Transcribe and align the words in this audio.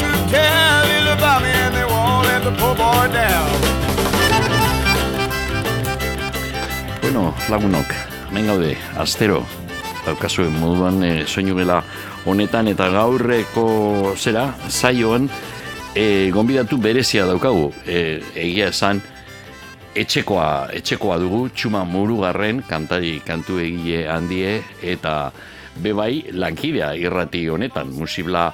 who 0.00 0.12
care 0.32 0.82
little 0.88 1.12
about 1.12 1.42
me 1.42 1.52
and 1.52 1.74
they 1.74 1.84
won't 1.84 2.26
let 2.26 2.42
the 2.42 2.52
poor 2.58 2.74
boy 2.74 3.06
down. 3.12 3.50
Bueno, 7.02 7.34
lagunok, 7.48 7.88
hemen 8.28 8.46
gaude, 8.46 8.76
astero, 8.96 9.44
daukazuen 10.06 10.52
moduan 10.60 11.02
e, 11.04 11.26
soinu 11.26 11.56
gela 11.58 11.80
honetan 12.24 12.68
eta 12.70 12.88
gaurreko 12.92 14.14
zera, 14.16 14.50
zaioan, 14.68 15.28
e, 15.94 16.30
gonbidatu 16.30 16.78
berezia 16.78 17.26
daukagu, 17.26 17.72
e, 17.86 18.20
egia 18.34 18.70
esan, 18.70 19.00
etxekoa, 19.98 20.70
etxekoa 20.78 21.18
dugu, 21.18 21.48
txuma 21.54 21.82
murugarren, 21.84 22.62
kantari 22.68 23.18
kantu 23.26 23.58
egile 23.58 24.04
handie, 24.10 24.60
eta 24.82 25.32
bebai 25.80 26.30
lankidea 26.32 26.92
irrati 26.98 27.48
honetan, 27.50 27.90
musibla 27.96 28.50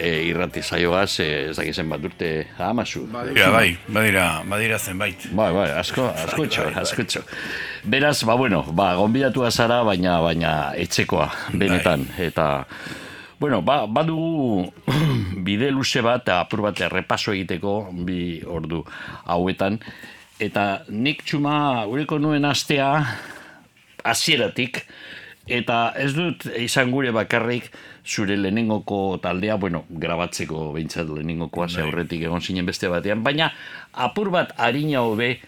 e, 0.00 0.10
irrati 0.30 0.62
zaioaz, 0.64 1.20
e, 1.20 1.28
ez 1.50 1.56
dakizen 1.58 1.90
bat 1.92 2.04
urte 2.08 2.30
amazu. 2.64 3.04
Ja, 3.36 3.50
bai, 3.52 3.76
badira, 3.88 4.24
badira 4.48 4.78
zenbait. 4.78 5.28
Bai, 5.36 5.50
bai, 5.54 5.68
asko, 5.76 6.08
asko 6.08 6.46
txo, 6.46 6.66
asko 6.82 7.04
txo. 7.04 7.22
Beraz, 7.84 8.16
ba, 8.24 8.36
bueno, 8.40 8.62
ba, 8.72 8.94
gonbidatua 8.98 9.50
zara, 9.52 9.82
baina, 9.86 10.18
baina, 10.24 10.54
etxekoa, 10.80 11.28
benetan, 11.52 12.06
eta, 12.18 12.48
bueno, 13.40 13.60
ba, 13.66 13.82
badugu 13.86 14.70
bide 15.46 15.70
luze 15.74 16.02
bat, 16.06 16.32
apur 16.40 16.64
bat 16.70 16.80
errepaso 16.88 17.36
egiteko, 17.36 17.76
bi 18.08 18.40
ordu 18.48 18.82
hauetan, 19.28 19.78
eta 20.40 20.70
nik 20.88 21.26
txuma, 21.28 21.84
ureko 21.92 22.18
nuen 22.18 22.48
astea, 22.48 22.94
hasieratik 24.04 24.84
eta 25.50 25.90
ez 25.98 26.12
dut 26.14 26.46
izan 26.58 26.92
gure 26.94 27.12
bakarrik 27.14 27.70
zure 28.06 28.36
lehenengoko 28.36 29.18
taldea, 29.22 29.56
bueno, 29.56 29.84
grabatzeko 29.90 30.72
behintzat 30.72 31.08
lehenengokoa 31.08 31.68
ze 31.68 31.80
Bai. 31.80 31.88
aurretik 31.88 32.22
egon 32.22 32.40
zinen 32.40 32.66
beste 32.66 32.88
batean, 32.88 33.22
baina 33.22 33.52
apur 33.92 34.30
bat 34.30 34.54
harina 34.56 35.02
hobe 35.02 35.38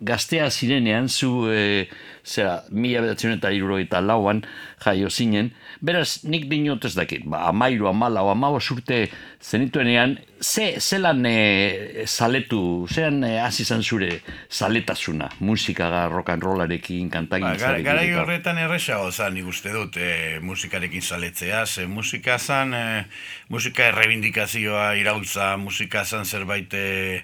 gaztea 0.00 0.50
zirenean 0.50 1.08
zu 1.08 1.48
e, 1.50 1.88
zera, 2.26 2.64
mila 2.70 3.00
bedatzen 3.04 3.36
eta 3.36 3.50
eta 3.80 4.00
lauan 4.00 4.42
jaio 4.84 5.08
zinen, 5.10 5.52
beraz 5.80 6.24
nik 6.24 6.48
dinot 6.50 6.84
ez 6.84 6.94
dakit, 6.94 7.22
ba, 7.24 7.46
amairu, 7.48 7.86
amalau, 7.88 8.28
amabo 8.30 8.58
surte 8.60 9.08
zenituenean, 9.40 10.18
ze, 10.42 10.80
zelan 10.80 11.24
e, 11.26 12.04
zaletu, 12.06 12.86
zelan 12.90 13.22
e, 13.24 13.38
hasi 13.40 13.62
izan 13.62 13.82
zure 13.82 14.20
zaletasuna, 14.50 15.28
musikaga, 15.40 16.08
rock 16.08 16.30
and 16.30 16.42
rollarekin, 16.42 17.08
Ba, 17.08 17.12
kantagintzarekin. 17.18 17.84
gara 17.84 18.02
eta- 18.02 18.20
horretan 18.22 18.58
erresago 18.58 19.10
zan 19.12 19.34
nik 19.34 19.46
uste 19.46 19.70
dut 19.72 19.96
e, 19.96 20.38
musikarekin 20.42 21.02
saletzea, 21.02 21.64
ze 21.66 21.86
musika 21.86 22.38
zan, 22.38 22.74
e, 22.74 23.06
musika 23.48 23.86
errebindikazioa 23.92 24.94
iraultza, 24.96 25.56
musika 25.56 26.04
zan 26.04 26.24
zerbait 26.24 26.74
e, 26.74 27.22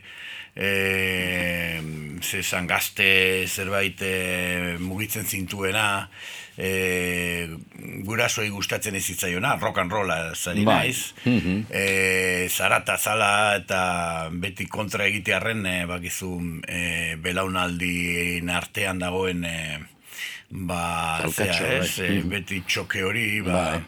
e, 0.54 1.80
zezan 2.22 2.66
gazte 2.70 3.46
zerbait 3.48 4.00
e, 4.02 4.76
mugitzen 4.80 5.24
zintuena, 5.26 6.08
e, 6.56 7.48
gurasoi 8.06 8.48
gustatzen 8.52 8.94
ez 8.98 9.04
zitzaiona, 9.08 9.54
rock 9.60 9.78
and 9.82 9.92
rolla 9.92 10.18
zari 10.34 10.64
Bai. 10.64 10.76
naiz, 10.86 11.14
Mhm. 11.24 11.64
e, 11.70 12.48
zarata 12.50 12.98
zala 12.98 13.56
eta 13.56 14.28
beti 14.32 14.66
kontra 14.66 15.06
egitearren 15.06 15.64
e, 15.66 15.78
bakizu 15.86 16.34
e, 16.68 17.16
belaunaldien 17.16 18.50
artean 18.50 18.98
dagoen 18.98 19.44
e, 19.44 19.78
ba, 20.50 21.18
Talkatxo, 21.22 21.64
zea, 21.64 21.78
ez, 21.80 21.96
bai. 21.98 22.22
beti 22.36 22.62
txoke 22.66 23.02
hori, 23.02 23.40
ba, 23.40 23.52
Bai. 23.72 23.82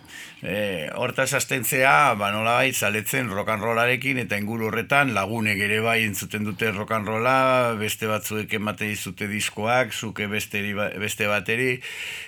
E, 0.44 0.90
hortaz 0.94 1.32
astentzea, 1.34 2.14
ba, 2.20 2.28
nolabait, 2.34 2.76
zaletzen 2.76 3.30
rock 3.32 3.48
and 3.54 3.64
rollarekin 3.64 4.20
eta 4.20 4.36
inguru 4.38 4.68
horretan 4.68 5.14
lagunek 5.16 5.58
ere 5.64 5.80
bai 5.80 6.02
entzuten 6.04 6.44
dute 6.44 6.70
rolla, 6.70 7.74
beste 7.80 8.06
batzuek 8.06 8.52
ematen 8.60 8.92
dizute 8.92 9.26
diskoak, 9.26 9.92
zuke 9.92 10.26
besteri, 10.28 10.74
ba- 10.76 10.92
beste 11.00 11.26
bateri, 11.26 11.80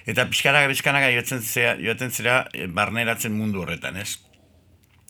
eta 0.07 0.27
pixkanaka, 0.27 0.73
pixkanaka 0.73 1.13
joaten 1.13 1.43
zera, 1.43 1.77
joaten 1.77 2.11
zera 2.11 2.47
barneratzen 2.73 3.37
mundu 3.37 3.63
horretan, 3.63 3.97
ez? 4.01 4.17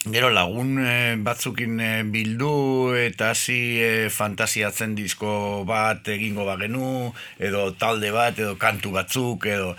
Gero 0.06 0.28
lagun 0.31 0.77
eh, 0.78 1.19
batzukin 1.19 1.81
eh, 1.83 2.03
bildu 2.06 2.94
eta 2.94 3.33
hasi 3.33 3.56
eh, 3.83 4.06
fantasiatzen 4.06 4.93
disko 4.94 5.65
bat 5.67 6.06
egingo 6.15 6.44
bagenu 6.47 7.11
edo 7.43 7.65
talde 7.75 8.12
bat 8.15 8.39
edo 8.39 8.55
kantu 8.55 8.93
batzuk 8.94 9.49
edo 9.50 9.72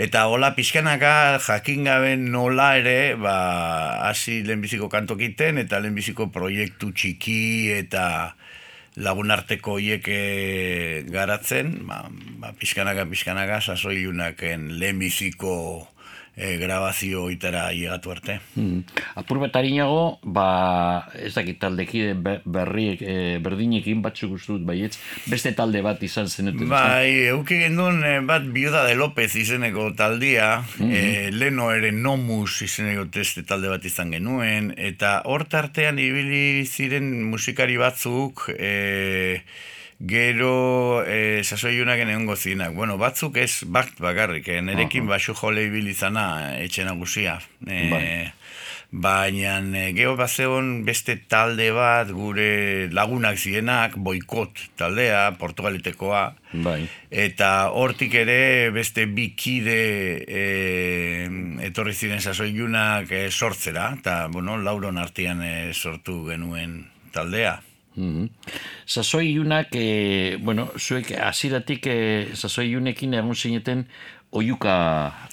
eta 0.00 0.24
hola 0.32 0.54
pixkanaka 0.56 1.36
jakin 1.36 1.84
gabe 1.84 2.16
nola 2.16 2.70
ere 2.80 3.12
ba 3.20 3.36
hasi 4.08 4.40
lehenbiziko 4.48 4.88
kantokiten 4.88 5.60
eta 5.60 5.84
lehenbiziko 5.84 6.30
proiektu 6.32 6.94
txiki 6.96 7.76
eta 7.76 8.06
lagunarteko 8.96 9.76
hiek 9.84 10.08
eh, 10.08 11.04
garatzen 11.12 11.82
ba, 11.84 12.06
ba, 12.40 12.56
pixkanaka 12.56 13.04
pixkanaka 13.12 13.60
sasoiunaken 13.60 14.78
lehenbiziko 14.80 15.58
eh, 16.36 16.56
grabazio 16.58 17.28
itara 17.30 17.72
llegatu 17.72 18.10
arte. 18.10 18.40
Mm. 18.56 18.80
Apur 19.20 19.38
bat 19.38 19.54
harinago, 19.56 20.18
ba, 20.22 21.06
ez 21.14 21.32
dakit 21.34 21.58
taldekide 21.62 22.14
be- 22.14 22.40
berriek, 22.44 23.02
e, 23.02 23.38
berdinekin 23.44 24.02
batzuk 24.02 24.34
uste 24.38 24.52
dut 24.52 24.64
baietz, 24.66 24.98
beste 25.30 25.52
talde 25.54 25.82
bat 25.82 26.02
izan 26.02 26.28
zenuten. 26.28 26.68
Bai, 26.68 27.28
euki 27.30 27.60
gendun 27.62 28.02
eh, 28.04 28.20
bat 28.20 28.46
Biuda 28.54 28.84
de 28.88 28.96
López 28.98 29.30
izeneko 29.36 29.92
taldia, 29.96 30.64
eh, 30.80 31.30
leno 31.32 31.70
ere 31.72 31.92
Nomus 31.92 32.62
izeneko 32.66 33.06
teste 33.14 33.44
talde 33.46 33.70
bat 33.70 33.84
izan 33.84 34.10
genuen, 34.14 34.72
eta 34.76 35.20
hor 35.24 35.46
tartean 35.50 35.98
ibili 36.02 36.64
ziren 36.66 37.12
musikari 37.30 37.76
batzuk, 37.80 38.48
eh, 38.58 39.42
gero 40.00 41.04
eh, 41.06 41.42
sasoiunak 41.44 42.00
egongo 42.04 42.36
zirenak. 42.36 42.74
Bueno, 42.74 42.98
batzuk 42.98 43.36
ez 43.36 43.64
bat 43.66 43.90
bakarrik, 43.98 44.48
eh, 44.48 44.60
nerekin 44.62 45.06
basu 45.06 45.34
jole 45.34 45.66
ibili 45.68 45.94
zana 45.94 46.56
etxe 46.58 46.84
nagusia. 46.84 47.40
Eh, 47.66 47.90
Bai. 47.90 48.32
Baina 48.94 49.56
e, 49.74 49.88
geho 49.90 50.14
bazeon 50.14 50.84
beste 50.86 51.16
talde 51.26 51.72
bat 51.74 52.12
gure 52.14 52.86
lagunak 52.94 53.40
zienak, 53.42 53.96
boikot 53.98 54.60
taldea, 54.78 55.32
portugalitekoa, 55.40 56.22
Bai. 56.62 56.84
eta 57.10 57.70
hortik 57.74 58.14
ere 58.22 58.70
beste 58.70 59.08
bikide 59.10 59.80
e, 60.22 60.44
etorri 61.66 61.94
ziren 61.94 62.22
sasoiunak 62.22 63.10
e, 63.10 63.26
sortzera, 63.32 63.90
eta 63.98 64.28
bueno, 64.30 64.60
lauron 64.62 65.02
artean 65.02 65.42
e, 65.42 65.54
sortu 65.74 66.20
genuen 66.30 66.84
taldea. 67.10 67.58
Mm 67.96 68.28
Sasoi 68.86 69.30
iunak, 69.32 69.68
e, 69.72 70.36
bueno, 70.42 70.68
zuek 70.78 71.14
hasieratik 71.16 71.86
e, 71.86 71.98
sasoi 72.34 72.68
iunekin 72.72 73.14
egon 73.14 73.34
zineten 73.34 73.86
oiuka 74.30 74.74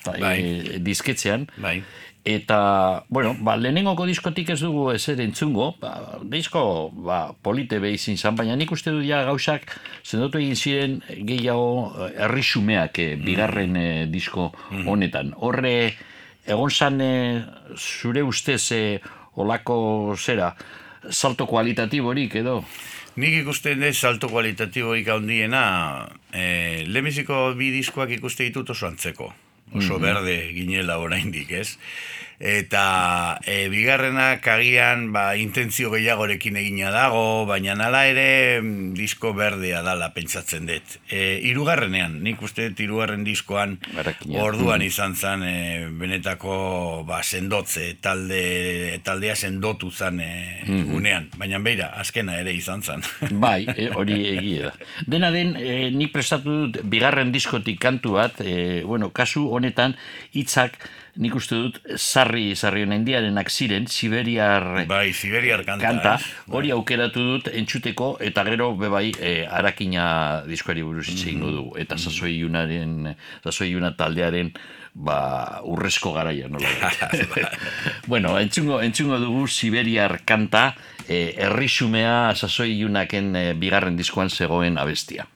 ta, 0.04 0.14
Bai. 0.20 0.38
e, 0.40 0.80
disketzean, 0.80 1.50
Bai. 1.58 1.82
Eta, 2.24 3.06
bueno, 3.10 3.34
ba, 3.42 3.56
lehenengoko 3.58 4.06
diskotik 4.06 4.52
ez 4.54 4.60
dugu 4.62 4.92
ezer 4.94 5.18
entzungo, 5.24 5.72
ba, 5.82 6.20
disko 6.30 6.92
ba, 6.94 7.34
polite 7.42 7.80
behizin 7.82 8.18
zan, 8.18 8.36
baina 8.38 8.54
nik 8.56 8.70
uste 8.72 8.94
dut 8.94 9.08
ja 9.08 9.24
gauzak 9.26 9.66
zendotu 10.06 10.38
egin 10.38 10.56
ziren 10.56 11.00
gehiago 11.10 11.90
eh, 12.06 12.12
errisumeak 12.28 13.00
eh, 13.02 13.16
bigarren 13.18 13.74
eh, 13.76 14.06
disko 14.06 14.52
honetan. 14.86 15.34
Horre, 15.42 15.96
egon 16.46 16.70
zan 16.70 17.02
eh, 17.02 17.42
zure 17.74 18.22
ustez 18.22 18.62
eh, 18.78 19.02
olako 19.42 20.14
zera, 20.14 20.54
salto 21.10 21.48
kualitatiborik 21.48 22.36
edo? 22.42 22.62
Nik 23.20 23.42
ikusten 23.42 23.82
dut 23.84 23.98
salto 23.98 24.30
kualitatiboik 24.32 25.08
handiena, 25.12 25.64
e, 26.32 26.84
lehenbiziko 26.88 27.52
bi 27.60 27.72
diskoak 27.74 28.14
ikuste 28.18 28.48
ditut 28.48 28.70
oso 28.72 28.88
antzeko. 28.88 29.34
Oso 29.76 30.00
berde 30.04 30.36
ginela 30.52 30.98
oraindik, 31.00 31.52
ez? 31.52 31.78
Eta 32.42 33.38
e, 33.46 33.70
bigarrenak 33.70 34.46
agian 34.50 35.12
ba, 35.14 35.36
intentzio 35.38 35.92
gehiagorekin 35.94 36.58
egina 36.58 36.90
dago, 36.90 37.46
baina 37.46 37.76
nala 37.78 38.02
ere 38.10 38.60
mm, 38.60 38.96
disko 38.98 39.36
berdea 39.38 39.84
dala 39.86 40.10
pentsatzen 40.16 40.66
dut. 40.66 40.98
E, 41.06 41.38
irugarrenean, 41.52 42.18
nik 42.26 42.42
uste 42.42 42.72
dut 42.72 42.82
irugarren 42.82 43.24
diskoan 43.24 43.78
Arakina. 43.94 44.42
orduan 44.42 44.82
izan 44.82 45.14
zen 45.14 45.46
e, 45.46 45.56
benetako 46.02 47.04
ba, 47.08 47.22
sendotze, 47.22 47.94
talde, 48.02 48.98
taldea 49.06 49.36
sendotu 49.38 49.92
zen 49.92 50.20
e, 50.26 50.32
unean, 50.98 51.30
baina 51.38 51.62
beira, 51.62 51.92
azkena 52.02 52.40
ere 52.42 52.56
izan 52.58 52.82
zen. 52.82 53.06
Bai, 53.44 53.68
hori 53.94 54.18
egia 54.34 54.72
da. 54.72 54.90
Dena 55.06 55.30
den, 55.36 55.54
e, 55.62 55.92
nik 55.94 56.10
prestatu 56.16 56.58
dut 56.66 56.82
bigarren 56.90 57.30
diskotik 57.32 57.78
kantu 57.82 58.18
bat, 58.18 58.42
e, 58.42 58.82
bueno, 58.82 59.12
kasu 59.14 59.46
honetan 59.54 59.94
hitzak 60.34 60.82
nik 61.16 61.36
uste 61.36 61.58
dut 61.58 61.80
sarri 61.98 62.56
sarri 62.56 62.86
honen 62.86 63.04
diarenak 63.06 63.50
ziren, 63.52 63.88
Siberiar 63.88 64.86
bai, 64.88 65.12
Siberiar 65.14 65.66
kanta. 65.68 65.88
kanta, 65.88 66.14
ez? 66.16 66.54
hori 66.56 66.72
aukeratu 66.72 67.24
dut 67.34 67.50
entzuteko 67.52 68.14
eta 68.24 68.46
gero 68.48 68.72
bebai 68.80 69.12
e, 69.20 69.34
arakina 69.48 70.06
diskoari 70.48 70.84
buruz 70.84 71.08
hitz 71.10 71.26
egingo 71.26 71.52
dugu. 71.52 71.76
Eta 71.82 71.98
sasoi 71.98 72.38
iunaren 72.40 73.12
sasoi 73.44 73.72
iuna 73.74 73.92
taldearen 73.98 74.54
ba 74.94 75.62
urrezko 75.64 76.14
garaia 76.14 76.48
nola 76.52 76.68
bueno, 78.12 78.38
entzungo, 78.40 78.82
entzungo 78.82 79.20
dugu 79.20 79.48
Siberiar 79.48 80.22
kanta 80.26 80.76
e, 81.08 81.34
errisumea 81.38 82.34
sasoi 82.36 82.72
iunaken 82.80 83.36
e, 83.36 83.46
bigarren 83.60 84.00
diskoan 84.00 84.30
zegoen 84.30 84.78
abestia 84.78 85.28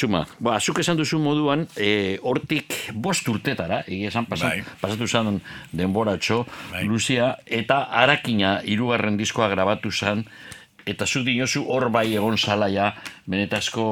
txuma. 0.00 0.24
Ba, 0.40 0.56
zuk 0.60 0.80
esan 0.80 0.98
duzu 1.00 1.20
moduan, 1.20 1.66
e, 1.76 2.18
hortik 2.24 2.72
bost 2.96 3.28
urtetara, 3.28 3.82
egia 3.86 4.08
esan 4.12 4.28
pasat, 4.30 4.56
Bai. 4.56 4.78
pasatu 4.80 5.08
zen 5.08 5.40
denboratxo, 5.76 6.44
Bai. 6.72 6.86
Luzia, 6.88 7.34
eta 7.46 7.82
harakina 8.00 8.60
hirugarren 8.64 9.20
diskoa 9.20 9.50
grabatu 9.52 9.92
zen, 9.92 10.24
eta 10.88 11.06
zuk 11.06 11.26
dinozu 11.28 11.66
hor 11.68 11.90
bai 11.92 12.08
egon 12.14 12.38
zalaia, 12.40 12.94
benetazko 13.28 13.86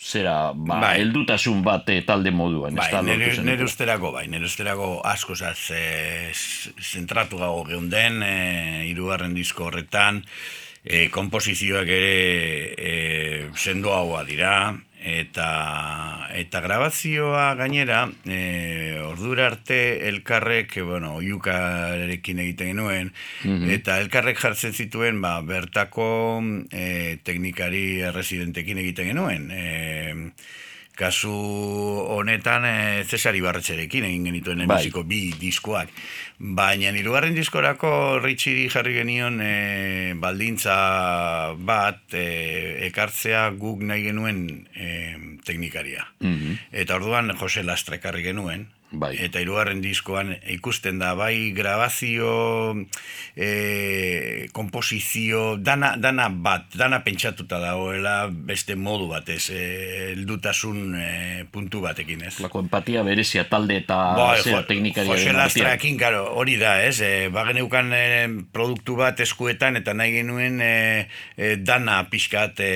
zera, 0.00 0.52
ba, 0.54 0.78
Bai. 0.80 0.94
heldutasun 1.02 1.64
bat 1.66 1.90
eh, 1.92 2.00
talde 2.06 2.32
moduan. 2.32 2.78
Bai, 2.78 2.88
nire, 3.04 3.34
nire 3.44 3.66
usterako, 3.66 4.14
bai, 4.14 4.28
nire 4.32 4.48
usterako 4.48 5.00
asko 5.04 5.36
zaz, 5.36 5.58
e, 5.74 6.30
zentratu 6.80 7.42
gago 7.42 7.66
geunden, 7.68 8.22
e, 8.24 8.86
irugarren 8.88 9.34
disko 9.36 9.68
horretan, 9.68 10.22
e, 10.84 11.08
komposizioak 11.12 11.90
ere 11.92 12.14
e, 12.78 12.94
sendoagoa 13.58 14.24
dira, 14.24 14.54
eta 15.00 16.28
eta 16.36 16.60
grabazioa 16.60 17.54
gainera 17.56 18.04
e, 18.28 19.00
ordura 19.00 19.46
arte 19.48 20.06
elkarrek 20.08 20.76
e, 20.76 20.82
bueno 20.84 21.14
oiukarekin 21.18 22.42
egiten 22.44 22.74
genuen 22.74 23.12
eta 23.72 23.98
elkarrek 24.00 24.38
jartzen 24.40 24.76
zituen 24.76 25.20
ba, 25.24 25.38
bertako 25.40 26.42
e, 26.70 27.18
teknikari 27.24 28.02
residentekin 28.12 28.78
egiten 28.84 29.12
genuen. 29.12 29.50
E, 29.50 29.66
kasu 31.00 31.32
honetan 32.12 32.66
e, 32.68 32.74
Cesari 33.08 33.40
Barretxerekin 33.40 34.04
egin 34.04 34.26
genituen 34.28 34.60
Bai. 34.60 34.66
lehenbiziko 34.66 35.04
bi 35.08 35.22
diskoak. 35.40 35.92
Baina 36.38 36.92
hirugarren 36.96 37.36
diskorako 37.36 38.18
Richiri 38.20 38.68
jarri 38.72 38.94
genion 38.98 39.40
e, 39.44 40.12
baldintza 40.20 40.76
bat 41.56 42.16
e, 42.16 42.26
ekartzea 42.90 43.48
guk 43.56 43.84
nahi 43.88 44.04
genuen 44.10 44.44
e, 44.74 44.90
teknikaria. 45.46 46.04
Eta 46.72 47.00
orduan 47.00 47.32
Jose 47.40 47.64
Lastra 47.64 47.96
ekarri 47.96 48.26
genuen. 48.26 48.68
Bai. 48.90 49.12
Eta 49.22 49.38
hirugarren 49.38 49.78
diskoan 49.84 50.32
ikusten 50.50 50.98
da 50.98 51.12
bai 51.14 51.52
grabazio, 51.54 52.74
e, 53.36 54.48
komposizio, 54.52 55.56
dana, 55.62 55.92
dana 55.96 56.28
bat, 56.28 56.66
dana 56.74 56.98
pentsatuta 57.04 57.60
dagoela 57.62 58.26
beste 58.30 58.74
modu 58.74 59.06
batez, 59.12 59.44
e, 59.54 59.60
heldutasun 60.14 60.96
e, 60.98 61.44
puntu 61.52 61.84
batekin 61.84 62.24
ez. 62.26 62.34
Lako 62.42 62.64
empatia 62.64 63.04
berezia 63.06 63.44
talde 63.48 63.76
eta 63.84 63.98
Bai, 64.18 64.40
zera 64.42 64.62
jo- 64.62 64.66
teknikariaren 64.72 65.22
Jose. 65.22 65.36
Lastrakin, 65.38 65.96
karo, 66.00 66.24
hori 66.40 66.56
da, 66.60 66.74
ez? 66.82 66.98
E, 67.00 67.28
bageneukan 67.30 67.92
e, 67.94 68.02
produktu 68.52 68.98
bat 68.98 69.20
eskuetan 69.22 69.78
eta 69.78 69.94
nahi 69.94 70.16
genuen 70.18 70.58
e, 70.66 71.06
e, 71.36 71.54
dana 71.62 72.00
pixkat 72.10 72.58
e, 72.66 72.72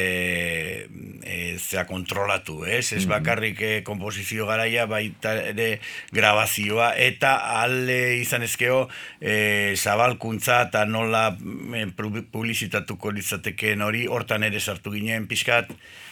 e, 1.27 1.59
zera 1.59 1.87
kontrolatu, 1.91 2.63
ez? 2.65 2.93
Ez 2.95 3.05
bakarrik 3.11 3.61
e, 3.61 3.75
komposizio 3.83 4.47
garaia, 4.47 4.87
baita 4.87 5.35
ere 5.51 5.69
grabazioa 6.13 6.93
eta 6.97 7.35
alde 7.63 8.19
izan 8.21 8.43
ezkeo 8.43 8.89
e, 9.21 9.75
zabalkuntza 9.77 10.63
eta 10.69 10.85
nola 10.85 11.31
e, 11.39 11.87
pu- 11.97 12.25
publizitatuko 12.31 13.11
litzateken 13.11 13.83
hori, 13.83 14.07
hortan 14.07 14.43
ere 14.45 14.61
sartu 14.61 14.93
ginen 14.95 15.27
pixkat 15.27 15.71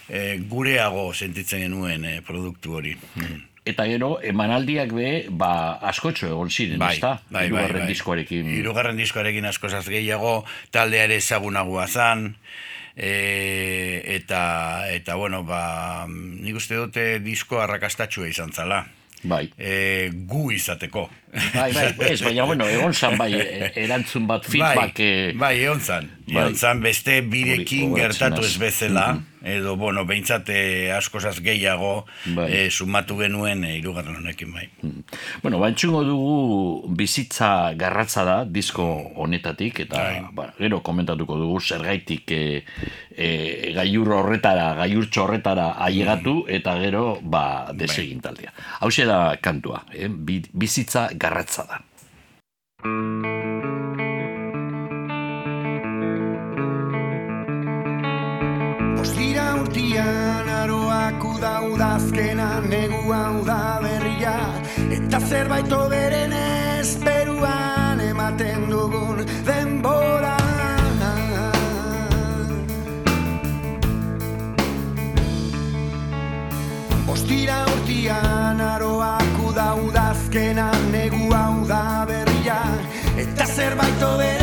e, 0.08 0.38
gureago 0.48 1.12
sentitzen 1.14 1.60
genuen 1.66 2.04
e, 2.04 2.20
produktu 2.26 2.74
hori. 2.80 2.96
Mm. 3.16 3.40
Eta 3.64 3.84
gero, 3.86 4.16
emanaldiak 4.26 4.90
be, 4.90 5.10
ba, 5.30 5.78
askotxo 5.86 6.26
egon 6.26 6.50
ziren, 6.50 6.80
Bai, 6.82 6.96
ezta? 6.96 7.12
bai, 7.30 7.44
bai, 7.44 7.46
Hirugarren 7.46 7.84
bai. 7.84 7.92
diskoarekin. 7.92 8.48
Hirugarren 8.56 8.96
diskoarekin 8.98 9.46
askozaz 9.46 9.84
gehiago, 9.86 10.44
taldea 10.74 11.04
ere 11.06 11.20
ezagunagoa 11.22 11.86
zan, 11.86 12.32
E, 12.94 14.02
eta, 14.04 14.84
eta, 14.92 15.14
bueno, 15.16 15.38
ba, 15.48 16.04
nik 16.08 16.58
uste 16.60 16.76
dute 16.76 17.04
disko 17.24 17.62
arrakastatxua 17.62 18.28
izan 18.28 18.52
zala. 18.52 18.82
Bai. 19.22 19.48
E, 19.58 20.10
gu 20.12 20.50
izateko. 20.52 21.08
Bai, 21.32 21.72
bai, 21.72 21.94
ez, 22.12 22.20
baina, 22.20 22.44
bueno, 22.44 22.66
egon 22.68 22.92
zan, 22.92 23.16
bai, 23.16 23.32
e- 23.40 23.72
erantzun 23.86 24.26
bat 24.28 24.44
feedback. 24.44 24.98
Bai, 24.98 25.06
eh, 25.06 25.32
bai 25.38 25.54
egon 25.64 25.80
zan. 25.80 26.10
Bai. 26.26 26.42
Egon 26.42 26.56
zan 26.60 26.80
beste 26.84 27.20
birekin 27.24 27.94
gertatu 27.96 28.44
ez 28.44 28.58
bezala, 28.60 29.06
edo, 29.42 29.74
bueno, 29.76 30.04
behintzate 30.06 30.92
askozaz 30.94 31.40
gehiago 31.42 32.04
Bai. 32.36 32.46
eh, 32.52 32.70
sumatu 32.70 33.16
genuen 33.18 33.64
e, 33.64 33.72
irugarren 33.78 34.16
honekin 34.20 34.52
bai. 34.54 34.68
Bueno, 35.42 35.58
bantxungo 35.58 36.04
dugu 36.06 36.94
bizitza 36.94 37.72
garratza 37.74 38.24
da 38.24 38.36
disko 38.44 38.84
honetatik, 39.16 39.80
eta 39.86 39.98
Bai. 39.98 40.20
ba, 40.32 40.46
gero 40.58 40.82
komentatuko 40.82 41.36
dugu 41.40 41.60
zergaitik 41.60 42.30
e, 42.30 42.42
e, 43.16 43.72
gaiur 43.74 44.12
horretara, 44.20 44.74
gaiurtxo 44.78 45.24
horretara 45.24 45.72
ailegatu, 45.88 46.44
eta 46.48 46.76
gero 46.78 47.18
ba, 47.22 47.72
desegin 47.74 48.20
taldea. 48.20 48.52
Hau 48.80 48.90
da 49.06 49.36
kantua, 49.40 49.82
eh? 49.92 50.08
Bi- 50.08 50.44
bizitza 50.52 51.08
garratza 51.22 51.62
da. 51.70 51.78
Ostira 59.02 59.46
urtian 59.62 60.50
aroak 60.62 61.24
uda 61.32 61.54
udazkena 61.70 62.48
negua 62.66 63.22
uda 63.40 63.60
berria 63.84 64.36
Eta 64.98 65.20
zerbait 65.30 65.72
oberen 65.78 66.34
esperuan 66.42 68.02
ematen 68.10 68.70
dugun 68.74 69.26
denbora 69.48 70.36
Ostira 77.14 77.58
urtian 77.74 78.41
udazkena 80.32 80.70
negua 80.90 81.60
uda 81.62 82.06
berria. 82.08 82.60
Eta 83.16 83.44
zerbait 83.46 84.02
oberen 84.02 84.41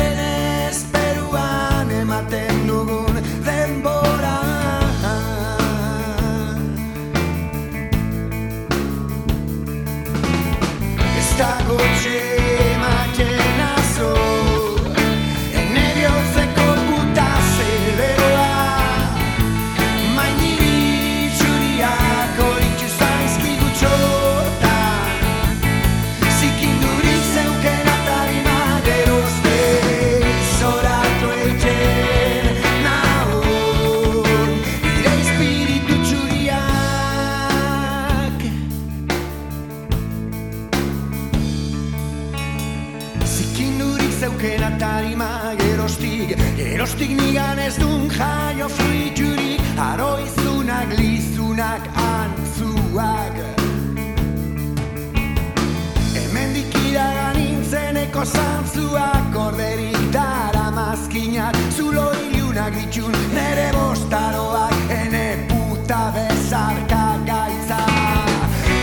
nintzeneko 58.20 58.24
zantzuak 58.24 59.36
Orderik 59.36 60.12
dara 60.12 60.70
mazkinak 60.70 61.56
Zulo 61.76 62.12
ilunak 62.12 62.74
ditun 62.74 63.12
nere 63.34 63.72
bostaroak 63.72 64.74
Ene 64.90 65.46
puta 65.48 66.12
bezarka 66.14 67.18
gaitza. 67.26 67.84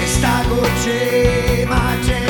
Ez 0.04 0.22
dago 0.22 0.62
txematen 0.82 2.27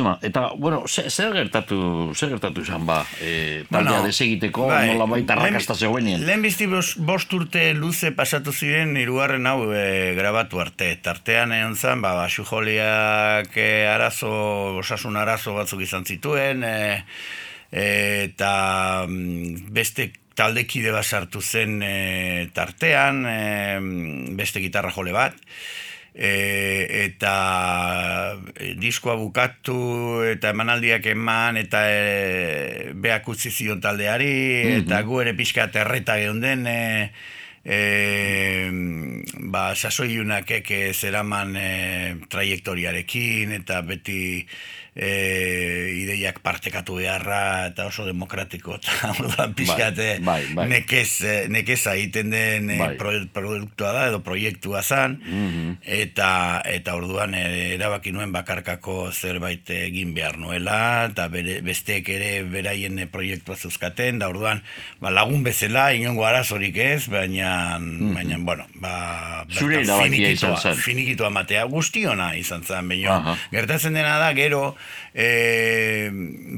Txuma, 0.00 0.14
eta, 0.24 0.52
bueno, 0.56 0.84
ze- 0.88 1.10
zer 1.10 1.34
gertatu, 1.34 2.12
zer 2.16 2.30
gertatu 2.32 2.62
izan 2.64 2.86
ba, 2.88 3.02
e, 3.20 3.64
taldea 3.68 3.98
Bueno, 3.98 4.06
desegiteko, 4.06 4.68
bai, 4.70 4.94
nola 4.94 5.04
baita 5.10 5.34
rakasta 5.36 5.74
zegoenien. 5.76 6.22
Lehen 6.24 6.40
bizti 6.40 6.64
bost, 6.70 7.34
urte 7.36 7.74
luze 7.76 8.08
pasatu 8.16 8.54
ziren 8.56 8.96
hirugarren 8.96 9.44
hau 9.46 9.66
e, 9.76 10.14
grabatu 10.16 10.60
arte. 10.62 10.88
Tartean 11.04 11.52
egon 11.52 11.76
zen, 11.76 12.00
ba, 12.00 12.14
basu 12.16 12.46
joliak 12.48 13.52
e, 13.60 13.68
arazo, 13.92 14.30
osasun 14.80 15.20
arazo 15.20 15.52
batzuk 15.58 15.84
izan 15.84 16.08
zituen, 16.08 16.64
e, 16.64 17.04
e, 17.70 17.84
eta 18.30 19.04
mm, 19.06 19.68
beste 19.76 20.14
taldekide 20.34 20.94
bat 20.96 21.04
sartu 21.04 21.42
zen 21.44 21.82
e, 21.84 22.48
tartean, 22.56 23.20
e, 23.28 24.32
beste 24.40 24.64
gitarra 24.64 24.96
jole 24.96 25.12
bat, 25.12 25.36
e, 26.14 27.04
eta 27.06 27.34
e, 28.54 28.74
diskoa 28.80 29.16
bukatu 29.20 30.22
eta 30.26 30.52
emanaldiak 30.54 31.06
eman 31.12 31.60
eta 31.60 31.84
e, 31.90 32.92
beak 32.94 33.28
utzi 33.28 33.50
zion 33.50 33.80
taldeari 33.80 34.80
eta 34.80 35.02
gu 35.06 35.20
ere 35.24 35.36
pixka 35.38 35.68
terreta 35.72 36.18
geunden 36.20 36.66
e, 36.66 36.80
e, 37.64 38.70
ba, 39.52 39.70
sasoiunakek 39.74 40.70
e, 40.70 40.82
zeraman 40.94 41.56
e, 41.56 41.70
trajektoriarekin 42.30 43.52
eta 43.60 43.82
beti 43.86 44.20
e, 44.94 45.10
ideiak 46.02 46.40
partekatu 46.42 46.96
beharra 46.98 47.68
eta 47.70 47.86
oso 47.90 48.04
demokratiko 48.06 48.74
eta 48.80 49.10
orduan 49.18 49.54
pixkate 49.54 50.18
bai, 50.26 50.42
bai. 50.54 50.66
nekez, 50.68 51.10
eh, 51.24 51.44
nekeza 51.48 51.94
egiten 51.98 52.30
den 52.30 52.70
eh, 52.70 52.78
Bai. 52.80 52.94
pro- 52.98 53.26
produktua 53.32 53.92
da 53.92 54.06
edo 54.10 54.22
proiektua 54.26 54.82
zan 54.82 55.18
eta 55.82 56.62
eta 56.68 56.94
orduan 56.98 57.34
eh, 57.34 57.74
erabaki 57.76 58.12
nuen 58.12 58.32
bakarkako 58.34 59.10
zerbait 59.12 59.68
egin 59.70 60.14
behar 60.14 60.38
nuela 60.38 61.06
eta 61.10 61.28
bere, 61.32 61.60
besteek 61.66 62.08
ere 62.16 62.32
beraien 62.50 62.98
proiektua 63.12 63.56
zuzkaten 63.56 64.18
da 64.20 64.28
orduan 64.32 64.62
ba, 65.00 65.10
lagun 65.10 65.42
bezala 65.46 65.90
inongo 65.96 66.24
arazorik 66.26 66.76
ez 66.76 67.06
baina, 67.12 67.78
baina 67.80 68.38
bueno 68.40 68.66
ba, 68.74 69.44
Zure 69.50 69.80
bertan 69.80 69.96
erabakia 70.00 70.30
izan 70.30 70.54
finikitua- 70.54 70.62
zen. 70.62 70.76
finikitua 70.82 71.30
matea 71.30 71.64
guztiona 71.70 72.32
izan 72.38 72.62
zen 72.64 72.88
baina 72.88 73.36
gertatzen 73.52 73.94
dena 73.94 74.18
da 74.18 74.32
gero 74.34 74.74
e, 75.14 76.10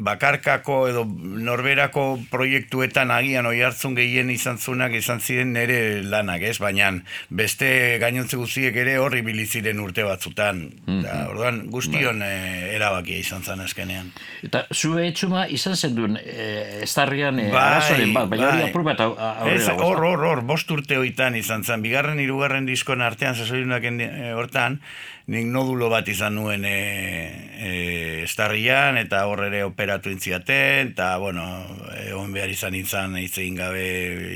bakarkako 0.05 0.77
edo 0.91 1.05
norberako 1.07 2.05
proiektuetan 2.31 3.11
agian 3.15 3.47
oi 3.49 3.61
hartzun 3.65 3.95
gehien 3.97 4.31
izan 4.33 4.59
zunak 4.59 4.93
izan 4.99 5.21
ziren 5.21 5.53
nere 5.57 6.03
lanak, 6.05 6.43
ez? 6.43 6.57
Baina 6.63 6.91
beste 7.31 7.99
gainontze 8.03 8.37
guztiek 8.41 8.77
ere 8.77 8.99
horri 9.01 9.23
biliziren 9.27 9.81
urte 9.81 10.05
batzutan. 10.07 10.65
Da, 11.03 11.27
orduan 11.31 11.63
guztion 11.73 12.23
e, 12.25 12.33
erabakia 12.77 13.19
izan 13.23 13.43
zen 13.47 13.61
azkenean. 13.65 14.11
Eta 14.45 14.65
zue 14.75 15.07
etxuma 15.11 15.47
izan 15.53 15.77
zen 15.77 15.95
duen, 15.97 16.19
e, 16.23 16.83
estarrian 16.87 17.39
e, 17.41 17.49
Bai, 17.53 17.63
arazoren 17.77 18.15
bat, 18.17 18.29
baina 18.33 18.49
hori 18.51 18.63
bai. 18.63 18.71
apur 18.71 18.87
bat 18.87 19.01
au- 19.05 19.15
aurrera. 19.17 19.57
Ez, 19.57 19.67
goaz, 19.69 19.81
hor, 19.89 20.03
hor, 20.07 20.25
hor, 20.31 20.43
bost 20.53 20.71
urte 20.75 20.97
hoitan 21.01 21.37
izan 21.39 21.65
zen, 21.65 21.83
bigarren, 21.85 22.21
hirugarren 22.23 22.67
diskon 22.69 23.03
artean, 23.05 23.35
zazoiunak 23.39 23.85
e, 23.91 24.33
hortan, 24.37 24.81
nik 25.33 25.49
nodulo 25.49 25.89
bat 25.89 26.09
izan 26.13 26.37
nuen 26.37 26.65
e, 26.69 26.79
e, 27.57 27.71
estarrian, 28.27 28.99
eta 29.01 29.23
hor 29.31 29.47
ere 29.47 29.63
operatu 29.65 30.11
intziaten, 30.13 30.93
eta, 30.93 31.15
bueno, 31.23 31.45
egon 32.03 32.35
behar 32.35 32.53
izan 32.53 32.77
izan 32.77 33.17
egin 33.21 33.57
gabe 33.57 33.87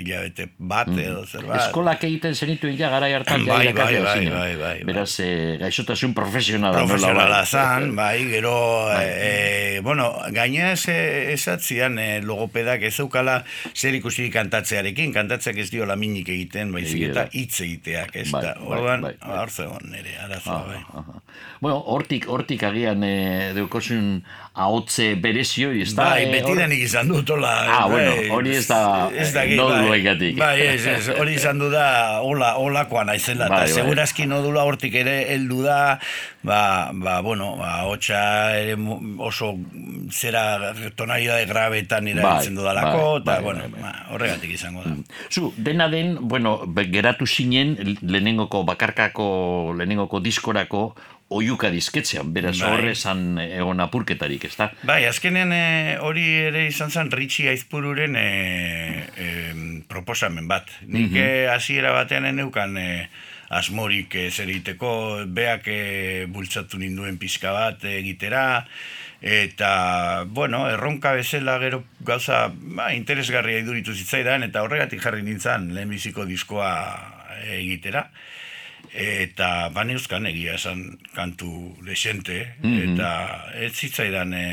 hilabete 0.00 0.48
bat, 0.56 0.88
edo 0.88 1.26
zer. 1.26 1.44
Eskolak 1.58 2.06
egiten 2.08 2.34
zenitu 2.34 2.70
ja 2.78 2.88
gara 2.94 3.10
hartan 3.12 3.44
Bai, 3.50 3.72
bai, 3.76 4.00
bai, 4.00 4.00
bai, 4.06 4.24
bai, 4.30 4.54
bai. 4.62 4.74
Beraz, 4.88 5.10
e, 5.20 5.28
gaixotasun 5.60 6.14
profesionala. 6.16 6.80
profesionala 6.80 7.42
bai. 7.42 7.50
zan, 7.50 7.92
bai, 7.98 8.24
gero, 8.32 8.56
e, 8.96 9.80
bueno, 9.84 10.08
gaina 10.32 10.72
ez, 10.72 10.88
esatzian 11.36 12.00
e, 12.00 12.08
logopedak 12.24 12.88
ez 12.88 12.94
zeukala 12.96 13.42
zer 13.74 14.00
ikusi 14.00 14.30
kantatzearekin, 14.32 15.12
kantatzeak 15.12 15.60
ez 15.60 15.68
diola 15.74 15.98
minik 16.00 16.32
egiten, 16.32 16.72
baizik 16.72 17.10
eta 17.10 17.28
hitz 17.36 17.60
egiteak, 17.68 18.16
ez 18.16 18.30
Bai, 18.32 18.42
da, 18.48 18.56
bai, 18.56 18.72
orduan, 18.72 19.06
bai, 19.10 19.14
bai. 19.20 19.70
nire, 19.92 20.16
arazoa, 20.24 20.62
bai. 20.72 20.85
Bueno, 21.60 21.78
hortik, 21.92 22.28
hortik 22.28 22.62
agian 22.68 23.02
e, 23.04 23.52
deukosun 23.56 24.22
ahotze 24.56 25.14
berezio, 25.20 25.68
ez 25.76 25.90
da? 25.94 26.06
Bai, 26.14 26.22
e, 26.24 26.30
beti 26.32 26.48
hor- 26.50 26.56
denik 26.62 26.80
izan 26.86 27.10
dut, 27.12 27.28
hola. 27.30 27.50
Ah, 27.68 27.82
bai, 27.88 28.06
bueno, 28.08 28.34
hori 28.38 28.54
ez 28.56 28.62
da, 28.70 28.78
ez 29.12 29.28
da, 29.34 29.42
eh, 29.44 29.56
noduloengatik. 29.58 30.38
Bai, 30.40 30.46
bai, 30.58 30.66
ez, 30.74 30.86
ez, 30.86 31.08
hori 31.12 31.34
izan 31.36 31.58
du 31.60 31.68
da, 31.70 32.20
hola, 32.24 32.54
holakoa 32.56 33.04
naizela, 33.04 33.50
Bai, 33.50 33.58
eta 33.58 33.66
bai. 33.66 33.74
segurazki 33.74 34.24
nodula 34.26 34.64
hortik 34.64 34.94
ere 34.96 35.16
heldu 35.34 35.60
da, 35.66 35.98
ba, 36.42 36.90
ba, 36.94 37.18
bueno, 37.20 37.50
ba, 37.60 37.82
hotxa 37.90 38.22
ere 38.56 38.78
oso 39.18 39.52
zera 40.10 40.72
tonalidade 40.96 41.44
grabetan 41.50 42.08
irabiltzen 42.08 42.54
Bai, 42.56 42.62
dudalako, 42.62 43.02
eta, 43.20 43.34
bai, 43.34 43.42
bueno, 43.44 43.68
bai, 43.68 43.82
ba, 43.82 43.92
horregatik 44.14 44.54
izango 44.56 44.82
da. 44.86 44.94
Zu, 45.30 45.52
dena 45.58 45.90
den, 45.92 46.16
bueno, 46.22 46.62
geratu 46.90 47.26
zinen 47.26 47.76
lehenengoko 48.00 48.64
bakarkako, 48.64 49.74
lehenengoko 49.76 50.20
diskorako 50.24 50.94
oiuka 51.28 51.70
dizketzean, 51.74 52.30
beraz 52.34 52.54
Bai. 52.60 52.68
horre 52.70 52.94
zan 52.94 53.38
egon 53.42 53.82
apurketarik, 53.82 54.44
ez 54.46 54.54
da? 54.58 54.68
Bai, 54.86 55.00
azkenean 55.08 55.52
eh, 55.54 55.96
hori 55.98 56.26
ere 56.46 56.66
izan 56.68 56.92
zen 56.92 57.10
Ritxi 57.10 57.48
Aizpururen 57.50 58.14
e, 58.20 58.26
e, 59.16 59.30
proposamen 59.90 60.46
bat. 60.46 60.70
Nik 60.86 61.16
eh, 61.18 61.48
hasiera 61.50 61.90
batean 61.96 62.28
eneukan 62.30 62.78
e, 62.78 62.86
asmorik 63.58 64.14
e, 64.14 64.28
egiteko, 64.30 64.92
beak 65.26 65.66
e, 65.66 65.80
bultzatu 66.30 66.78
ninduen 66.78 67.18
pixka 67.18 67.50
bat 67.56 67.82
egitera, 67.90 68.62
eta, 69.18 69.72
bueno, 70.30 70.66
erronka 70.70 71.16
bezala 71.18 71.58
gero 71.58 71.82
gauza 72.06 72.46
ba, 72.54 72.92
interesgarria 72.94 73.64
iduritu 73.64 73.96
zitzaidan, 73.98 74.46
eta 74.46 74.62
horregatik 74.62 75.02
jarri 75.02 75.26
nintzen 75.26 75.72
lehenbiziko 75.74 76.28
diskoa 76.28 76.70
egitera 77.50 78.06
eta 78.96 79.68
ban 79.74 79.90
euskan 79.92 80.26
egia 80.26 80.54
esan 80.56 80.98
kantu 81.14 81.76
desente, 81.84 82.40
eta 82.64 83.10
ez 83.60 83.72
zitzaidan 83.76 84.32
e, 84.34 84.46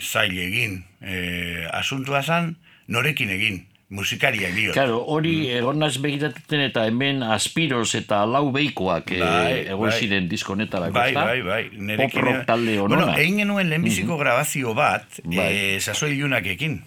zail 0.00 0.36
egin. 0.40 0.80
E, 1.04 1.66
asuntua 1.72 2.22
zan, 2.24 2.54
norekin 2.88 3.30
egin, 3.34 3.66
musikariak 3.94 4.54
dio. 4.56 4.72
Claro, 4.72 5.02
hori 5.12 5.50
egon 5.54 5.78
naz 5.78 5.98
begiratuten 6.02 6.64
eta 6.64 6.86
hemen 6.88 7.22
aspiros 7.22 7.92
eta 7.98 8.22
lau 8.26 8.48
beikoak 8.54 9.12
eh, 9.14 9.20
Bai, 9.20 9.58
egon 9.74 9.90
bai. 9.90 9.98
ziren 10.00 10.28
diskonetarako, 10.32 10.96
Bai, 10.96 11.12
da? 11.14 11.24
bai, 11.28 11.42
bai. 11.44 11.96
Pop 12.00 12.16
rock 12.24 12.46
talde 12.48 12.78
honona. 12.80 13.04
Bueno, 13.12 13.20
egin 13.20 13.38
genuen 13.44 13.70
lehenbiziko 13.70 14.16
grabazio 14.18 14.74
bat, 14.74 15.20
Bai. 15.24 15.50
e, 15.76 15.80
sasoi 15.80 16.16
iunakekin. 16.18 16.80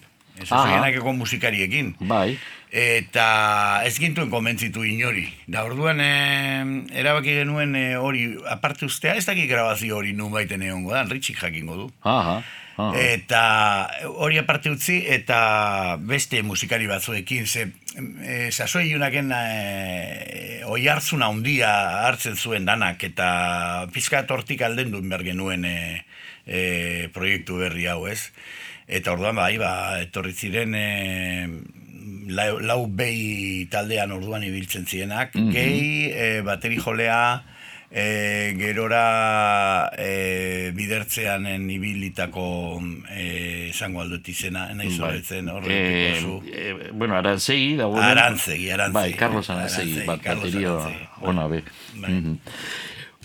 Sasoi 0.44 0.76
iunakeko 0.76 1.12
musikariekin. 1.12 1.94
Bai, 2.00 2.38
Eta 2.68 3.80
ez 3.88 3.94
gintuen 3.96 4.28
konbentzitu 4.28 4.82
inori. 4.84 5.24
Da 5.48 5.62
orduan 5.64 6.02
e, 6.04 6.08
erabaki 7.00 7.38
genuen 7.40 7.72
eh, 7.78 7.96
hori 7.96 8.26
aparte 8.44 8.84
ustea, 8.84 9.14
ez 9.16 9.24
dakik 9.24 9.48
grabazio 9.48 9.96
hori 9.96 10.12
nun 10.12 10.34
baiten 10.34 10.62
egongo 10.62 10.92
da, 10.92 11.06
Ritxik 11.08 11.40
jakingo 11.40 11.78
du. 11.78 11.86
aha, 12.02 12.42
aha. 12.76 12.90
Eta 13.00 13.40
hori 14.12 14.36
aparte 14.38 14.70
utzi 14.70 15.00
eta 15.08 15.96
beste 15.96 16.42
musikari 16.42 16.86
batzuekin 16.86 17.46
ze 17.46 17.70
e, 18.22 18.50
sasoi 18.52 18.90
iunaken 18.92 19.32
e, 19.32 20.62
oi 20.68 20.86
hartzun 20.86 21.24
handia 21.24 21.72
hartzen 22.04 22.36
zuen 22.36 22.68
danak 22.68 23.02
eta 23.02 23.88
pizka 23.92 24.26
tortik 24.26 24.62
alden 24.62 24.92
duen 24.92 25.08
behar 25.08 25.24
genuen 25.24 25.64
e, 25.64 26.04
e, 26.46 27.08
proiektu 27.14 27.56
berri 27.64 27.88
hau 27.88 28.06
ez 28.06 28.30
eta 28.88 29.12
orduan 29.12 29.36
bai 29.36 29.58
ba 29.60 30.00
etorri 30.00 30.32
ziren 30.32 30.74
e, 30.74 31.48
lau, 32.32 32.58
lau 32.60 32.80
behi 32.86 33.66
taldean 33.70 34.12
orduan 34.16 34.42
ibiltzen 34.44 34.86
zienak 34.88 35.32
gehi 35.34 36.10
e, 36.12 36.40
bateri 36.46 36.76
jolea 36.80 37.42
e, 37.90 38.52
gerora 38.58 39.90
e, 39.96 40.72
bidertzeanen 40.76 41.68
ibilitako 41.72 42.46
e, 43.12 43.68
esango 43.70 44.02
aldut 44.02 44.28
izena, 44.28 44.66
nahi 44.76 44.90
zoretzen 44.96 45.48
horretik 45.48 45.76
Eh, 45.78 46.12
oso. 46.18 46.42
eh, 46.52 46.90
bueno, 46.92 47.16
arantzegi 47.16 47.76
dago. 47.76 47.96
Arantzegi, 48.00 48.70
Arantzegi. 48.70 48.92
Bai, 49.12 49.12
Carlos 49.16 49.48
Arantzegi, 49.50 50.04
bat 50.06 50.22
baterio 50.24 50.76
bai. 50.84 50.96
ona 51.22 51.46
be. 51.48 51.62
Bai. 51.96 52.10
Mhm. 52.12 52.38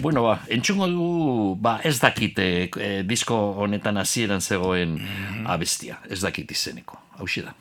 Bueno, 0.01 0.23
ba, 0.23 0.41
entzungo 0.49 0.87
du, 0.87 1.55
ba, 1.61 1.79
ez 1.83 1.99
dakit 2.01 2.39
eh, 2.39 2.69
eh, 2.81 3.03
disko 3.05 3.35
honetan 3.61 3.97
hasieran 3.97 4.41
zegoen 4.41 4.95
Mhm. 4.95 5.45
abestia, 5.47 5.99
ez 6.09 6.19
dakit 6.21 6.51
izeneko, 6.51 6.97
hau 7.17 7.27
da. 7.45 7.53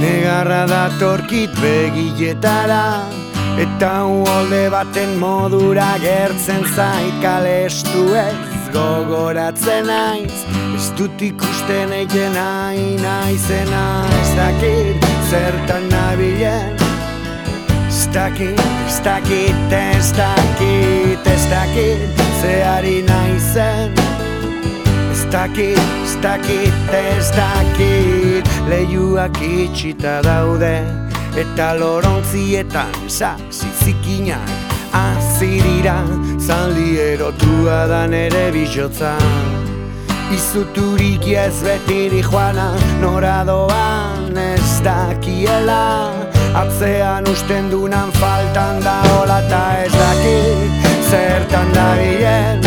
Negarra 0.00 0.66
da 0.68 0.82
torkit 1.00 1.50
begietara 1.60 2.82
Eta 3.64 3.92
uolde 4.04 4.66
baten 4.70 5.18
modura 5.18 5.92
gertzen 6.02 6.64
zait 6.74 7.20
kalestu 7.22 8.04
ez 8.14 8.66
gogoratzen 8.74 9.86
naiz. 9.86 10.42
Ez 10.76 10.90
dut 10.98 11.22
ikusten 11.22 11.92
eiken 11.96 12.34
nahi 12.36 12.96
naizena 13.00 13.86
Ez 14.20 14.34
dakit 14.36 15.06
zertan 15.30 15.88
nabilen. 15.88 16.76
Ez 17.88 18.08
dakit, 18.12 18.60
ez 18.88 19.00
dakit, 19.00 19.72
ez 19.72 20.12
dakit, 20.12 21.26
ez 21.26 21.44
dakit 21.50 22.20
Zeari 22.40 23.02
naizen 23.02 23.92
Ez 25.10 25.24
dakit, 25.30 25.78
ez 26.04 26.16
dakit, 26.20 26.92
ez 26.92 27.30
dakit 27.30 28.48
Lehiuak 28.68 29.40
itxita 29.40 30.20
daude 30.22 31.05
Eta 31.36 31.74
lorontzietan 31.76 32.94
sa 33.12 33.36
zizikinak 33.52 34.48
azirira 34.96 36.00
Zaldi 36.40 36.96
erotua 36.96 37.84
da 37.86 38.06
nere 38.08 38.48
bizotza. 38.54 39.12
Izuturik 40.32 41.26
ez 41.28 41.60
betiri 41.60 42.22
joana 42.24 42.70
Nora 43.02 43.44
doan 43.44 44.32
ez 44.32 44.80
dakiela. 44.80 46.16
Atzean 46.56 47.28
usten 47.28 47.68
dunan 47.68 48.10
faltan 48.16 48.80
da 48.80 48.96
hola 49.04 49.42
Ta 49.50 49.64
ez 49.84 49.92
daki 49.92 50.40
zertan 51.10 51.68
da 51.76 51.90
bilen. 52.00 52.64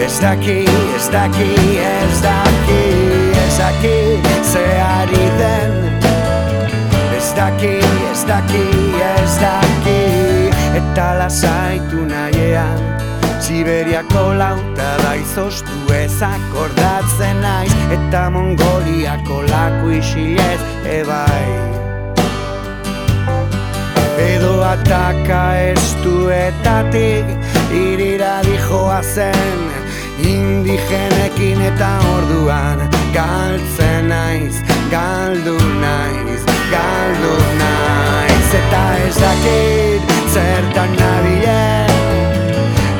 Ez 0.00 0.16
daki, 0.20 0.64
ez 0.96 1.12
daki, 1.12 1.52
ez 1.76 2.22
daki 2.24 2.80
Ez 3.44 3.58
daki 3.60 3.96
zehari 4.48 5.28
den 5.36 5.79
Ez 7.30 7.36
daki, 7.36 7.78
ez 8.10 8.24
daki, 8.26 8.66
ez 8.98 9.34
daki. 9.38 10.50
Eta 10.74 11.14
lasaitu 11.18 12.02
nahiean 12.02 12.80
Siberiako 13.38 14.34
lauta 14.34 14.88
da 14.98 15.12
izostu 15.14 15.78
ez 15.94 16.18
akordatzen 16.26 17.38
naiz. 17.38 17.70
Eta 17.94 18.24
Mongoliako 18.34 19.44
laku 19.46 19.92
isilez 20.00 20.58
ebai 20.90 21.54
Edo 24.18 24.56
ataka 24.66 25.44
ez 25.70 25.86
duetatik 26.02 27.30
irira 27.70 28.40
dijoa 28.42 29.02
zen. 29.02 29.62
Indigenekin 30.18 31.62
eta 31.62 31.94
orduan 32.16 32.82
galtzen 33.14 34.10
naiz, 34.10 34.58
galdu 34.90 35.54
naiz, 35.80 36.49
galdu 36.74 37.34
naiz. 37.60 38.54
Eta 38.60 38.84
ez 39.06 39.16
dakit 39.22 40.16
zertan 40.34 40.96
nabilen 40.98 41.90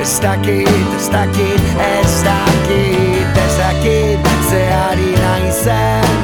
Ez 0.01 0.19
dakit, 0.21 0.69
ez 0.97 1.09
dakit, 1.09 1.61
ez 1.79 2.23
dakit, 2.23 3.37
ez 3.37 3.57
dakit 3.57 4.29
Zehari 4.51 5.13
nahi 5.23 5.51
zen. 5.63 6.23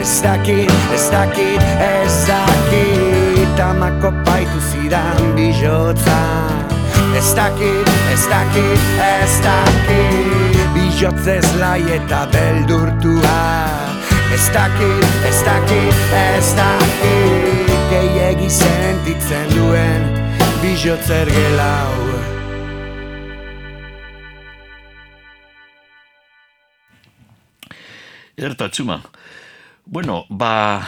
Ez 0.00 0.20
dakit, 0.22 0.72
ez 0.94 1.08
dakit, 1.10 1.62
ez 1.78 2.26
dakit 2.26 3.60
Amako 3.60 4.10
baitu 4.24 4.60
zidan 4.70 5.34
bijotza. 5.34 6.20
Ez 7.18 7.34
dakit, 7.34 7.88
ez 8.12 8.26
dakit, 8.28 8.80
ez 9.22 9.40
dakit 9.42 10.72
Bijotzez 10.74 11.46
lai 11.60 11.82
eta 11.98 12.26
beldurtua 12.32 13.85
Ez 14.32 14.50
dakit, 14.52 15.04
ez 15.28 15.42
dakit, 15.44 15.94
ez 16.12 16.54
dakit 16.54 17.76
gehiegi 17.90 18.48
sentitzen 18.50 19.48
duen 19.54 20.02
bijotzer 20.60 21.30
gelau 21.30 22.06
Erta, 28.36 28.68
txuma. 28.68 28.98
Bueno, 29.88 30.26
ba, 30.28 30.82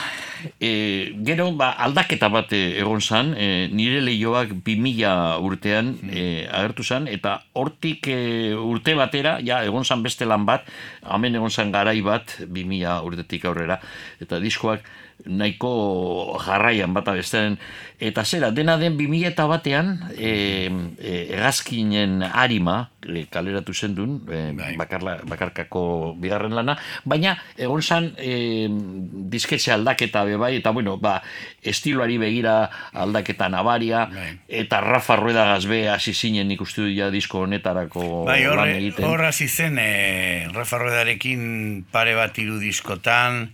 e, 0.61 1.14
gero 1.27 1.51
ba, 1.57 1.70
aldaketa 1.85 2.29
bat 2.33 2.53
egon 2.57 3.01
zan, 3.01 3.35
e, 3.37 3.68
nire 3.72 4.01
lehioak 4.05 4.55
2000 4.66 5.42
urtean 5.44 5.94
e, 6.11 6.46
agertu 6.46 6.87
zan, 6.87 7.09
eta 7.11 7.38
hortik 7.59 8.09
e, 8.12 8.20
urte 8.55 8.94
batera, 8.98 9.38
ja, 9.44 9.62
egon 9.66 9.85
zan 9.85 10.03
beste 10.07 10.29
lan 10.29 10.46
bat, 10.48 10.68
hemen 11.03 11.38
egon 11.38 11.51
zan 11.51 11.72
garai 11.74 12.01
bat, 12.05 12.38
2000 12.46 13.03
urtetik 13.09 13.46
aurrera, 13.48 13.81
eta 14.22 14.40
diskoak, 14.42 14.87
nahiko 15.26 16.38
jarraian 16.38 16.94
bata 16.94 17.12
bestean 17.16 17.59
eta 17.98 18.22
zera, 18.22 18.52
dena 18.54 18.76
den 18.78 18.94
2000 18.94 19.26
eta 19.33 19.48
batean 19.50 19.88
e, 20.14 20.70
e, 21.02 21.14
egazkinen 21.35 22.22
harima 22.22 22.92
e, 23.02 23.24
kaleratu 23.26 23.74
zen 23.74 23.96
duen 23.96 24.20
e, 24.31 24.54
bakarla, 24.78 25.16
bakarkako 25.26 26.14
bigarren 26.22 26.54
lana 26.54 26.76
baina 27.04 27.35
egon 27.59 27.83
zan 27.83 28.12
e, 28.16 28.68
disketxe 29.33 29.72
aldaketa 29.74 30.22
bebai 30.28 30.54
eta 30.61 30.70
bueno, 30.70 30.96
ba, 31.02 31.16
estiloari 31.62 32.20
begira 32.22 32.70
aldaketa 32.94 33.48
nabaria 33.50 34.04
bai. 34.12 34.31
eta 34.62 34.81
Rafa 34.85 35.16
Rueda 35.18 35.48
gazbe 35.50 35.88
hasi 35.90 36.14
zinen 36.14 36.52
ikustu 36.54 36.87
ja 36.94 37.11
disko 37.11 37.42
honetarako 37.48 38.28
bai, 38.31 38.44
horre, 38.46 38.62
lan 38.62 38.76
egiten 38.76 39.11
horra 39.11 39.33
zizen 39.33 39.83
e, 39.83 40.46
Rafa 40.54 40.78
Ruedarekin 40.78 41.83
pare 41.90 42.14
bat 42.14 42.38
iru 42.38 42.62
diskotan 42.62 43.48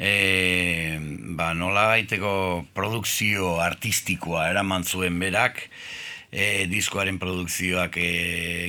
e, 0.00 0.96
ba, 1.36 1.52
nola 1.54 1.90
baiteko 1.92 2.64
produkzio 2.74 3.58
artistikoa 3.60 4.48
eraman 4.50 4.86
zuen 4.88 5.18
berak, 5.20 5.66
e, 6.32 6.66
diskoaren 6.70 7.20
produkzioak 7.20 8.00
e, 8.00 8.08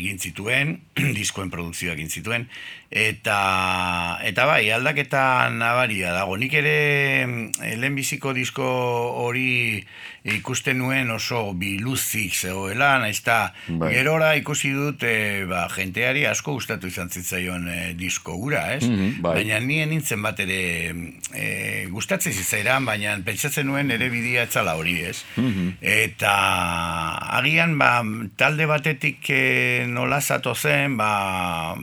egin 0.01 0.19
zituen, 0.19 0.75
diskoen 1.19 1.53
produkzioak 1.53 1.95
egin 1.95 2.11
zituen, 2.11 2.49
eta, 2.91 4.19
eta 4.27 4.45
bai, 4.45 4.67
aldaketa 4.69 5.49
nabaria 5.55 6.11
dago. 6.11 6.35
Nik 6.35 6.53
ere 6.59 6.77
e, 7.23 7.75
lehenbiziko 7.79 8.33
disko 8.35 8.67
hori 9.23 9.79
ikusten 10.27 10.77
nuen 10.77 11.09
oso 11.09 11.53
biluzik 11.57 12.35
zegoela, 12.35 12.99
naizta 13.01 13.53
bai. 13.79 13.93
gerora 13.95 14.33
ikusi 14.37 14.73
dut 14.75 15.05
e, 15.07 15.47
ba, 15.49 15.63
jenteari 15.71 16.27
asko 16.29 16.57
gustatu 16.59 16.91
izan 16.91 17.09
zitzaion 17.09 17.65
e, 17.71 17.79
disko 17.97 18.35
gura, 18.37 18.67
ez? 18.75 18.83
Mm 18.85 19.09
Baina 19.21 19.59
nien 19.63 19.89
nintzen 19.91 20.21
bat 20.23 20.39
ere 20.43 20.91
e, 21.31 21.47
gustatzen 21.93 22.33
zitzairan, 22.33 22.85
baina 22.85 23.15
pentsatzen 23.23 23.67
nuen 23.69 23.91
ere 23.93 24.09
bidia 24.11 24.43
etzala 24.47 24.75
hori, 24.75 24.97
ez? 25.07 25.23
Mhm. 25.37 25.77
Eta 25.79 26.35
agian 27.39 27.77
ba, 27.79 28.01
talde 28.37 28.67
batetik 28.67 29.29
e, 29.29 29.43
nola 29.87 30.19
zato 30.21 30.55
zen, 30.55 30.97
ba, 30.99 31.77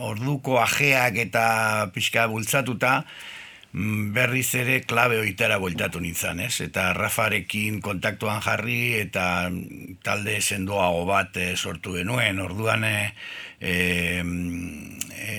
orduko 0.00 0.58
ajeak 0.62 1.20
eta 1.28 1.44
pixka 1.94 2.26
bultzatuta, 2.32 3.04
Mm, 3.70 4.10
berriz 4.10 4.48
ere 4.58 4.80
klabe 4.82 5.20
oitara 5.22 5.60
bueltatu 5.62 6.00
nintzen, 6.02 6.40
ez? 6.42 6.56
Eta 6.64 6.88
Rafarekin 6.96 7.78
kontaktuan 7.80 8.40
jarri 8.42 8.96
eta 8.98 9.46
talde 10.02 10.40
sendoago 10.42 11.04
bat 11.06 11.38
e, 11.38 11.52
sortu 11.54 11.94
denuen, 11.94 12.40
orduan 12.42 12.82
e, 13.60 14.22
e, 15.20 15.36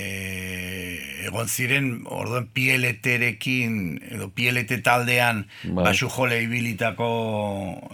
egon 1.26 1.50
ziren, 1.50 1.90
orduan 2.06 2.48
pieleterekin, 2.54 4.00
edo 4.14 4.30
pielete 4.36 4.82
taldean 4.86 5.46
bai. 5.64 5.90
basu 5.90 6.10
jole 6.10 6.42
ibilitako 6.46 7.10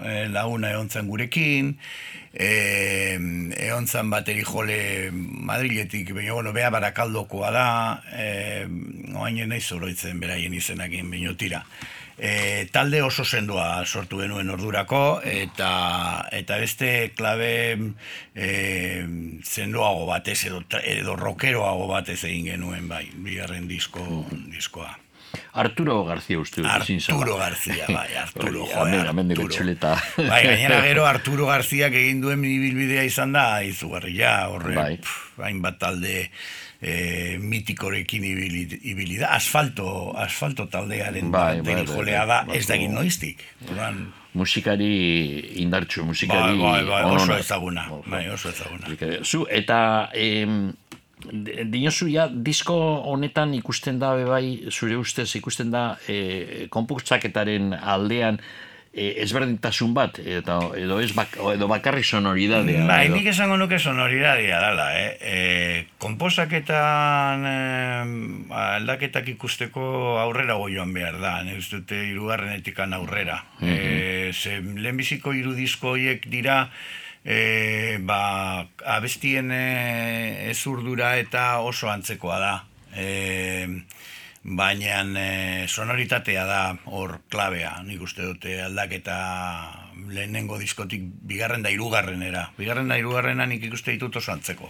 e, 0.04 0.28
laguna 0.34 0.72
egon 0.76 0.90
gurekin, 1.08 1.78
eh 2.34 3.18
egon 3.18 3.88
zan 3.88 4.10
bateri 4.10 4.44
jole 4.46 5.10
Madriletik, 5.12 6.14
baina 6.14 6.34
bueno, 6.34 6.54
bea 6.54 6.70
barakaldokoa 6.70 7.52
da, 7.52 7.68
eh 8.14 8.68
oain 9.16 9.48
nahi 9.50 9.62
zoroitzen 9.62 10.20
beraien 10.20 10.54
izenakin 10.54 11.10
baino 11.10 11.36
tira. 11.36 11.64
E, 12.18 12.66
talde 12.74 13.04
oso 13.06 13.22
sendoa 13.22 13.86
sortu 13.86 14.18
genuen 14.24 14.50
ordurako 14.50 15.22
eta 15.22 16.26
eta 16.34 16.58
beste 16.58 17.12
klabe 17.14 17.78
e, 18.34 18.48
sendoago 19.46 20.08
batez 20.10 20.40
edo, 20.50 20.64
edo 20.82 21.16
rockeroago 21.16 21.86
batez 21.92 22.24
egin 22.24 22.54
genuen 22.56 22.88
bai, 22.90 23.06
bigarren 23.14 23.68
disko, 23.70 24.26
diskoa. 24.50 24.96
Arturo 25.54 26.06
García 26.06 26.40
uste 26.40 26.62
dut. 26.62 26.70
Arturo 26.72 27.38
García, 27.38 27.86
bai, 27.90 28.16
Arturo, 28.26 28.66
joder, 28.66 29.08
Arturo. 29.08 29.54
Bai, 30.18 30.44
gainera 30.44 30.82
gero 30.82 31.06
Arturo 31.14 31.48
García 31.48 31.88
egin 31.88 32.22
duen 32.22 32.42
bilbidea 32.42 33.04
izan 33.04 33.34
da, 33.34 33.62
izugarri 33.64 34.16
ja, 34.18 34.48
horre, 34.50 34.76
bai. 34.76 34.94
bain 35.38 35.62
bat 35.62 35.80
talde 35.82 36.30
e, 36.82 37.38
mitikorekin 37.42 38.24
ibili, 38.24 38.80
ibili 38.82 39.18
da, 39.18 39.32
asfalto, 39.36 40.14
asfalto 40.18 40.68
taldearen 40.72 41.32
bai, 41.32 41.62
bai, 41.62 41.82
bai, 41.82 41.86
jolea 41.90 42.26
da, 42.26 42.42
bai, 42.48 42.58
ez 42.58 42.66
da 42.68 42.78
egin 42.78 42.94
noiztik. 42.98 43.44
Oran, 43.72 44.04
musikari 44.38 44.92
indartxu, 45.64 46.06
musikari 46.06 46.58
bai, 46.58 46.84
bai, 46.84 46.84
bai, 46.90 47.04
oso 47.16 47.38
ezaguna, 47.38 47.88
bai, 48.08 48.28
oso 48.34 48.54
ezaguna. 48.54 49.24
Zu, 49.24 49.46
eta... 49.50 50.10
Em, 50.14 50.74
Dinosu 51.18 52.06
ja, 52.14 52.28
disko 52.30 52.76
honetan 53.10 53.56
ikusten 53.58 53.98
da, 53.98 54.12
bai, 54.30 54.70
zure 54.70 55.00
ustez 55.02 55.26
ikusten 55.40 55.72
da, 55.74 55.98
e, 56.08 56.68
aldean, 56.70 58.38
e, 58.98 59.08
ezberdintasun 59.22 59.94
bat, 59.94 60.18
eta, 60.20 60.58
edo 60.80 60.98
ez 61.04 61.12
bak, 61.16 61.38
edo 61.54 61.70
bakarrik 61.70 62.06
sonoridadea. 62.06 62.86
Bai, 62.90 63.04
edo. 63.08 63.18
nik 63.20 63.30
esango 63.30 63.58
nuke 63.62 63.78
sonoridadea 63.80 64.60
dala, 64.64 64.88
eh? 64.98 65.10
E, 65.22 65.38
komposaketan 66.02 67.46
e, 67.46 67.58
aldaketak 68.58 69.30
ikusteko 69.36 70.18
aurrera 70.24 70.58
goioan 70.58 70.96
behar 70.98 71.20
da, 71.22 71.36
ne 71.46 71.60
dute 71.62 72.02
irugarren 72.10 72.58
etikan 72.58 72.98
aurrera. 72.98 73.44
Mm 73.60 73.68
-hmm. 73.68 73.76
e, 73.78 74.34
ze 74.34 74.62
lehenbiziko 74.62 75.34
irudisko 75.34 75.94
horiek 75.94 76.26
dira, 76.30 76.72
e, 77.24 77.98
ba, 78.02 78.68
abestien 78.98 79.52
e, 79.52 80.50
ezurdura 80.50 81.18
eta 81.22 81.60
oso 81.60 81.92
antzekoa 81.92 82.40
da. 82.40 82.56
E, 82.98 83.68
baina 84.48 85.02
e, 85.20 85.68
sonoritatea 85.68 86.46
da 86.48 86.62
hor 86.86 87.20
klabea, 87.30 87.82
nik 87.84 88.02
uste 88.02 88.24
dute 88.24 88.62
aldaketa 88.64 89.18
lehenengo 90.08 90.60
diskotik 90.62 91.02
bigarren 91.28 91.64
da 91.66 91.72
irugarrenera. 91.74 92.46
Bigarren 92.56 92.88
da 92.88 92.96
irugarrena 93.00 93.48
nik 93.50 93.66
ikuste 93.68 93.92
ditut 93.92 94.16
oso 94.16 94.32
antzeko. 94.32 94.70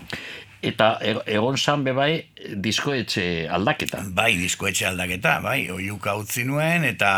Eta 0.66 0.88
e, 1.06 1.13
egon 1.36 1.60
zan 1.62 1.84
bebai 1.86 2.10
diskoetxe 2.58 3.46
aldaketa. 3.54 4.02
Bai, 4.18 4.32
diskoetxe 4.40 4.88
aldaketa, 4.90 5.36
bai, 5.46 5.70
oiuka 5.70 6.16
utzi 6.18 6.48
nuen 6.48 6.88
eta 6.88 7.12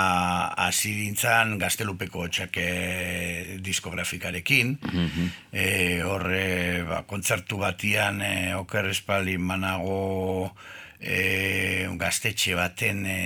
hasi 0.65 0.91
dintzan 0.97 1.55
gaztelupeko 1.61 2.27
txake 2.27 2.67
diskografikarekin. 3.63 4.75
Mm 4.91 5.37
horre, 6.09 6.83
ba, 6.85 6.99
kontzertu 7.07 7.57
batian 7.61 8.19
e, 8.21 8.33
oker 8.57 8.89
espaldi 8.91 9.37
manago 9.41 10.51
e, 10.99 11.87
gaztetxe 11.99 12.55
baten 12.59 13.05
e, 13.07 13.19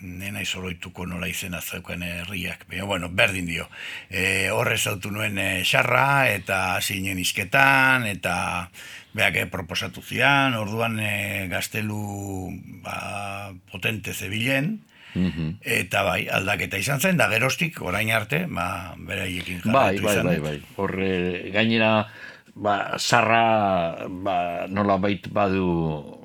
nena 0.00 0.42
izoloituko 0.42 1.06
nola 1.06 1.28
izena 1.28 1.60
zeuken 1.60 2.04
herriak, 2.06 2.66
baina 2.70 2.86
bueno, 2.86 3.08
berdin 3.10 3.46
dio. 3.46 3.66
E, 4.10 4.50
horre 4.54 4.78
zautu 4.78 5.10
nuen 5.10 5.38
e, 5.38 5.48
xarra 5.66 6.28
eta 6.30 6.78
zinen 6.80 7.18
izketan 7.18 8.06
eta 8.06 8.68
beak 9.16 9.40
e, 9.42 9.46
proposatu 9.50 10.02
zian, 10.02 10.54
orduan 10.54 10.98
e, 11.02 11.48
gaztelu 11.50 12.52
ba, 12.84 13.52
potente 13.70 14.14
zebilen, 14.14 14.78
mhm. 15.14 15.58
Eta 15.64 16.04
bai, 16.06 16.28
aldaketa 16.30 16.78
izan 16.78 17.00
zen, 17.00 17.16
da 17.18 17.26
gerostik, 17.32 17.80
orain 17.82 18.10
arte, 18.14 18.44
ba, 18.46 18.94
beraiekin 18.96 19.64
bai, 19.66 19.98
bai, 19.98 20.16
bai, 20.22 20.38
bai, 20.44 20.56
Horre, 20.76 21.50
gainera, 21.50 22.06
ba, 22.54 22.98
sarra, 22.98 24.06
ba, 24.06 24.38
nola 24.70 24.98
bait 25.02 25.26
badu 25.32 26.17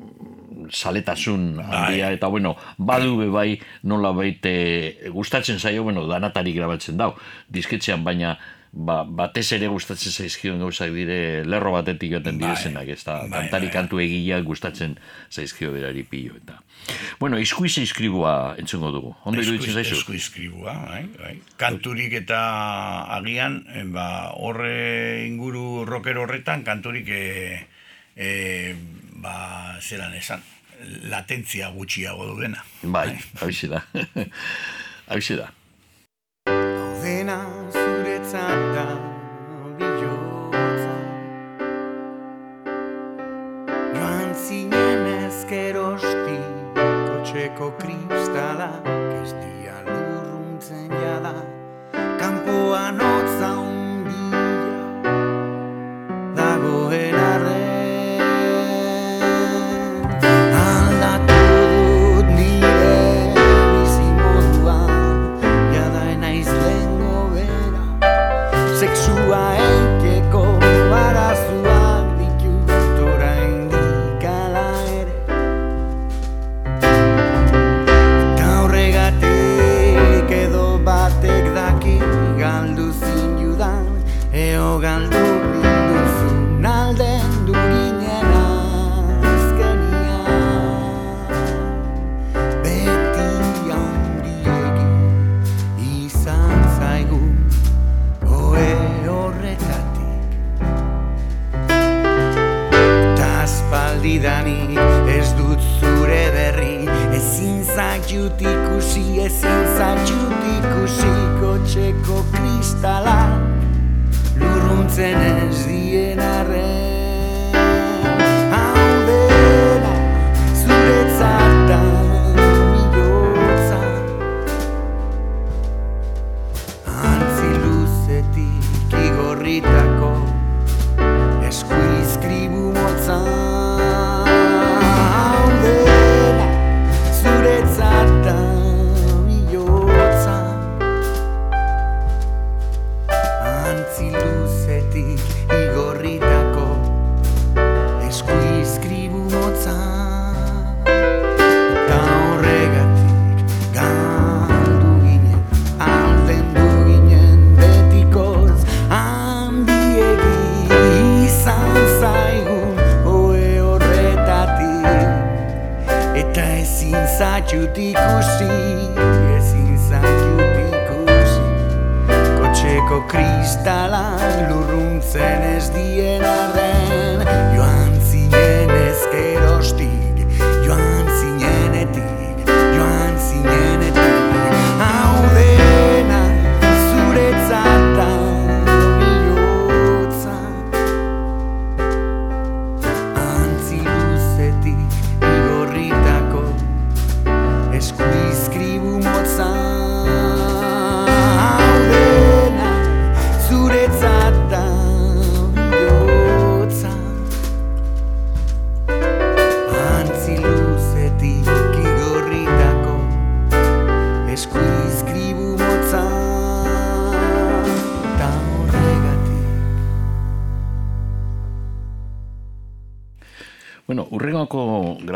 saletasun 0.71 1.59
handia 1.59 2.07
bai. 2.07 2.15
eta 2.17 2.27
bueno, 2.27 2.55
badu 2.77 3.17
be 3.17 3.29
bai 3.29 3.59
nola 3.83 4.11
baite 4.11 5.11
gustatzen 5.11 5.59
zaio, 5.59 5.83
bueno, 5.83 6.07
danatari 6.07 6.53
grabatzen 6.53 6.97
dau, 6.97 7.13
disketxean 7.49 8.03
baina 8.03 8.37
ba, 8.73 9.03
batez 9.05 9.45
ere 9.55 9.69
gustatzen 9.69 10.11
zaizkion 10.11 10.59
gauzak 10.61 10.91
dire 10.95 11.43
lerro 11.45 11.73
batetik 11.75 12.15
gaten 12.15 12.39
bai, 12.39 12.49
direzenak, 12.49 12.89
ez 12.89 13.03
da, 13.05 13.19
bai, 13.21 13.43
kantari 13.43 13.69
kantu 13.73 14.01
egia 14.01 14.39
gustatzen 14.45 14.97
zaizkio 15.31 15.71
berari 15.75 16.03
pilo, 16.09 16.39
eta 16.41 16.59
bueno, 17.19 17.37
iskuiz 17.39 17.77
iskribua 17.79 18.55
entzungo 18.59 18.89
dugu, 18.91 19.13
ondo 19.23 19.43
iruditzen 19.43 19.77
zaizu? 19.77 19.99
Iskuiz 20.01 20.23
iskribua, 20.23 20.73
bai, 20.89 21.03
bai. 21.19 21.35
kanturik 21.61 22.17
eta 22.23 22.41
agian, 23.19 23.61
eh, 23.71 23.85
ba, 23.93 24.07
horre 24.33 25.27
inguru 25.27 25.85
rocker 25.87 26.17
horretan, 26.19 26.65
kanturik 26.67 27.07
e, 27.13 27.23
e, 28.17 28.29
ba, 29.21 29.77
zelan 29.79 30.17
esan, 30.17 30.43
latentzia 31.09 31.71
gutxiago 31.75 32.35
duena. 32.35 32.63
Bai, 32.83 33.17
hau 33.41 33.51
da. 33.69 33.83
hau 35.09 35.19
da. 35.41 35.49
Hau 35.49 35.53
dena 37.03 37.39
zuretzat 37.73 38.61
da 38.75 38.85
bilotza 39.77 40.95
Joan 43.95 44.31
zinen 44.45 45.03
ezkerosti 45.17 46.37
kotxeko 47.09 47.67
kristala 47.81 48.69
ez 49.19 49.35
dia 49.41 49.77
lurruntzen 49.89 50.89
jada 51.03 51.35
kanpoan 52.21 53.03
hotza 53.09 53.53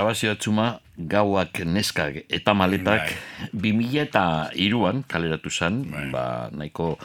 urrengoko 0.08 0.16
grabazio 0.16 0.32
atzuma 0.32 0.80
gauak 0.98 1.60
neskak 1.66 2.26
eta 2.30 2.54
maletak 2.54 3.12
Bai. 3.52 3.74
2000 3.74 4.02
eta 4.02 4.50
iruan 4.56 5.04
kaleratu 5.04 5.50
zen, 5.50 5.92
Bai. 5.92 6.12
ba, 6.12 6.50
nahiko 6.52 6.98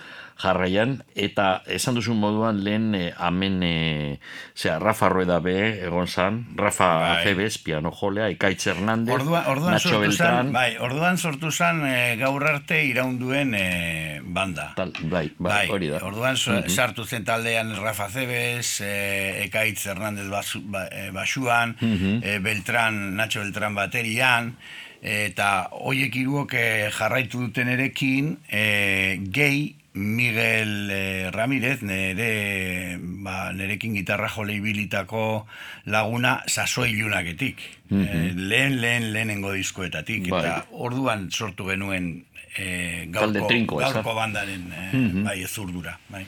jarraian, 0.43 1.03
eta 1.15 1.63
esan 1.67 1.95
duzun 1.95 2.19
moduan 2.19 2.65
lehen 2.65 2.95
eh, 2.95 3.13
amen, 3.17 3.63
eh, 3.63 4.19
zera, 4.57 4.79
Rafa 4.79 5.09
Rueda 5.09 5.39
be, 5.41 5.85
egon 5.85 6.07
zan, 6.07 6.47
Rafa 6.57 6.89
Bai. 6.99 7.11
Acebes, 7.21 7.59
piano 7.59 7.93
jolea, 7.93 8.31
Ikaitz 8.31 8.67
Hernández, 8.67 9.15
Orduan, 9.15 9.45
orduan 9.47 9.77
Nacho 9.77 9.91
sortu 9.91 10.01
Beltrán, 10.01 10.37
zan, 10.37 10.53
bai, 10.53 10.79
orduan 10.79 11.19
sortu 11.19 11.51
zan 11.53 11.85
eh, 11.87 12.17
gaur 12.19 12.43
arte 12.49 12.83
iraunduen 12.85 13.55
eh, 13.55 14.12
banda. 14.33 14.73
tal, 14.77 14.93
bai, 15.03 15.31
bai, 15.39 15.69
hori 15.69 15.89
da. 15.89 15.99
Orduan 16.05 16.37
so- 16.37 16.63
sartu 16.69 17.05
zen 17.05 17.25
taldean 17.25 17.75
Rafa 17.77 18.09
Cebes, 18.09 18.81
eh, 18.81 19.45
Ekaitz 19.45 19.87
Hernández 19.87 20.29
basu, 20.31 20.61
ba, 20.65 20.87
eh, 20.91 21.11
basuan, 21.13 21.77
eh, 21.81 22.39
Beltran, 22.43 23.15
Nacho 23.17 23.41
Beltran 23.41 23.75
baterian, 23.75 24.57
eta 25.03 25.69
hoiek 25.73 26.15
hiruok 26.15 26.53
jarraitu 26.99 27.41
duten 27.47 27.69
erekin, 27.69 28.37
eh, 28.49 29.19
gehi 29.21 29.77
Miguel 29.95 30.89
eh, 30.91 31.31
Ramirez, 31.31 31.83
nere, 31.83 32.97
ba, 33.21 33.53
nerekin 33.53 33.93
gitarra 33.95 34.29
jole 34.33 34.55
ibilitako 34.57 35.47
laguna 35.93 36.39
sasoi 36.47 36.91
ilunaketik. 36.95 37.61
eh, 37.93 38.33
lehen, 38.35 38.81
lehen, 38.81 39.13
lehenengo 39.13 39.53
diskoetatik. 39.53 40.31
Bai. 40.31 40.41
Eta 40.41 40.67
orduan 40.73 41.27
sortu 41.31 41.67
genuen 41.69 42.25
Talde 42.57 43.41
gaurko, 43.41 43.49
trinko, 43.49 43.81
gaurko 43.81 44.15
bandaren 44.15 44.71
eh, 44.77 45.03
bai, 45.25 45.41
ezurdura. 45.43 45.97
Bai. 46.13 46.27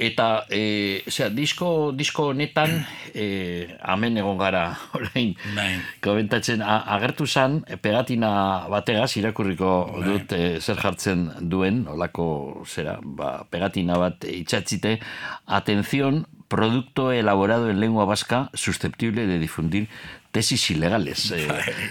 Eta, 0.00 0.46
e, 0.48 1.02
zera, 1.10 1.28
disko, 1.34 1.90
disko 1.92 2.30
honetan, 2.30 2.70
e, 3.12 3.66
amen 3.82 4.16
egon 4.22 4.38
gara, 4.40 4.62
orain, 4.96 5.34
Bai. 5.56 5.74
komentatzen, 6.04 6.62
a, 6.64 6.78
agertu 6.96 7.26
zan, 7.26 7.60
pegatina 7.82 8.30
bategaz, 8.72 9.10
irakurriko 9.20 9.72
Bai. 9.90 10.04
dut 10.06 10.36
e, 10.36 10.42
zer 10.60 10.80
jartzen 10.80 11.26
duen, 11.52 11.82
olako, 11.90 12.28
zera, 12.64 12.96
ba, 13.02 13.40
pegatina 13.50 13.98
bat 14.00 14.24
itxatzite, 14.24 14.98
atención, 15.46 16.24
producto 16.50 17.12
elaborado 17.12 17.70
en 17.70 17.78
lengua 17.78 18.04
vasca 18.04 18.50
susceptible 18.54 19.28
de 19.28 19.38
difundir 19.38 19.88
tesis 20.30 20.70
ilegales. 20.70 21.30
E, 21.34 21.46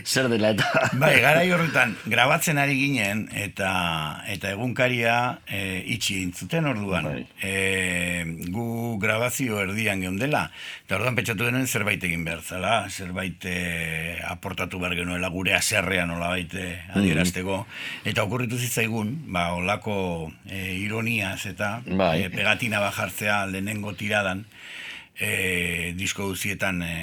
zer 0.06 0.30
dela 0.32 0.54
eta... 0.56 0.68
Bai, 1.00 1.20
garai 1.20 1.50
horretan, 1.52 1.96
grabatzen 2.08 2.60
ari 2.62 2.78
ginen, 2.80 3.26
eta 3.36 3.72
eta 4.32 4.54
egunkaria 4.56 5.16
e, 5.44 5.84
itxi 5.96 6.22
intzuten 6.24 6.70
orduan. 6.72 7.10
Bai. 7.10 7.26
E, 7.44 8.24
gu 8.54 8.96
grabazio 9.02 9.60
erdian 9.60 10.00
geundela, 10.06 10.46
eta 10.86 11.00
orduan 11.00 11.20
pentsatu 11.20 11.50
genuen 11.50 11.68
zerbait 11.68 12.04
egin 12.04 12.24
behar 12.28 12.42
zela, 12.46 12.78
zerbait 12.90 13.44
e, 13.44 13.58
aportatu 14.30 14.80
behar 14.80 14.96
genuela 15.02 15.32
gure 15.34 15.58
aserrea 15.58 16.08
nola 16.08 16.32
baite 16.32 16.72
adierazteko. 16.96 17.66
Eta 18.08 18.24
okurritu 18.24 18.60
zitzaigun, 18.60 19.16
ba, 19.36 19.50
olako 19.58 20.32
e, 20.48 20.80
ironiaz 20.80 21.44
eta 21.52 21.80
Bai. 21.86 22.24
e, 22.24 22.32
pegatina 22.32 22.80
bajartzea 22.88 23.44
lehenengo 23.52 23.94
tiradan, 24.00 24.46
e, 25.20 25.94
disko 26.00 26.30
guztietan 26.32 26.82
e, 26.82 26.94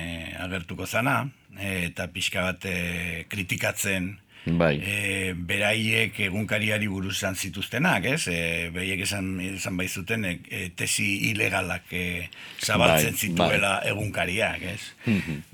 agertuko 0.42 0.87
zana, 0.87 1.18
e, 1.57 1.87
eta 1.90 2.09
pixka 2.12 2.46
bat 2.48 2.64
e, 2.68 3.24
kritikatzen 3.31 4.14
Bai. 4.46 4.76
e, 4.78 5.32
beraiek 5.35 6.18
egunkariari 6.28 6.87
buruz 6.87 7.16
izan 7.16 7.35
zituztenak, 7.35 8.04
ez? 8.06 8.28
E, 8.30 8.70
beraiek 8.70 9.00
esan, 9.02 9.32
esan 9.40 9.76
baizuten 9.76 10.24
e, 10.24 10.37
tesi 10.76 11.30
ilegalak 11.32 11.90
e, 11.90 12.28
zabaltzen 12.62 13.11
Bai, 13.16 13.18
zituela 13.18 13.72
egunkariak, 13.90 14.62
ez? 14.62 14.80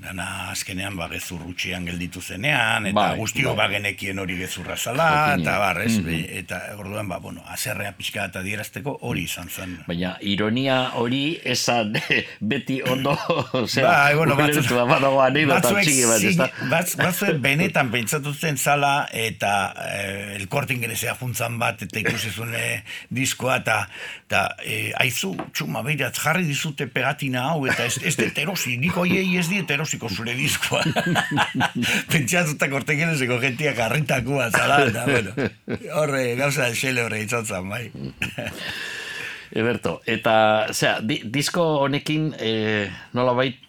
Dana 0.03 0.27
azkenean 0.51 0.95
ba, 0.99 1.07
gezur 1.09 1.41
gutxian 1.47 1.85
gelditu 1.89 2.21
zenean, 2.21 2.85
eta 2.91 2.95
Bai, 2.99 3.17
guztio 3.17 3.55
bai. 3.55 3.67
bagenekien 3.67 4.19
hori 4.21 4.37
gezurra 4.37 4.77
zala, 4.77 5.09
eta 5.39 5.57
bar, 5.57 5.81
ez? 5.87 5.97
Be- 6.05 6.21
Eta 6.43 6.59
orduan, 6.77 7.07
ba, 7.09 7.17
bueno, 7.19 7.41
azerrea 7.47 7.91
pixka 7.97 8.25
eta 8.29 8.41
dierazteko 8.45 8.97
hori 9.01 9.23
izan 9.25 9.49
zen. 9.49 9.77
Baina 9.87 10.15
ironia 10.21 10.77
hori 11.01 11.39
esan 11.43 11.93
beti 12.53 12.81
ondo, 12.85 13.17
zera, 13.67 13.89
Bai, 13.89 14.15
bueno, 14.21 14.35
batzu- 14.37 14.63
da, 14.69 14.85
badago 14.85 15.17
batzuek 15.49 15.83
txiki 15.87 16.05
bat, 16.09 16.23
ez 16.29 16.35
da? 16.37 16.47
zin- 16.51 16.69
batz- 16.69 16.97
batzuek 17.01 17.41
benetan 17.41 17.89
pentsatu 17.93 18.33
zen 18.33 18.57
zala 18.57 18.82
eta 19.13 19.51
eh, 19.87 20.35
el 20.37 20.47
korte 20.51 20.75
ingelesea 20.75 21.15
juntzan 21.19 21.57
bat 21.61 21.81
eta 21.85 22.01
ikusi 22.01 22.31
zuen 22.31 22.53
eh, 22.57 22.83
diskoa 23.13 23.57
eta, 23.61 23.77
eta 24.27 24.41
eh, 24.63 24.91
aizu, 25.01 25.33
txuma, 25.53 25.83
beirat, 25.85 26.17
jarri 26.19 26.45
dizute 26.47 26.87
pegatina 26.91 27.47
hau 27.51 27.65
eta 27.69 27.87
ez, 27.89 27.97
ez 28.03 28.15
dut 28.19 28.39
erosi, 28.45 28.77
nik 28.81 28.97
oiei 28.97 29.37
ez 29.39 29.47
diet 29.51 29.71
erosiko 29.71 30.09
zure 30.09 30.35
diskoa. 30.37 30.83
Pentsatuta 32.13 32.69
korte 32.71 32.97
ingeleseko 32.97 33.39
gentia 33.43 33.75
garritakoa 33.77 34.49
zala, 34.51 34.81
eta 34.89 35.05
bueno, 35.09 35.35
horre, 35.99 36.25
gauza 36.39 36.71
xele 36.77 37.05
horre 37.05 37.23
itzotzan, 37.25 37.69
bai. 37.69 37.87
Eberto, 39.53 39.99
eta, 40.09 40.33
zera, 40.73 40.97
di, 41.05 41.19
disko 41.29 41.63
honekin, 41.85 42.31
e, 42.41 42.53
nola 43.13 43.35
bait, 43.37 43.59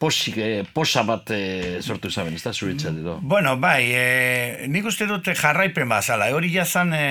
posik, 0.00 0.38
e, 0.40 0.64
posa 0.72 1.02
bat 1.04 1.28
e, 1.36 1.78
sortu 1.84 2.08
zaben, 2.08 2.32
ez 2.34 2.42
da, 2.42 2.54
zuritzat 2.56 2.96
edo? 2.96 3.18
Bueno, 3.20 3.58
bai, 3.60 3.92
e, 3.92 4.68
nik 4.72 4.88
uste 4.88 5.04
dute 5.06 5.34
jarraipen 5.36 5.90
bazala, 5.92 6.30
hori 6.32 6.48
jazan 6.54 6.94
e, 6.96 7.04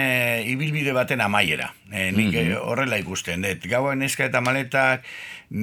ibilbide 0.50 0.96
baten 0.98 1.22
amaiera. 1.22 1.70
E, 1.92 2.10
nik 2.14 2.34
eh, 2.38 2.48
horrela 2.58 2.98
ikusten 3.02 3.46
dut. 3.46 3.70
Gauak 3.70 3.98
neska 3.98 4.26
eta 4.26 4.42
maletak, 4.42 5.06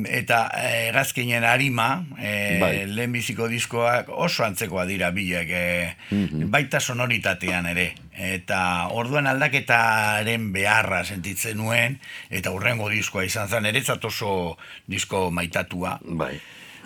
eta 0.06 0.40
e, 0.54 0.70
gazkinen 0.94 1.42
harima, 1.46 2.04
e, 2.14 2.32
Bai. 2.62 2.72
lehenbiziko 2.94 3.50
diskoak 3.50 4.10
oso 4.14 4.46
antzekoa 4.46 4.86
dira 4.86 5.10
bilak, 5.14 5.50
e, 5.50 6.46
baita 6.46 6.78
sonoritatean 6.78 7.66
ere. 7.74 7.88
Eta 8.16 8.60
orduan 8.94 9.26
aldaketaren 9.26 10.52
beharra 10.54 11.02
sentitzen 11.04 11.58
nuen, 11.58 11.98
eta 12.30 12.54
hurrengo 12.54 12.86
diskoa 12.94 13.26
izan 13.26 13.50
zen, 13.50 13.66
eretzat 13.66 14.06
oso 14.06 14.54
disko 14.86 15.32
maitatua. 15.34 15.98
Bai. 16.06 16.36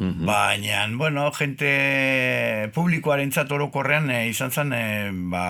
Baina, 0.00 0.86
bueno, 0.96 1.30
gente 1.36 2.70
publikoarentzat 2.72 3.50
orokorrean 3.52 4.08
e, 4.08 4.20
izan 4.30 4.50
zen 4.50 4.72
e, 4.72 4.84
ba, 5.12 5.44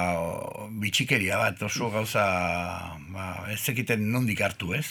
bitxikeria 0.83 1.39
bat 1.39 1.63
oso 1.63 1.91
gauza 1.95 2.25
ba, 3.15 3.27
ez 3.55 3.61
zekiten 3.63 4.09
nondik 4.11 4.43
hartu 4.43 4.75
ez. 4.75 4.89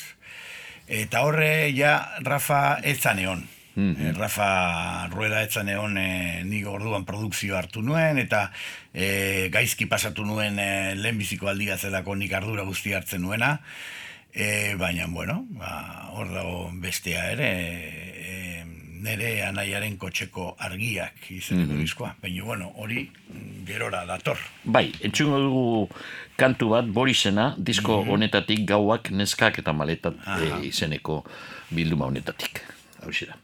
Eta 0.87 1.25
horre 1.27 1.69
ja 1.75 1.97
Rafa 2.23 2.79
etzan 2.87 3.19
egon. 3.19 3.43
Eh, 3.79 4.11
Rafa 4.15 5.07
Rueda 5.11 5.43
etzan 5.43 5.69
egon 5.71 5.97
e, 5.99 6.41
nik 6.43 6.65
orduan 6.67 7.05
produkzio 7.07 7.55
hartu 7.55 7.83
nuen 7.83 8.17
eta 8.19 8.49
e, 8.93 9.47
gaizki 9.53 9.87
pasatu 9.91 10.25
nuen 10.27 10.59
e, 10.59 10.95
lehenbiziko 10.99 11.47
aldia 11.47 11.77
zelako 11.77 12.15
nik 12.15 12.33
ardura 12.33 12.63
guzti 12.67 12.95
hartzen 12.95 13.23
nuena. 13.27 13.57
E, 14.31 14.75
baina, 14.79 15.07
bueno, 15.07 15.43
ba, 15.57 16.09
hor 16.15 16.31
dago 16.31 16.69
bestea 16.79 17.31
ere, 17.31 17.51
nere 19.03 19.31
anaiaren 19.47 19.97
kotxeko 19.97 20.53
argiak 20.67 21.29
izeneko 21.35 21.77
diskoa. 21.79 22.13
Baina, 22.21 22.45
bueno, 22.45 22.71
hori 22.77 23.05
mm, 23.05 23.65
gerora 23.67 24.05
dator. 24.09 24.39
Bai, 24.63 24.87
entzungo 25.01 25.39
dugu 25.43 25.65
kantu 26.39 26.73
bat, 26.75 26.87
Borisena, 26.99 27.53
disko 27.57 28.01
honetatik 28.07 28.65
gauak 28.69 29.11
neskak 29.11 29.61
eta 29.63 29.73
maletat 29.73 30.19
e, 30.39 30.49
izeneko 30.69 31.23
bilduma 31.75 32.09
honetatik. 32.11 32.63
Hau 33.03 33.13
da. 33.27 33.39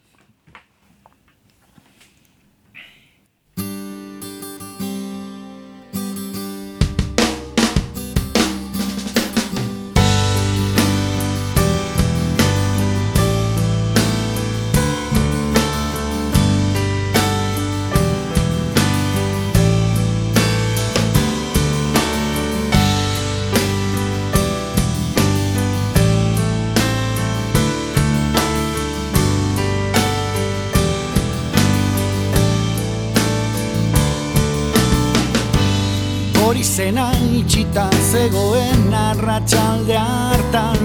izena 36.66 37.12
itxita 37.38 37.86
zegoen 38.12 38.94
arratsalde 38.98 39.98
hartan. 39.98 40.82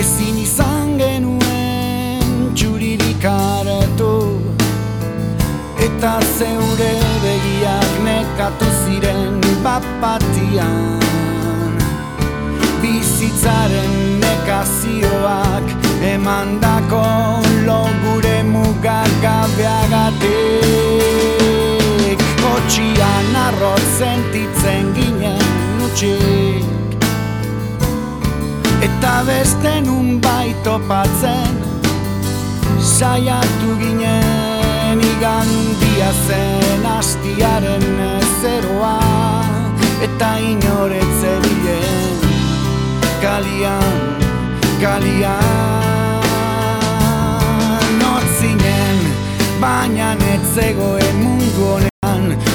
Ezin 0.00 0.38
izan 0.42 0.88
genuen 0.98 2.54
txuririk 2.54 3.24
aretu 3.30 4.14
Eta 5.86 6.12
zeure 6.38 6.94
begiak 7.24 7.92
nekatu 8.06 8.68
ziren 8.80 9.38
bapatian 9.66 10.98
Bizitzaren 12.82 13.94
nekazioak 14.24 15.66
emandako 16.14 17.04
lo 17.68 17.82
gure 18.02 18.38
mugak 18.54 19.12
gabeagatik. 19.26 20.50
Kotxian 22.40 23.30
arroz 23.46 23.86
sentitzen 23.98 24.84
gira 24.96 25.09
hutsik 26.00 26.64
Eta 28.82 29.22
beste 29.26 29.80
nun 29.80 30.20
baitopatzen 30.20 31.60
Saiatu 32.80 33.76
ginen 33.78 35.00
igandia 35.00 36.10
zen 36.26 36.86
astiaren 36.86 37.84
zeroa 38.40 38.98
Eta 40.02 40.36
inoretze 40.38 41.36
bilen 41.44 42.20
kalian, 43.20 44.16
kalian. 44.80 46.24
Notzinen, 48.00 48.98
baina 49.60 50.14
netzegoen 50.14 51.20
mundu 51.20 51.66
honen 51.68 51.90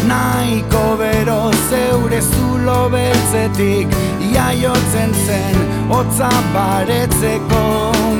nahiko 0.09 0.97
bero 0.97 1.51
zeure 1.69 2.21
zulo 2.21 2.89
beltzetik 3.35 3.87
Iaiotzen 4.33 5.13
zen, 5.25 5.57
hotza 5.89 6.29
baretzeko. 6.53 7.63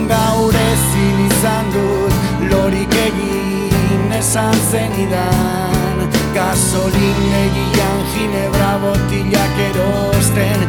Gaur 0.10 0.54
ezin 0.54 1.20
izan 1.28 1.72
dut 1.74 2.14
Lorik 2.52 2.96
egin 3.06 4.12
esan 4.20 4.56
zen 4.72 5.00
idan. 5.08 6.04
Gasolin 6.36 7.22
egian 7.44 8.02
ginebra 8.14 8.74
botilak 8.84 9.64
erosten 9.70 10.68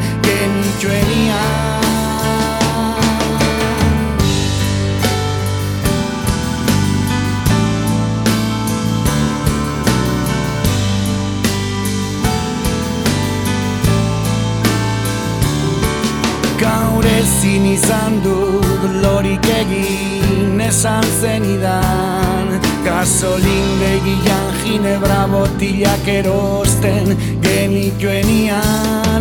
genitxuenian 16.97 17.05
ezin 17.05 17.65
izan 17.75 18.23
dut 18.25 18.91
lorik 19.03 19.47
egin 19.61 20.61
esan 20.61 21.05
zenidan. 21.21 22.49
Gasolin 22.87 23.69
begian 23.81 24.49
ginebra 24.63 25.27
botilak 25.27 26.09
erosten 26.09 27.17
genituen 27.43 28.31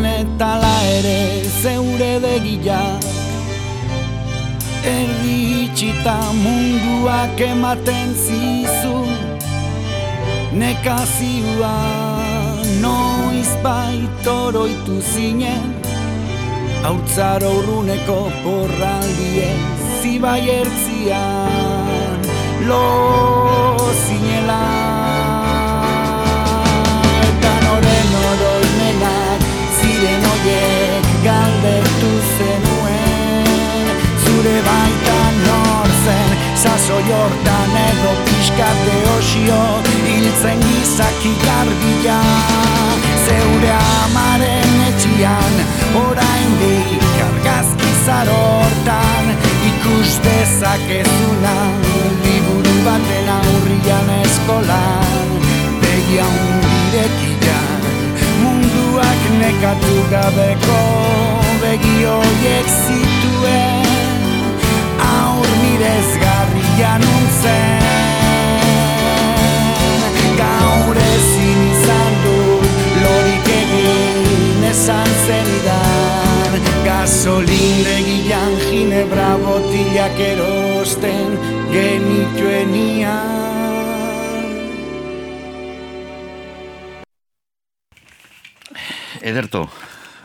Eta 0.05 0.51
la 0.61 0.75
ere 0.97 1.43
zeure 1.61 2.19
begilak 2.23 3.03
Erdi 4.85 5.65
itxita 5.65 6.17
munduak 6.43 7.41
ematen 7.41 8.13
zizun 8.25 9.09
Nekazioa 10.61 11.73
noiz 12.83 13.49
baitoroitu 13.65 15.01
zinen 15.13 15.84
Hautzaro 16.85 17.47
urruneko 17.49 18.15
porraldien 18.43 19.61
zibai 20.01 20.43
ertzian 20.55 22.27
Lo 22.67 22.81
zinela. 24.03 24.59
Eta 27.29 27.53
noren 27.63 28.13
oroimenak 28.19 29.47
ziren 29.79 30.29
oiek 30.33 31.09
galdetu 31.25 32.13
zenuen. 32.35 33.89
Zure 34.27 34.55
baitan 34.69 35.41
norzen 35.47 36.37
saso 36.67 37.01
jortan 37.09 37.77
edo 37.87 38.13
pixkate 38.29 39.01
osio 39.17 39.61
Hiltzen 40.05 40.61
gizaki 40.69 41.33
garbila 41.47 42.21
zeure 43.25 43.71
amaren 44.03 44.73
etxian 44.89 45.55
orain 46.01 46.51
di 46.61 46.75
kargazki 47.17 47.91
zarortan 48.05 49.25
ikus 49.69 50.11
dezakezuna 50.25 51.55
liburu 52.23 52.75
baten 52.85 53.29
aurrian 53.37 54.09
eskolan. 54.21 55.29
Begia 55.81 56.27
hundirekian 56.35 57.83
munduak 58.43 59.21
nekatu 59.41 59.97
gabeko 60.13 60.81
begioiek 61.61 62.73
zituen 62.81 63.93
aur 65.11 65.49
mirez 65.61 66.09
garrian 66.23 67.07
untzen 67.15 68.04
esan 74.75 75.07
zenidan 75.23 76.59
Gasolin 76.83 77.77
begian 77.87 78.53
ginebra 78.67 79.39
botilak 79.39 80.19
erosten 80.19 81.39
genituenian 81.71 83.31
Ederto, 89.23 89.71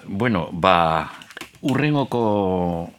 bueno, 0.05 0.51
ba, 0.53 1.09
urrengoko 1.63 2.91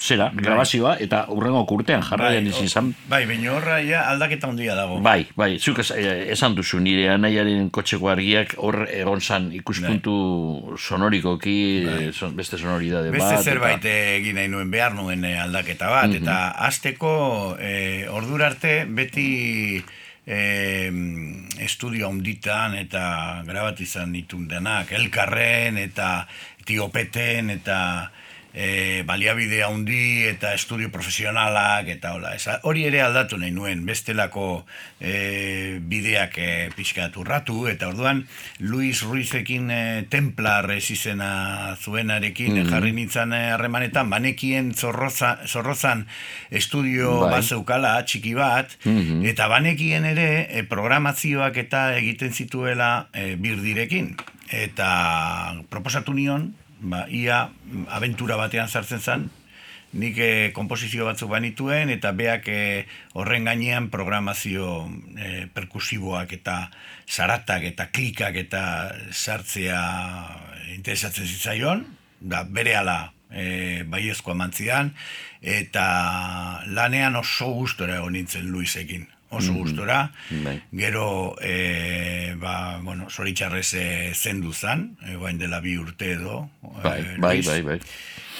zera, 0.00 0.30
Bai. 0.32 0.44
grabazioa, 0.44 0.96
eta 1.00 1.26
urrengo 1.28 1.64
urtean 1.70 2.02
jarraian 2.02 2.46
izin 2.46 2.68
zan. 2.68 2.92
Bai, 3.08 3.24
baina 3.26 3.52
horra 3.52 3.80
ja 3.84 4.02
aldaketa 4.10 4.48
handia 4.48 4.74
dago. 4.74 5.00
Bai, 5.00 5.26
bai, 5.36 5.58
zuk 5.58 5.78
es, 5.78 5.90
eh, 5.90 6.32
esan 6.32 6.54
duzu 6.54 6.80
nire 6.80 7.08
anaiaren 7.10 7.70
kotxeko 7.70 8.08
argiak 8.08 8.54
hor 8.58 8.86
egon 8.90 9.20
zan 9.20 9.50
ikuspuntu 9.52 10.76
sonorikoki, 10.78 11.58
eh, 11.86 12.12
son, 12.12 12.36
beste 12.36 12.58
sonoridade 12.58 13.10
bat. 13.10 13.18
Bai. 13.18 13.20
Beste 13.20 13.34
eta- 13.34 13.42
zerbait 13.42 13.84
egin 13.84 14.34
nahi 14.36 14.48
nuen 14.48 14.70
behar 14.70 14.94
nuen 14.94 15.24
eh, 15.24 15.38
aldaketa 15.40 15.90
bat, 15.90 16.14
eta 16.14 16.38
azteko 16.68 17.56
e, 17.60 18.06
ordura 18.08 18.46
arte 18.46 18.84
beti 18.88 19.82
e, 20.26 20.90
estudio 21.62 22.08
handitan 22.08 22.74
eta 22.78 23.42
grabat 23.46 23.80
izan 23.80 24.12
ditun 24.12 24.48
denak, 24.48 24.92
elkarren 24.92 25.78
eta 25.78 26.26
tiopeten 26.66 27.50
eta 27.50 27.78
e, 28.54 29.02
baliabide 29.06 29.62
handi 29.64 30.24
eta 30.28 30.52
estudio 30.54 30.90
profesionalak 30.92 31.88
eta 31.88 32.12
hola. 32.14 32.34
Esa, 32.36 32.58
hori 32.62 32.84
ere 32.84 33.00
aldatu 33.02 33.38
nahi 33.40 33.50
nuen, 33.50 33.84
bestelako 33.86 34.64
e, 35.00 35.78
bideak 35.80 36.38
e, 36.38 36.50
pixkat 36.76 37.16
urratu, 37.16 37.66
eta 37.68 37.88
orduan 37.88 38.24
Luis 38.60 39.02
Ruizekin 39.02 39.70
e, 39.70 39.82
Templar 40.10 40.70
ez 40.70 40.90
izena 40.90 41.76
zuenarekin 41.80 42.52
Mhm. 42.52 42.68
jarri 42.70 42.92
nintzen 42.92 43.32
eh, 43.32 43.52
harremanetan, 43.52 44.10
banekien 44.10 44.74
zorroza, 44.74 45.38
zorrozan 45.46 46.06
estudio 46.50 47.20
Bai. 47.20 47.30
bat 47.36 47.44
zeukala, 47.44 48.04
txiki 48.04 48.34
bat, 48.34 48.76
Mhm. 48.84 49.24
eta 49.26 49.48
banekien 49.48 50.04
ere 50.04 50.46
e, 50.50 50.62
programazioak 50.64 51.56
eta 51.56 51.96
egiten 51.96 52.32
zituela 52.32 53.08
e, 53.12 53.36
birdirekin. 53.36 54.16
Eta 54.52 55.54
proposatu 55.70 56.12
nion, 56.12 56.54
ba, 56.82 57.06
ia 57.08 57.46
mm, 57.48 57.86
abentura 57.94 58.36
batean 58.36 58.68
sartzen 58.68 59.00
zen, 59.00 59.30
nik 59.92 60.18
e, 60.18 60.30
komposizio 60.56 61.06
batzuk 61.06 61.30
banituen, 61.32 61.92
eta 61.92 62.12
beak 62.16 62.48
e, 62.48 62.60
horren 63.18 63.48
gainean 63.48 63.88
programazio 63.92 64.88
e, 65.16 65.46
perkusiboak 65.52 66.32
eta 66.38 66.56
zaratak 67.08 67.66
eta 67.72 67.88
klikak 67.92 68.38
eta 68.40 68.62
sartzea 69.12 69.82
interesatzen 70.74 71.28
zitzaion, 71.28 71.84
da 72.20 72.42
bere 72.48 72.76
ala 72.78 72.98
e, 73.28 73.84
baiezkoa 73.88 74.36
mantzian, 74.38 74.94
eta 75.42 75.86
lanean 76.72 77.18
oso 77.20 77.52
gustora 77.52 78.00
egon 78.00 78.16
nintzen 78.16 78.48
Luisekin, 78.48 79.08
oso 79.32 79.54
gustora, 79.56 80.12
Bai. 80.44 80.60
Gero, 80.72 81.36
e, 81.40 82.34
ba, 82.38 82.78
bueno, 82.82 83.08
zoritxarrez 83.10 83.74
e, 83.74 83.86
zendu 84.14 84.52
zan, 84.52 84.92
e, 85.08 85.16
bain 85.16 85.38
dela 85.40 85.60
bi 85.64 85.76
urte 85.80 86.12
edo. 86.16 86.48
Bai, 86.82 87.00
e, 87.00 87.18
bai, 87.18 87.40
bai, 87.42 87.60
bai. 87.62 87.78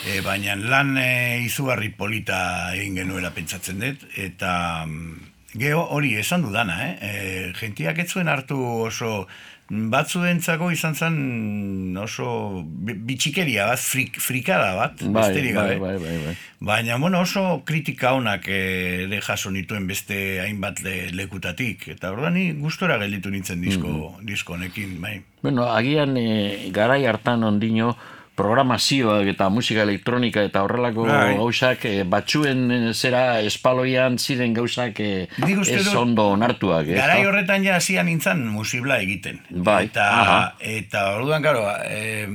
E, 0.03 0.21
baina 0.21 0.57
lan 0.59 0.97
e, 0.99 1.43
izugarri 1.47 1.93
polita 1.97 2.75
egin 2.77 3.01
genuela 3.03 3.33
pentsatzen 3.35 3.81
dut, 3.81 4.05
eta 4.19 4.53
mm, 4.85 5.33
geho 5.63 5.83
hori 5.97 6.17
esan 6.21 6.45
dudana, 6.45 6.79
eh? 6.89 6.93
E, 7.01 7.13
gentiak 7.59 8.03
ez 8.05 8.11
zuen 8.11 8.29
hartu 8.33 8.59
oso 8.89 9.27
batzuentzako 9.71 10.71
izan 10.71 10.95
zen 10.95 11.97
oso 11.97 12.63
bi- 12.65 12.95
bitxikeria 12.95 13.67
bat, 13.71 13.79
frik, 13.81 14.19
frikada 14.21 14.75
bat, 14.77 15.03
Bai, 15.03 15.13
besterik 15.23 15.55
bai, 15.55 15.63
gabe. 15.75 15.79
bai, 15.81 15.99
bai, 15.99 16.17
bai. 16.27 16.35
Baina, 16.61 16.97
bueno, 16.99 17.21
oso 17.21 17.63
kritika 17.65 18.13
honak 18.15 18.45
eh, 18.49 19.05
ere 19.07 19.21
jaso 19.21 19.51
nituen 19.51 19.87
beste 19.87 20.41
hainbat 20.45 20.83
le, 20.85 21.11
lekutatik. 21.13 21.89
Eta 21.89 22.13
orduan 22.13 22.35
ni 22.35 22.53
gustora 22.53 22.99
gelditu 22.99 23.31
nintzen 23.31 23.61
disko, 23.61 23.89
Mhm. 23.89 24.27
disko 24.27 24.53
honekin, 24.55 25.01
bai. 25.01 25.23
Bueno, 25.43 25.67
agian 25.73 26.17
e, 26.17 26.71
garai 26.71 27.05
hartan 27.07 27.43
ondino 27.43 27.97
programazioak 28.35 29.27
eta 29.35 29.49
musika 29.53 29.83
elektronika 29.85 30.43
eta 30.47 30.63
horrelako 30.65 31.05
Bai. 31.09 31.35
gauzak 31.37 31.85
eh, 31.85 32.03
batzuen 32.09 32.63
eh, 32.71 32.81
zera 32.95 33.41
espaloian 33.45 34.19
ziren 34.19 34.55
gauzak 34.57 35.01
eh, 35.01 35.29
ez 35.69 35.95
ondo 35.95 36.29
onartuak. 36.33 36.87
ez 36.89 36.97
Garai 36.97 37.25
horretan 37.29 37.65
ja 37.65 37.77
hasian 37.77 38.07
nintzen 38.07 38.47
musibla 38.49 38.99
egiten. 39.05 39.41
Bai, 39.51 39.85
Eta, 39.91 40.07
aha. 40.23 40.41
eta 40.61 41.05
orduan, 41.17 41.43
karo, 41.43 41.65
e, 41.85 42.29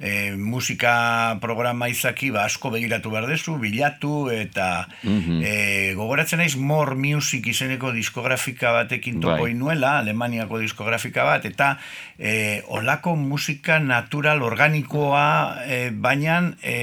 e, 0.00 0.32
musika 0.36 1.38
programa 1.40 1.88
izaki 1.88 2.30
ba, 2.34 2.44
asko 2.48 2.70
begiratu 2.74 3.10
behar 3.14 3.26
dezu, 3.30 3.58
bilatu, 3.58 4.30
eta 4.34 4.86
Mhm. 5.02 5.40
e, 5.44 5.94
gogoratzen 5.94 6.38
naiz 6.42 6.56
More 6.56 6.94
Music 6.96 7.46
izeneko 7.46 7.92
diskografika 7.92 8.72
batekin 8.72 9.20
topo 9.20 9.42
Bai. 9.46 9.54
nuela, 9.54 9.98
Alemaniako 9.98 10.58
diskografika 10.58 11.24
bat, 11.24 11.44
eta 11.44 11.76
e, 12.18 12.62
olako 12.68 13.14
musika 13.16 13.78
natural 13.78 14.42
organikoa, 14.42 15.27
e, 15.66 15.90
baina 15.92 16.38
e, 16.62 16.76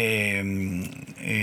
e, 1.19 1.37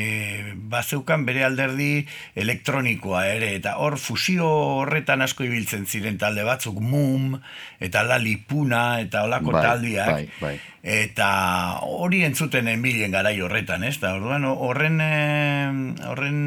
bazeukan 0.72 1.24
bere 1.26 1.44
alderdi 1.44 2.06
elektronikoa 2.38 3.24
ere, 3.34 3.52
eta 3.58 3.76
hor 3.82 3.98
fusio 4.00 4.48
horretan 4.82 5.24
asko 5.24 5.44
ibiltzen 5.46 5.86
ziren 5.86 6.18
talde 6.20 6.44
batzuk, 6.46 6.80
Mum, 6.80 7.34
eta 7.82 8.04
Lalipuna, 8.06 9.00
eta 9.04 9.24
olako 9.26 9.52
Bai, 9.56 9.64
taldiak, 9.66 10.12
bai, 10.12 10.28
bai. 10.40 10.54
eta 10.82 11.28
hori 11.88 12.22
entzuten 12.28 12.70
enbilen 12.72 13.12
garai 13.14 13.34
horretan, 13.40 13.84
ez? 13.88 13.98
Da, 14.02 14.14
orduan 14.18 14.46
horren 14.52 15.02
eh, 15.02 15.68
horren 16.08 16.40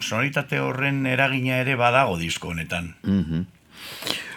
sonoritate 0.00 0.60
horren 0.60 1.06
eragina 1.06 1.62
ere 1.64 1.78
badago 1.80 2.18
disko 2.20 2.54
honetan. 2.54 2.94
Mhm. 3.02 3.59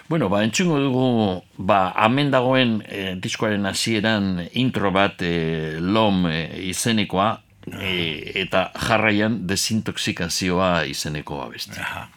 Bueno, 0.10 0.28
ba, 0.30 0.44
entzungo 0.44 0.80
dugu, 0.80 1.44
ba, 1.58 1.94
hemen 2.06 2.32
dagoen 2.32 2.82
eh, 2.88 3.14
diskoaren 3.18 3.66
hasieran 3.66 4.50
intro 4.52 4.92
bat 4.92 5.22
eh, 5.24 5.80
LOM 5.80 6.28
eh, 6.28 6.50
izenekoa, 6.70 7.30
eh, 7.80 8.34
eta 8.44 8.68
jarraian 8.76 9.40
desintoxikazioa 9.48 10.84
izeneko 10.92 11.42
abesti. 11.46 11.80
Aha. 11.80 12.10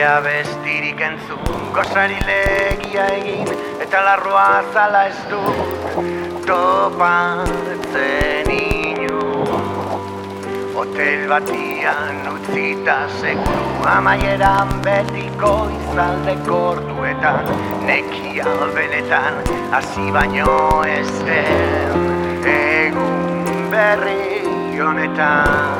Bere 0.00 0.08
abestirik 0.16 1.00
entzun 1.04 1.64
Gozarilegia 1.76 3.06
egin 3.16 3.48
eta 3.84 3.98
larroa 4.06 4.62
zala 4.72 5.02
ez 5.10 5.20
du. 5.28 5.40
Topatzen 6.48 7.98
inu 8.54 9.20
Hotel 10.74 11.28
batian 11.28 12.16
utzita 12.32 12.96
seguru 13.18 13.84
Amaieran 13.96 14.70
betiko 14.86 15.52
izalde 15.76 16.34
kortuetan 16.48 17.44
Nekia 17.84 18.56
benetan 18.78 19.34
hasi 19.76 20.06
baino 20.16 20.56
ez 20.96 21.12
den 21.28 21.92
Egun 22.56 23.70
berri 23.76 24.80
honetan 24.80 25.79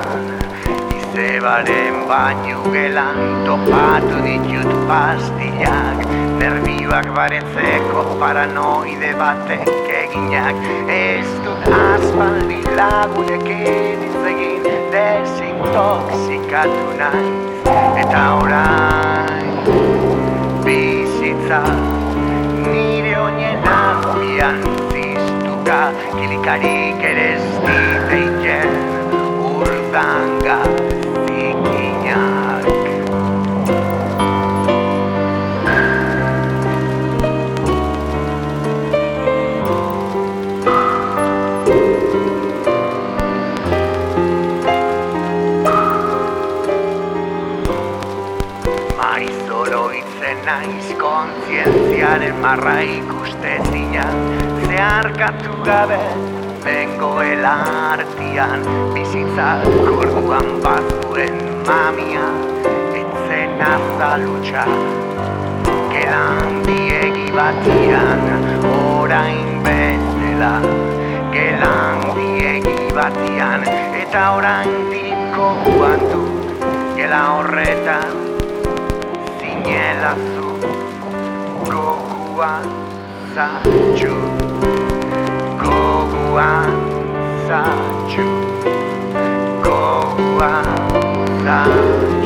Izebaren 1.20 2.08
baino 2.08 2.62
gelan 2.72 3.44
topatu 3.44 4.20
ditut 4.24 4.70
pastillak 4.88 5.98
Nervioak 6.40 7.08
baretzeko 7.16 8.04
paranoide 8.22 9.10
batek 9.20 9.68
eginak. 9.98 10.56
Ez 10.88 11.28
dut 11.44 11.68
aspaldi 11.80 12.62
lagunekin 12.78 14.00
hitz 14.06 14.22
egin 14.32 14.64
desintoxikatu 14.96 16.88
naiz 17.02 17.68
Eta 18.04 18.24
orain 18.40 19.52
bizitza 20.64 21.62
nire 22.64 23.14
azpian 23.76 24.64
ziztuka. 24.88 25.80
Kilikarik 26.16 27.08
ere 27.12 27.32
ez 27.36 27.44
diteien 27.68 28.72
urdanga 29.60 30.79
kontzientziaren 52.10 52.40
marra 52.42 52.80
ikustezina 52.80 54.04
Zeharkatu 54.66 55.52
gabe 55.64 55.98
bengoela 56.64 57.54
artian 57.92 58.64
Bizitzak 58.94 59.66
orduan 59.66 60.48
bazuen 60.64 61.36
mamia. 61.66 62.26
Etzen 63.00 63.62
azalutxa 63.62 64.64
Gelan 65.92 66.62
diegi 66.66 67.30
batian 67.36 68.26
orain 68.74 69.62
bezala. 69.62 70.54
Gelan 71.32 72.02
diegi 72.18 72.90
batian 72.94 73.62
eta 74.02 74.24
orain 74.40 74.90
diko 74.90 75.54
guantu 75.68 76.24
Gela 76.96 77.22
horretan 77.36 78.18
zinela 79.38 80.14
zu 82.40 82.46
goguan 82.46 82.64
zaitu 83.36 84.12
Gogoan 85.60 86.72
zaitu 87.48 88.24
Gogoan 89.62 90.64
zaitu 91.44 92.19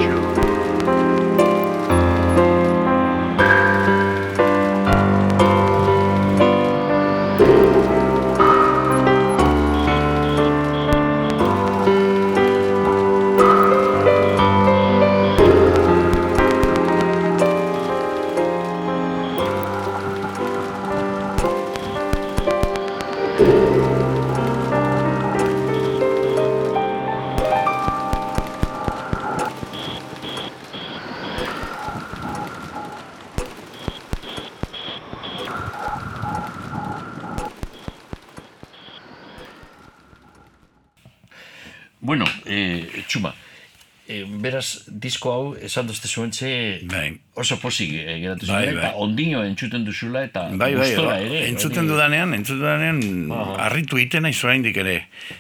disko 45.05 45.33
hau, 45.33 45.43
esan 45.69 45.87
duzte 45.91 46.09
zuen 46.09 46.31
txe, 46.33 46.51
Bai. 46.91 47.11
oso 47.37 47.59
posik 47.61 47.93
eh, 47.99 48.17
geratu 48.23 48.47
Bai, 48.49 48.63
bai. 48.67 48.75
eta 48.79 48.91
ondino 49.05 49.43
entzuten 49.45 49.85
duzula, 49.85 50.23
eta 50.25 50.47
Bai, 50.53 50.73
bai, 50.75 50.75
gustora 50.81 51.17
bai. 51.19 51.27
ere. 51.29 51.43
entzuten 51.51 51.85
hori- 51.85 51.93
dudanean, 51.93 52.35
entzuten 52.39 52.63
dudanean, 52.63 53.61
harritu 53.61 53.99
egiten 54.01 54.25
naiz 54.25 54.39
oraindik 54.45 54.77
ere. 54.81 54.97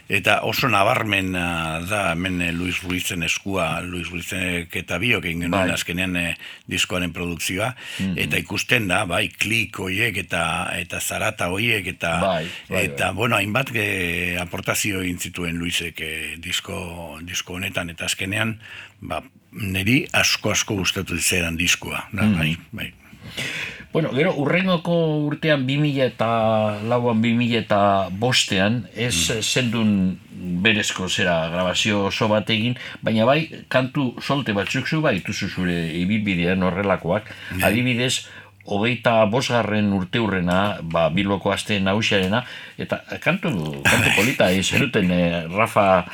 Eta 0.08 0.40
oso 0.44 0.68
nabarmen 0.68 1.32
da 1.34 2.02
hemen 2.12 2.40
eh, 2.42 2.52
Luis 2.52 2.82
Ruizen 2.84 3.22
eskua, 3.26 3.80
Luis 3.82 4.10
Ruizek 4.12 4.76
eta 4.84 4.98
biok 5.02 5.24
egin 5.24 5.46
genuen 5.46 5.70
Bai. 5.70 5.74
azkenean 5.78 6.16
eh, 6.20 6.34
diskoaren 6.70 7.12
produkzioa, 7.16 7.72
eta 8.16 8.38
ikusten 8.42 8.88
da, 8.90 9.04
bai, 9.08 9.28
klik 9.30 9.78
hoiek 9.80 10.16
eta 10.26 10.44
eta 10.76 11.00
zarata 11.00 11.48
hoiek 11.54 11.86
eta 11.94 12.14
Bai, 12.20 12.44
bai, 12.68 12.84
eta 12.90 13.12
bueno, 13.16 13.36
hainbat 13.40 13.72
ge, 13.72 13.86
aportazio 14.40 15.00
egin 15.04 15.18
zituen 15.18 15.56
Luisek 15.58 16.00
eh, 16.04 16.34
disko, 16.42 16.76
disko 17.24 17.54
honetan 17.58 17.90
eta 17.94 18.04
azkenean, 18.10 18.58
ba, 19.00 19.22
niri 19.54 20.06
asko 20.12 20.50
asko 20.50 20.74
gustatu 20.82 21.18
zeran 21.18 21.56
diskoa, 21.56 22.08
da, 22.12 22.26
bai, 22.38 22.56
bai. 22.72 22.92
Bueno, 23.94 24.10
gero, 24.10 24.32
urrengoko 24.42 24.94
urtean 25.28 25.68
2000 25.68 26.02
eta 26.02 26.28
lauan 26.82 27.20
2000 27.22 27.60
eta 27.60 28.08
bostean, 28.10 28.88
ez 28.96 29.30
Mm. 29.30 29.42
zendun 29.42 29.90
berezko 30.64 31.08
zera 31.08 31.48
grabazio 31.48 32.06
oso 32.06 32.26
bat 32.28 32.50
egin, 32.50 32.74
baina 33.02 33.24
bai, 33.24 33.48
kantu 33.68 34.16
solte 34.20 34.52
batzuk 34.52 34.88
zu 34.88 35.00
bai, 35.00 35.20
tuzu 35.20 35.48
zure 35.48 35.92
ibilbidean 35.94 36.62
horrelakoak, 36.62 37.30
Bai. 37.52 37.62
adibidez, 37.70 38.26
hogeita 38.66 39.26
bosgarren 39.28 39.92
urte 39.92 40.18
hurrena, 40.18 40.78
ba, 40.82 41.10
Bilboko 41.12 41.52
aste 41.52 41.76
nausiarena, 41.80 42.44
eta 42.80 43.02
kantu, 43.20 43.50
kantu 43.84 44.12
polita 44.16 44.48
zenuten 44.64 45.10
eh, 45.12 45.44
Rafa 45.52 46.06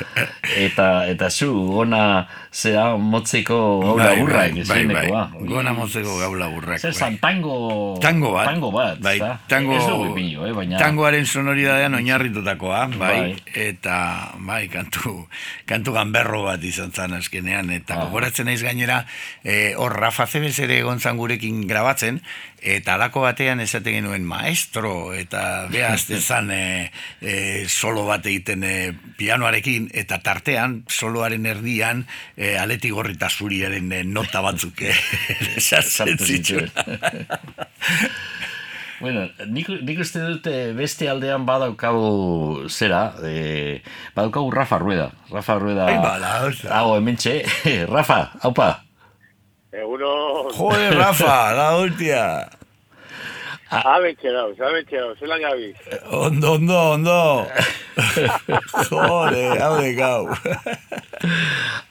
eta 0.58 1.06
eta 1.06 1.30
zu 1.30 1.78
ona 1.78 2.26
zera 2.52 2.96
motzeko 2.98 3.56
gau 3.80 3.94
laburrak 3.98 4.50
bai, 4.50 4.50
bai, 4.52 4.60
ezenekoa. 4.64 5.20
Gona 5.46 5.72
motzeko 5.72 6.16
gau 6.18 6.32
laburrak. 6.34 6.80
Zer 6.82 6.90
bai. 6.90 6.98
zan, 6.98 7.18
tango... 7.22 7.54
Tango 8.02 8.32
bat. 8.34 8.48
Tango 8.50 8.70
bat, 8.74 8.98
bai, 8.98 9.20
tango, 9.48 9.76
Ez 9.78 9.86
dugu 9.86 10.08
ipinio, 10.10 10.46
eh, 10.48 10.52
baina... 10.52 10.78
Tangoaren 10.82 11.26
sonoridadean 11.26 11.94
oinarritutakoa, 11.94 12.80
bai, 12.98 13.14
Bai. 13.20 13.36
eta 13.54 14.34
bai, 14.42 14.64
kantu, 14.72 15.28
kantu 15.70 15.94
ganberro 15.94 16.42
bat 16.48 16.62
izan 16.66 16.90
zan 16.92 17.14
azkenean, 17.14 17.70
eta 17.70 17.94
Ah. 18.00 18.04
gogoratzen 18.06 18.46
naiz 18.50 18.62
gainera, 18.62 19.04
eh, 19.44 19.74
hor 19.78 19.92
Rafa 20.00 20.26
Zebez 20.26 20.58
ere 20.58 20.78
egon 20.82 20.98
zan 20.98 21.16
gurekin 21.16 21.66
grabatzen, 21.68 22.20
eta 22.62 22.94
alako 22.94 23.24
batean 23.24 23.60
esaten 23.60 23.96
genuen 23.98 24.24
maestro, 24.28 25.12
eta 25.16 25.66
behaz 25.72 26.06
dezan 26.08 26.50
e, 26.52 26.90
e, 27.20 27.64
solo 27.68 28.04
bat 28.08 28.26
egiten 28.26 28.64
e, 28.64 28.92
pianoarekin, 29.18 29.90
eta 29.96 30.20
tartean, 30.24 30.82
soloaren 30.88 31.46
erdian, 31.46 32.04
e, 32.36 32.56
aleti 32.60 32.92
gorri 32.92 33.16
eta 33.16 33.30
zuriaren 33.30 33.92
e, 33.92 34.02
nota 34.04 34.42
batzuk 34.44 34.82
e, 34.86 34.92
zituen. 36.18 36.70
Bueno, 39.00 39.22
nik, 39.48 39.70
nik 39.80 40.02
uste 40.04 40.20
dute 40.20 40.52
beste 40.76 41.06
aldean 41.08 41.46
badaukagu 41.48 42.66
zera, 42.68 43.14
e, 43.24 43.80
badaukagu 44.12 44.52
Rafa 44.52 44.76
Rueda. 44.76 45.08
Rafa 45.32 45.56
Rueda... 45.56 45.86
Ai, 45.88 45.96
bala, 46.04 46.34
oza. 46.50 46.68
Hago, 46.68 46.98
hemen 47.00 47.16
txe. 47.16 47.38
Rafa, 47.88 48.20
haupa. 48.44 48.68
Eguno, 49.72 50.50
Joder, 50.50 50.96
Rafa, 50.96 51.52
la 51.54 51.76
hostia. 51.76 52.48
abentxe 53.70 54.32
dauz, 54.34 54.58
abentxe 54.58 54.98
dauz, 54.98 55.18
zelan 55.20 55.40
gabiz. 55.40 55.76
Ondo, 56.10 56.54
ondo, 56.54 56.78
ondo. 56.94 57.46
Joder, 58.90 59.62
hau 59.62 59.76
de 59.78 59.92
gau. 59.94 60.26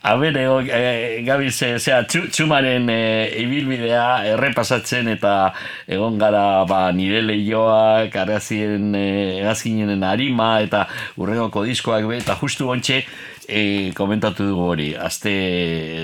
A 0.02 0.16
ber, 0.16 0.36
ego, 0.36 0.60
e, 0.60 1.22
Gabi, 1.24 1.48
ze, 1.50 1.78
zera, 1.78 2.02
txu, 2.04 2.26
txumaren 2.28 2.84
e, 2.92 3.00
ibilbidea 3.46 4.26
errepasatzen 4.34 5.08
eta 5.14 5.54
egon 5.88 6.18
gara 6.20 6.66
ba, 6.68 6.82
nire 6.92 7.22
lehioak, 7.24 8.12
arazien, 8.12 8.92
e, 8.92 9.40
egazkinenen 9.40 10.04
harima 10.04 10.58
eta 10.60 10.84
urrengoko 11.16 11.64
diskoak 11.64 12.04
be, 12.10 12.20
eta 12.20 12.36
justu 12.42 12.68
ontxe 12.74 13.06
e, 13.50 13.92
komentatu 13.98 14.46
dugu 14.46 14.68
hori, 14.72 14.88
azte 14.94 15.32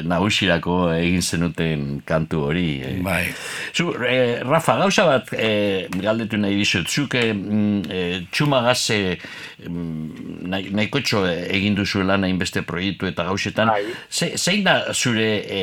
nagusirako 0.04 0.76
egin 0.96 1.22
zenuten 1.22 1.84
kantu 2.06 2.42
hori. 2.48 2.66
E. 2.82 2.92
Bai. 3.04 3.22
Zu, 3.74 3.92
e, 4.02 4.40
Rafa, 4.44 4.76
gauza 4.80 5.06
bat 5.06 5.30
e, 5.32 5.86
galdetu 6.02 6.40
nahi 6.42 6.56
dizut, 6.58 6.88
zuk 6.90 7.14
e, 7.14 7.32
mm, 7.32 8.26
txumagaz 8.34 8.80
e, 8.96 9.00
mm, 9.68 10.48
nahi, 10.52 10.70
nahiko 10.76 11.00
txo 11.04 11.24
egin 11.30 11.76
duzuela 11.78 12.18
hainbeste 12.18 12.62
proiektu 12.66 13.06
eta 13.10 13.24
gauzetan, 13.30 13.70
Bai. 13.72 13.84
ze, 14.10 14.32
zein 14.36 14.64
da 14.66 14.76
zure 14.94 15.28
e, 15.46 15.62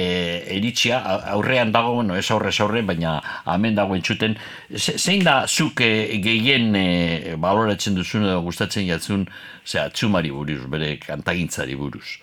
eritzia, 0.57 0.99
a- 1.03 1.33
aurrean 1.35 1.71
dago, 1.75 1.95
bueno, 1.99 2.15
ez 2.17 2.29
aurrez 2.31 2.55
aurre, 2.63 2.81
baina 2.87 3.17
hemen 3.45 3.75
dago 3.75 3.95
entzuten, 3.99 4.37
ze, 4.75 4.97
zein 4.97 5.23
da 5.25 5.43
zuk 5.47 5.81
e, 5.83 6.19
gehien 6.23 6.75
e, 6.79 7.35
baloratzen 7.37 7.95
duzun 7.99 8.23
edo 8.29 8.41
gustatzen 8.45 8.87
jatzun, 8.87 9.27
zera, 9.65 9.89
txumari 9.89 10.31
buruz, 10.31 10.61
bere 10.69 10.97
kantagintzari 11.01 11.75
buruz. 11.75 12.19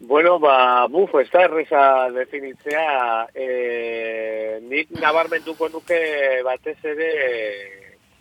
Bueno, 0.00 0.38
ba, 0.38 0.86
buf, 0.86 1.14
ez 1.18 1.26
da 1.32 1.42
erreza 1.48 1.80
definitzea, 2.14 3.26
e, 3.34 3.46
nik 4.62 4.92
nabarmentuko 5.02 5.68
nuke 5.72 5.98
batez 6.46 6.76
ere, 6.86 7.08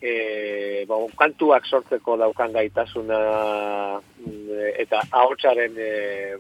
e, 0.01 0.86
ba, 0.89 0.97
kantuak 1.19 1.69
sortzeko 1.69 2.17
daukan 2.17 2.55
gaitasuna 2.55 3.19
mm, 4.01 4.71
eta 4.86 5.03
ahotsaren 5.21 5.78
e, 5.78 5.91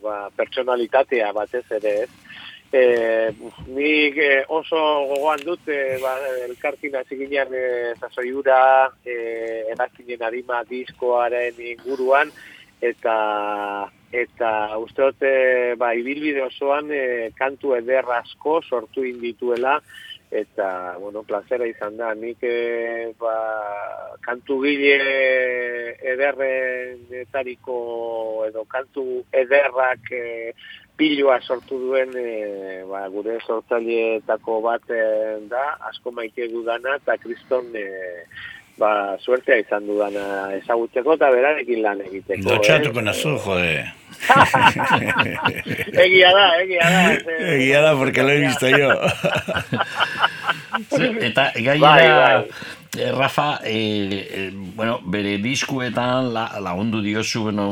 ba, 0.01 0.23
pertsonalitatea 0.37 1.29
batez 1.37 1.65
ere, 1.77 1.93
ez? 2.07 2.26
E, 2.71 3.31
nik 3.71 4.17
e, 4.19 4.43
oso 4.51 4.79
gogoan 5.07 5.39
dut 5.45 5.69
e, 5.71 5.97
ba, 6.03 6.17
elkartin 6.49 6.97
hasi 6.99 7.15
ginen 7.15 7.53
e, 7.55 7.67
sasoiura, 7.95 8.91
e, 9.07 9.15
erazkinen 9.71 10.25
arima 10.27 10.63
diskoaren 10.67 11.61
inguruan, 11.71 12.33
eta 12.83 13.15
eta 14.11 14.49
uste 14.83 15.07
dut 15.07 15.23
e, 15.23 15.75
ba, 15.79 15.93
ibilbide 15.95 16.43
osoan 16.43 16.91
e, 16.91 17.31
kantu 17.39 17.73
eder 17.79 18.07
asko 18.19 18.59
sortu 18.67 19.03
indituela 19.07 19.79
eta, 20.31 20.97
bueno, 20.99 21.23
plazera 21.23 21.65
izan 21.67 21.95
da. 21.97 22.13
Nik 22.15 22.43
e, 22.43 23.13
ba, 23.19 23.35
kantu 24.25 24.59
gile 24.65 24.97
ederrenetariko 26.13 27.77
edo 28.49 28.65
kantu 28.67 29.23
ederrak 29.31 30.11
e, 30.11 30.51
piloa 30.97 31.39
sortu 31.45 31.77
duen 31.79 32.09
e, 32.17 32.83
ba, 32.89 33.03
gure 33.13 33.37
sortzaileetako 33.45 34.61
bat 34.65 34.89
e, 34.89 35.01
da, 35.49 35.65
asko 35.91 36.11
maite 36.11 36.47
dudana 36.51 36.95
eta 36.97 37.17
kriston 37.21 37.69
e, 37.77 37.85
ba, 38.81 38.91
suertea 39.21 39.57
izan 39.61 39.85
dudana 39.89 40.25
ezagutzeko 40.57 41.13
eta 41.17 41.29
berarekin 41.33 41.81
lan 41.85 42.01
egiteko. 42.07 42.49
Dotxatuko 42.49 42.99
eh? 42.99 43.07
nazu, 43.11 43.35
jode. 43.45 43.77
egia 46.05 46.31
da, 46.33 46.45
egia 46.63 46.89
da. 46.89 47.01
ze- 47.23 47.37
Egia 47.57 47.81
da, 47.81 47.95
porque 47.97 48.23
lo 48.23 48.29
he 48.29 48.39
visto 48.47 48.67
yo. 48.69 48.89
Eta 51.21 51.51
gainera, 51.55 51.79
Bai, 51.79 52.07
bai. 52.09 52.49
Rafa, 53.13 53.59
e, 53.63 54.27
e, 54.29 54.51
bueno, 54.75 54.99
bere 55.03 55.37
diskuetan 55.37 56.33
la, 56.33 56.47
lagundu 56.59 57.01
diozu, 57.01 57.43
bueno, 57.47 57.65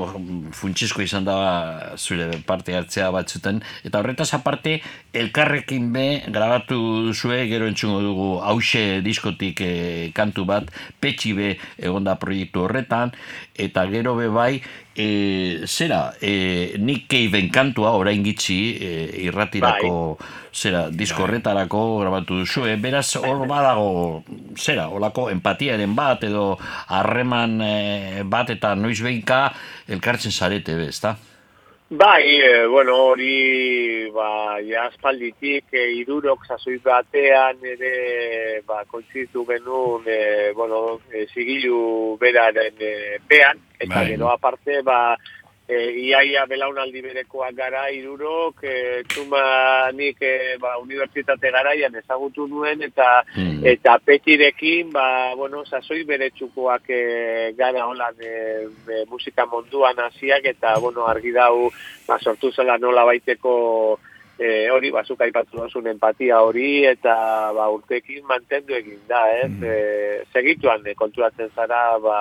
funtsisko 0.51 1.01
izan 1.01 1.26
da 1.26 1.95
zure 1.97 2.39
parte 2.45 2.76
hartzea 2.78 3.09
batzuten, 3.13 3.61
eta 3.84 3.99
horretaz 3.99 4.30
aparte, 4.38 4.80
elkarrekin 5.13 5.91
be, 5.93 6.05
grabatu 6.28 6.78
duzue, 7.07 7.45
gero 7.49 7.67
entzungo 7.71 8.01
dugu, 8.03 8.30
hause 8.45 9.01
diskotik 9.05 9.61
e, 9.65 9.73
kantu 10.15 10.45
bat, 10.45 10.69
petxi 11.01 11.34
be 11.34 11.51
egonda 11.78 12.17
proiektu 12.21 12.65
horretan, 12.67 13.15
eta 13.55 13.88
gero 13.89 14.15
be 14.19 14.30
bai, 14.30 14.61
e, 14.96 15.64
zera, 15.68 16.14
e, 16.22 16.76
Nick 16.80 17.08
Cave 17.08 17.50
kantua 17.52 17.91
orain 18.00 18.24
gitzi 18.24 18.78
e, 18.80 18.91
irratirako 19.28 19.91
bai. 20.18 20.28
zera, 20.56 20.88
diskorretarako 20.89 22.00
grabatu 22.00 22.39
duzu, 22.39 22.66
e, 22.66 22.78
beraz 22.80 23.10
hor 23.20 23.46
badago 23.48 24.24
zera, 24.56 24.88
holako 24.88 25.30
empatiaren 25.34 25.96
bat 25.96 26.24
edo 26.24 26.56
harreman 26.88 27.60
e, 27.62 28.24
bat 28.24 28.56
eta 28.56 28.76
noiz 28.80 29.02
behinka 29.04 29.46
elkartzen 29.91 30.32
zarete, 30.32 30.80
ezta? 30.88 31.18
Bai, 31.88 32.42
e, 32.42 32.66
bueno, 32.66 32.96
hori, 32.96 34.10
ba, 34.10 34.58
jaspalditik, 34.60 35.68
e, 35.70 35.84
idurok 36.00 36.48
zazoi 36.48 36.80
batean 36.82 37.62
ere, 37.62 38.62
ba, 38.66 38.80
kontzitu 38.90 39.44
genuen, 39.46 40.02
e, 40.10 40.52
bueno, 40.58 41.00
e, 41.14 41.28
zigilu 41.30 42.18
beraren 42.18 42.82
e, 42.82 43.20
pean, 43.30 43.62
eta 43.78 44.00
bai. 44.00 44.08
gero 44.08 44.32
aparte, 44.32 44.82
ba, 44.82 45.16
e, 45.68 45.78
iaia 46.05 46.45
belaunaldi 46.49 47.01
berekoak 47.01 47.55
gara 47.57 47.86
irurok, 47.93 48.63
e, 48.63 49.03
txuma 49.09 49.41
nik 49.97 50.22
e, 50.22 50.55
ba, 50.61 50.76
unibertsitate 50.82 51.51
garaian 51.53 51.95
ezagutu 52.01 52.47
nuen, 52.47 52.84
eta 52.86 53.09
mm. 53.36 53.63
eta 53.74 53.97
petirekin, 54.05 54.91
ba, 54.93 55.07
bueno, 55.38 55.66
sasoi 55.66 56.03
bere 56.07 56.30
txukoak 56.36 56.89
e, 56.89 57.03
gara 57.57 57.88
holan 57.89 58.22
e, 58.22 58.34
e, 58.66 59.03
musika 59.09 59.47
munduan 59.49 59.99
hasiak 60.07 60.45
eta, 60.55 60.78
bueno, 60.84 61.07
argi 61.09 61.34
dau, 61.36 61.72
ba, 62.07 62.20
sortu 62.22 62.53
zela 62.53 62.78
nola 62.78 63.05
baiteko 63.09 63.55
e, 64.40 64.70
hori 64.72 64.92
bazuk 64.92 65.22
aipatu 65.22 65.62
dozun 65.62 65.88
empatia 65.92 66.42
hori 66.44 66.86
eta 66.90 67.16
ba, 67.56 67.70
urtekin 67.74 68.26
mantendu 68.28 68.76
egin 68.78 69.02
da, 69.10 69.24
ez? 69.40 69.50
Mm. 69.52 69.64
E, 69.64 70.24
segituan 70.34 70.86
e, 70.86 70.96
konturatzen 71.00 71.52
zara, 71.56 71.98
ba, 72.04 72.20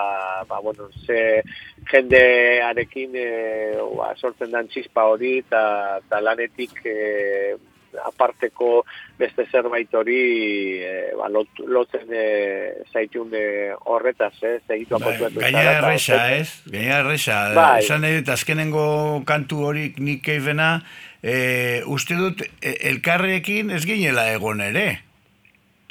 ba, 0.48 0.60
bueno, 0.62 0.88
ze 1.06 1.42
jendearekin 1.90 3.14
e, 3.18 3.28
ba, 3.98 4.14
sortzen 4.16 4.54
dan 4.54 4.70
txispa 4.70 5.08
hori 5.10 5.38
eta 5.44 6.20
lanetik 6.22 6.82
e, 6.86 6.98
aparteko 8.02 8.82
beste 9.18 9.44
zerbait 9.50 9.92
hori 9.94 10.18
e, 10.82 10.92
ba, 11.18 11.28
lot, 11.30 11.62
lotzen 11.66 12.10
e, 12.10 12.26
zaitun 12.92 13.34
e, 13.34 13.46
horretaz, 13.90 14.34
ez? 14.42 14.60
Segitu 14.66 14.98
bai, 15.02 15.16
Gaina 15.38 15.64
erresa, 15.78 16.20
ez? 16.34 16.48
Gaina 16.66 17.00
erresa. 17.02 17.40
Bai. 17.54 17.82
Esan 17.84 18.06
edut, 18.08 18.30
azkenengo 18.34 18.86
kantu 19.28 19.64
horik 19.68 20.00
nik 20.02 20.26
eifena, 20.34 20.78
e, 21.24 21.82
uste 21.88 22.16
dut 22.20 22.44
e, 22.44 22.74
elkarrekin 22.90 23.72
ez 23.74 23.84
ginela 23.88 24.28
egon 24.34 24.60
ere. 24.64 24.86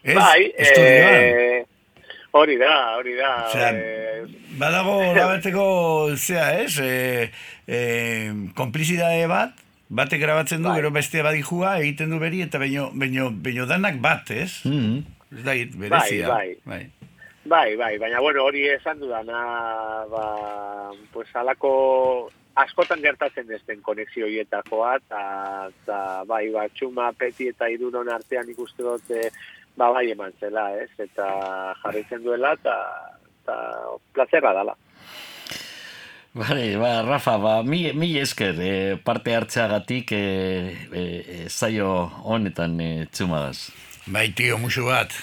Ez? 0.03 0.17
Bai, 0.19 0.51
e, 0.53 1.63
hori 2.35 2.57
da, 2.61 2.75
hori 2.99 3.15
da. 3.17 3.33
Osea, 3.47 3.71
e, 3.73 4.25
badago 4.59 4.97
laberteko, 5.15 5.65
zea, 6.17 6.49
ez? 6.61 6.77
E, 6.77 7.31
e, 7.65 7.79
komplizidade 8.57 9.25
bat, 9.31 9.55
batek 9.89 10.21
grabatzen 10.21 10.61
du, 10.61 10.69
bai. 10.69 10.81
gero 10.81 10.91
beste 10.93 11.23
badijua, 11.25 11.77
egiten 11.81 12.13
du 12.13 12.21
beri, 12.21 12.43
eta 12.45 12.61
baino, 12.61 12.91
baino, 12.93 13.31
baino 13.33 13.65
danak 13.69 13.97
bat, 14.03 14.29
ez? 14.31 14.61
Mm 14.67 14.77
-hmm. 14.77 15.01
Ez 15.33 15.43
da, 15.47 15.55
berezia. 15.79 16.27
Bai, 16.29 16.53
bai. 16.65 16.77
bai. 16.77 16.83
Bai, 17.45 17.75
bai, 17.75 17.97
baina 17.99 18.21
bueno, 18.23 18.45
hori 18.45 18.69
esan 18.71 18.99
dudana, 18.99 20.05
ba, 20.07 20.91
pues 21.11 21.27
alako 21.35 22.31
askotan 22.55 23.01
gertatzen 23.01 23.51
ezten 23.51 23.81
konexio 23.81 24.27
hietakoa, 24.29 24.95
eta 25.01 25.99
bai, 26.29 26.45
ba, 26.53 26.67
txuma, 26.75 27.11
peti 27.17 27.49
eta 27.49 27.69
idunon 27.71 28.09
artean 28.13 28.49
ikuste 28.49 28.85
dut, 28.85 29.09
e, 29.09 29.29
ba, 29.77 29.89
bai 29.95 30.09
eman 30.11 30.33
zela, 30.39 30.69
ez? 30.77 30.91
Eta 31.01 31.27
jarritzen 31.81 32.23
duela, 32.25 32.53
eta, 32.59 32.77
eta 33.41 33.59
plazera 34.13 34.53
dala. 34.53 34.75
Bale, 36.33 36.65
ba, 36.81 37.03
Rafa, 37.05 37.37
ba, 37.37 37.53
mi, 37.63 37.91
mi 37.93 38.15
esker 38.17 38.57
e, 38.57 38.73
parte 39.05 39.35
hartzeagatik 39.37 40.15
e, 40.17 40.23
e, 40.89 41.03
e, 41.03 41.37
zaio 41.49 41.89
honetan 42.25 42.79
e, 42.81 42.91
txumagaz. 43.13 43.69
Bai, 44.13 44.31
tio, 44.35 44.57
musu 44.61 44.87
bat. 44.89 45.13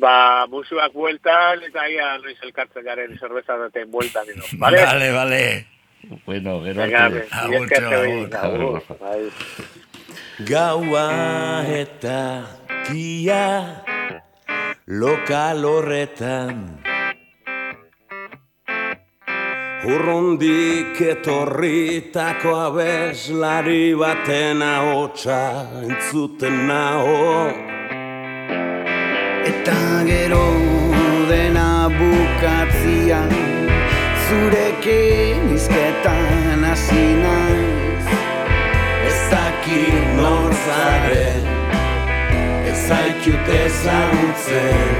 Ba, 0.00 0.44
musuak 0.50 0.92
bueltan, 0.92 1.62
eta 1.68 1.86
ia 1.88 2.16
noiz 2.20 2.36
elkartzen 2.42 2.84
garen 2.84 3.16
zerbeza 3.20 3.56
daten 3.56 3.88
bueltan, 3.92 4.32
Vale, 4.64 4.84
vale. 4.84 5.12
vale. 5.12 5.44
Bueno, 6.26 6.62
gero 6.62 6.82
arte. 6.82 7.28
Gaua 10.46 11.62
eta 11.70 12.42
kia 12.88 13.84
lokal 14.86 15.64
horretan 15.64 16.82
Urrundik 19.84 21.00
etorritako 21.00 22.54
abeslari 22.66 23.94
baten 23.94 24.62
ahotsa 24.62 25.40
entzuten 25.84 26.66
naho 26.66 27.48
Eta 29.44 29.80
gero 30.08 30.46
dena 31.30 31.68
bukatzian 31.94 33.63
zurekin 34.34 35.54
izketan 35.54 36.62
hasi 36.68 37.06
naiz. 37.22 38.06
Ez 39.08 39.20
dakit 39.30 40.06
norzaren 40.16 41.44
Ez 42.68 42.78
zaitut 42.88 43.48
ezagutzen. 43.64 44.94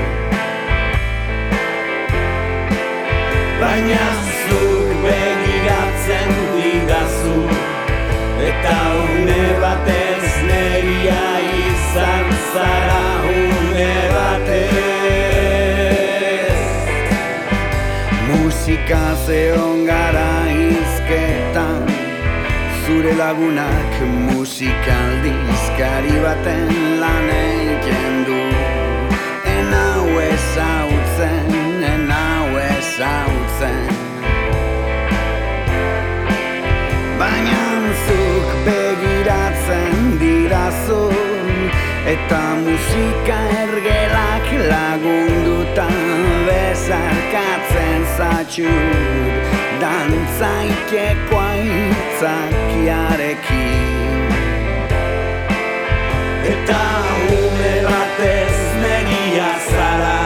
Baina 3.61 4.07
zuk 4.45 4.89
begiratzen 5.05 6.33
didazu 6.55 7.39
Eta 8.49 8.79
une 9.05 9.34
musika 18.85 19.15
zeon 19.27 19.87
gara 19.87 20.45
izketan 20.53 21.87
Zure 22.85 23.15
lagunak 23.17 23.95
musikaldi 24.29 25.33
izkari 25.55 26.21
baten 26.23 27.01
lan 27.01 27.31
egin 27.31 28.25
du 28.27 28.41
Enau 29.55 30.21
ezautzen, 30.21 31.49
enau 31.95 32.59
ezautzen. 32.59 33.89
Baina 37.19 37.65
zuk 38.07 38.49
begiratzen 38.67 40.19
dirazu 40.21 41.09
Eta 42.07 42.43
musika 42.61 43.41
ergelak 43.65 44.34
lagunduta 44.71 45.89
bezarkatzen 46.47 48.03
zatxut 48.17 49.43
Dantzaikeko 49.81 51.37
aitzakiarekin 51.49 53.95
Eta 56.45 56.81
ume 57.33 57.75
batez 57.87 58.57
negia 58.83 59.53
zara. 59.71 60.19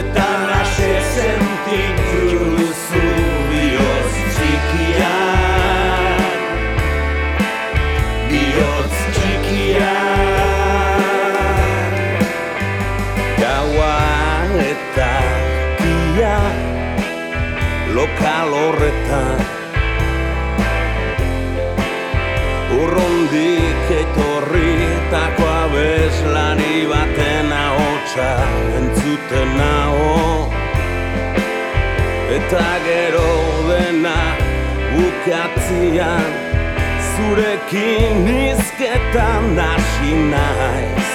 Eta 0.00 0.28
nase 0.48 0.92
sentitu 1.14 2.40
duzu 2.56 3.21
lokal 18.02 18.50
horretan. 18.58 19.40
Urrundik 22.82 23.90
etorritako 24.02 25.46
abeslari 25.62 26.78
baten 26.90 27.52
ahotsa 27.52 28.30
entzuten 28.80 29.54
naho 29.60 30.48
Eta 32.38 32.66
gero 32.88 33.30
dena 33.68 34.18
bukatzian 34.96 36.30
zurekin 37.12 38.30
izketan 38.34 39.50
nasi 39.58 40.14
naiz. 40.32 41.10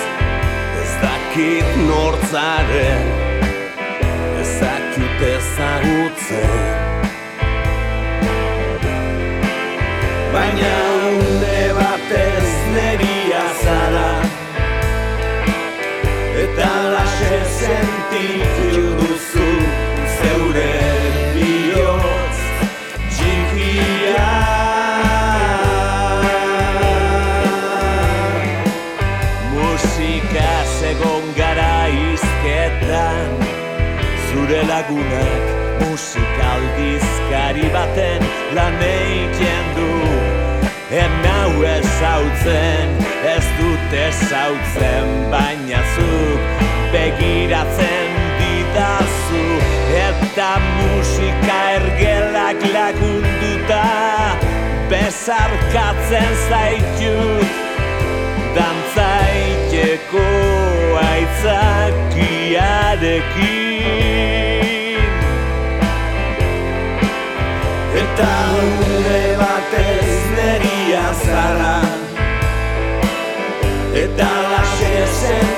Ez 0.84 0.92
dakit 1.04 1.80
nortzaren 1.90 3.27
ezakute 5.18 5.40
zagutzen 5.56 6.50
Baina 10.34 10.76
unde 11.10 11.74
batez 11.74 12.50
neria 12.76 13.46
zara 13.64 14.12
Eta 16.44 16.72
lase 16.94 17.42
sentitu 17.60 19.07
lagunak 34.78 35.42
musika 35.82 36.46
aldizkari 36.56 37.68
baten 37.74 38.22
lan 38.56 38.76
egiten 38.86 39.66
du. 39.76 39.92
Emau 41.04 41.54
ezautzen, 41.66 42.88
ez 43.36 43.48
dut 43.58 43.92
ezautzen 44.06 45.08
Baina 45.32 45.82
zuk 45.96 46.42
begiratzen 46.94 48.10
didazu. 48.40 49.46
Eta 50.06 50.52
musika 50.78 51.58
ergelak 51.78 52.60
lagunduta 52.76 53.88
Bezarkatzen 54.92 56.32
zaitut 56.48 57.52
Dantzaiteko 58.56 60.28
aitzakiarekin 61.08 63.67
zara. 71.26 71.76
Eta 73.94 74.32
lase 74.52 75.08
sentitu 75.20 75.57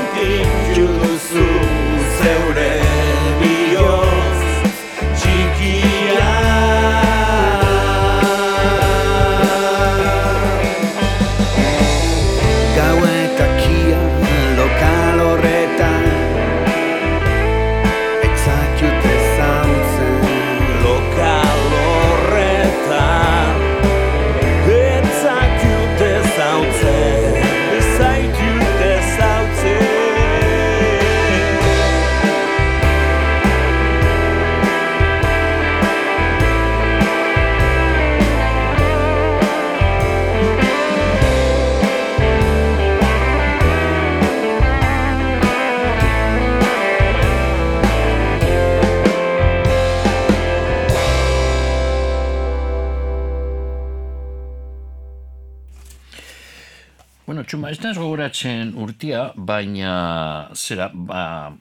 gogoratzen 58.39 58.73
urtia, 58.77 59.33
baina 59.35 60.49
zera, 60.55 60.89
ba, 60.93 61.51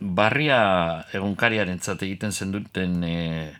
barria 0.00 1.04
egunkariaren 1.12 1.80
egiten 2.00 2.32
zenduten 2.32 3.02
e, 3.04 3.52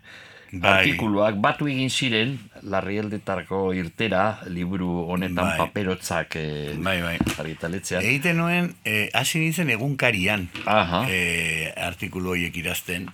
Bai. 0.51 0.81
artikuluak 0.83 1.35
batu 1.39 1.67
egin 1.67 1.89
ziren 1.89 2.37
larrialdetarko 2.63 3.73
irtera 3.73 4.39
liburu 4.47 5.05
honetan 5.07 5.45
Bai. 5.45 5.57
paperotzak 5.57 6.35
e, 6.35 6.73
Bai, 6.75 7.01
bai. 7.01 7.17
argitaletzean. 7.37 8.03
Egiten 8.03 8.37
nuen, 8.37 8.75
eh, 8.83 9.09
hasi 9.13 9.39
nintzen 9.39 9.69
egunkarian 9.69 10.49
Aha. 10.65 11.05
eh, 11.09 11.71
artikulu 11.77 12.31
horiek 12.31 12.55
idazten, 12.57 13.07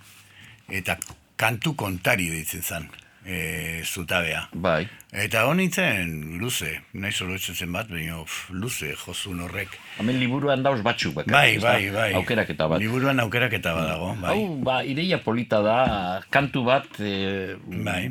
eta 0.69 0.97
kantu 1.35 1.75
kontari 1.75 2.29
deitzen 2.29 2.63
zen, 2.63 2.89
eh, 3.27 3.81
zutabea. 3.83 4.47
Bai, 4.53 4.87
Eta 5.17 5.45
hon 5.47 5.57
nintzen 5.57 6.37
luze, 6.39 6.69
nahi 6.93 7.11
solotzen 7.15 7.55
zen 7.55 7.71
bat, 7.73 7.87
baina 7.89 8.17
luze 8.51 8.91
jozun 9.05 9.39
horrek. 9.45 9.69
hemen 9.99 10.19
liburuan 10.19 10.63
dauz 10.63 10.81
batzuk 10.83 11.13
bakarrik, 11.15 11.33
Bai, 11.33 11.57
bai, 11.63 11.89
bai. 11.95 12.13
Aukeraketa 12.19 12.67
bat. 12.67 12.79
Liburuan 12.83 13.19
aukeraketa 13.19 13.73
bat 13.73 13.87
dago, 13.89 14.13
bai. 14.21 14.31
Hau, 14.35 14.55
ba, 14.63 14.83
ideia 14.83 15.17
polita 15.23 15.61
da, 15.61 16.21
kantu 16.29 16.63
bat, 16.67 16.87
e, 16.99 17.55
Bai. 17.83 18.09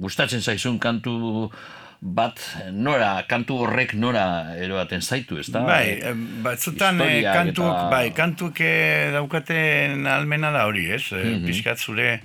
gustatzen 0.00 0.40
zaizun 0.42 0.78
kantu 0.78 1.50
bat, 2.02 2.38
nora, 2.74 3.22
kantu 3.30 3.60
horrek 3.62 3.92
nora 3.94 4.54
eroaten 4.58 5.00
zaitu, 5.02 5.38
ez 5.38 5.46
da? 5.54 5.60
Bai, 5.66 6.00
eh, 6.02 6.14
batzutan 6.42 6.98
eh, 7.00 7.04
historiak 7.04 7.36
kantuk, 7.36 7.68
eta- 7.70 7.90
bai, 7.92 8.06
kantuk 8.16 8.60
eh, 8.60 9.10
daukaten 9.14 10.06
almena 10.10 10.50
da 10.50 10.64
hori, 10.66 10.88
ez? 10.90 11.04
Mm 11.12 11.46
Piskat 11.46 11.78
zure 11.78 12.20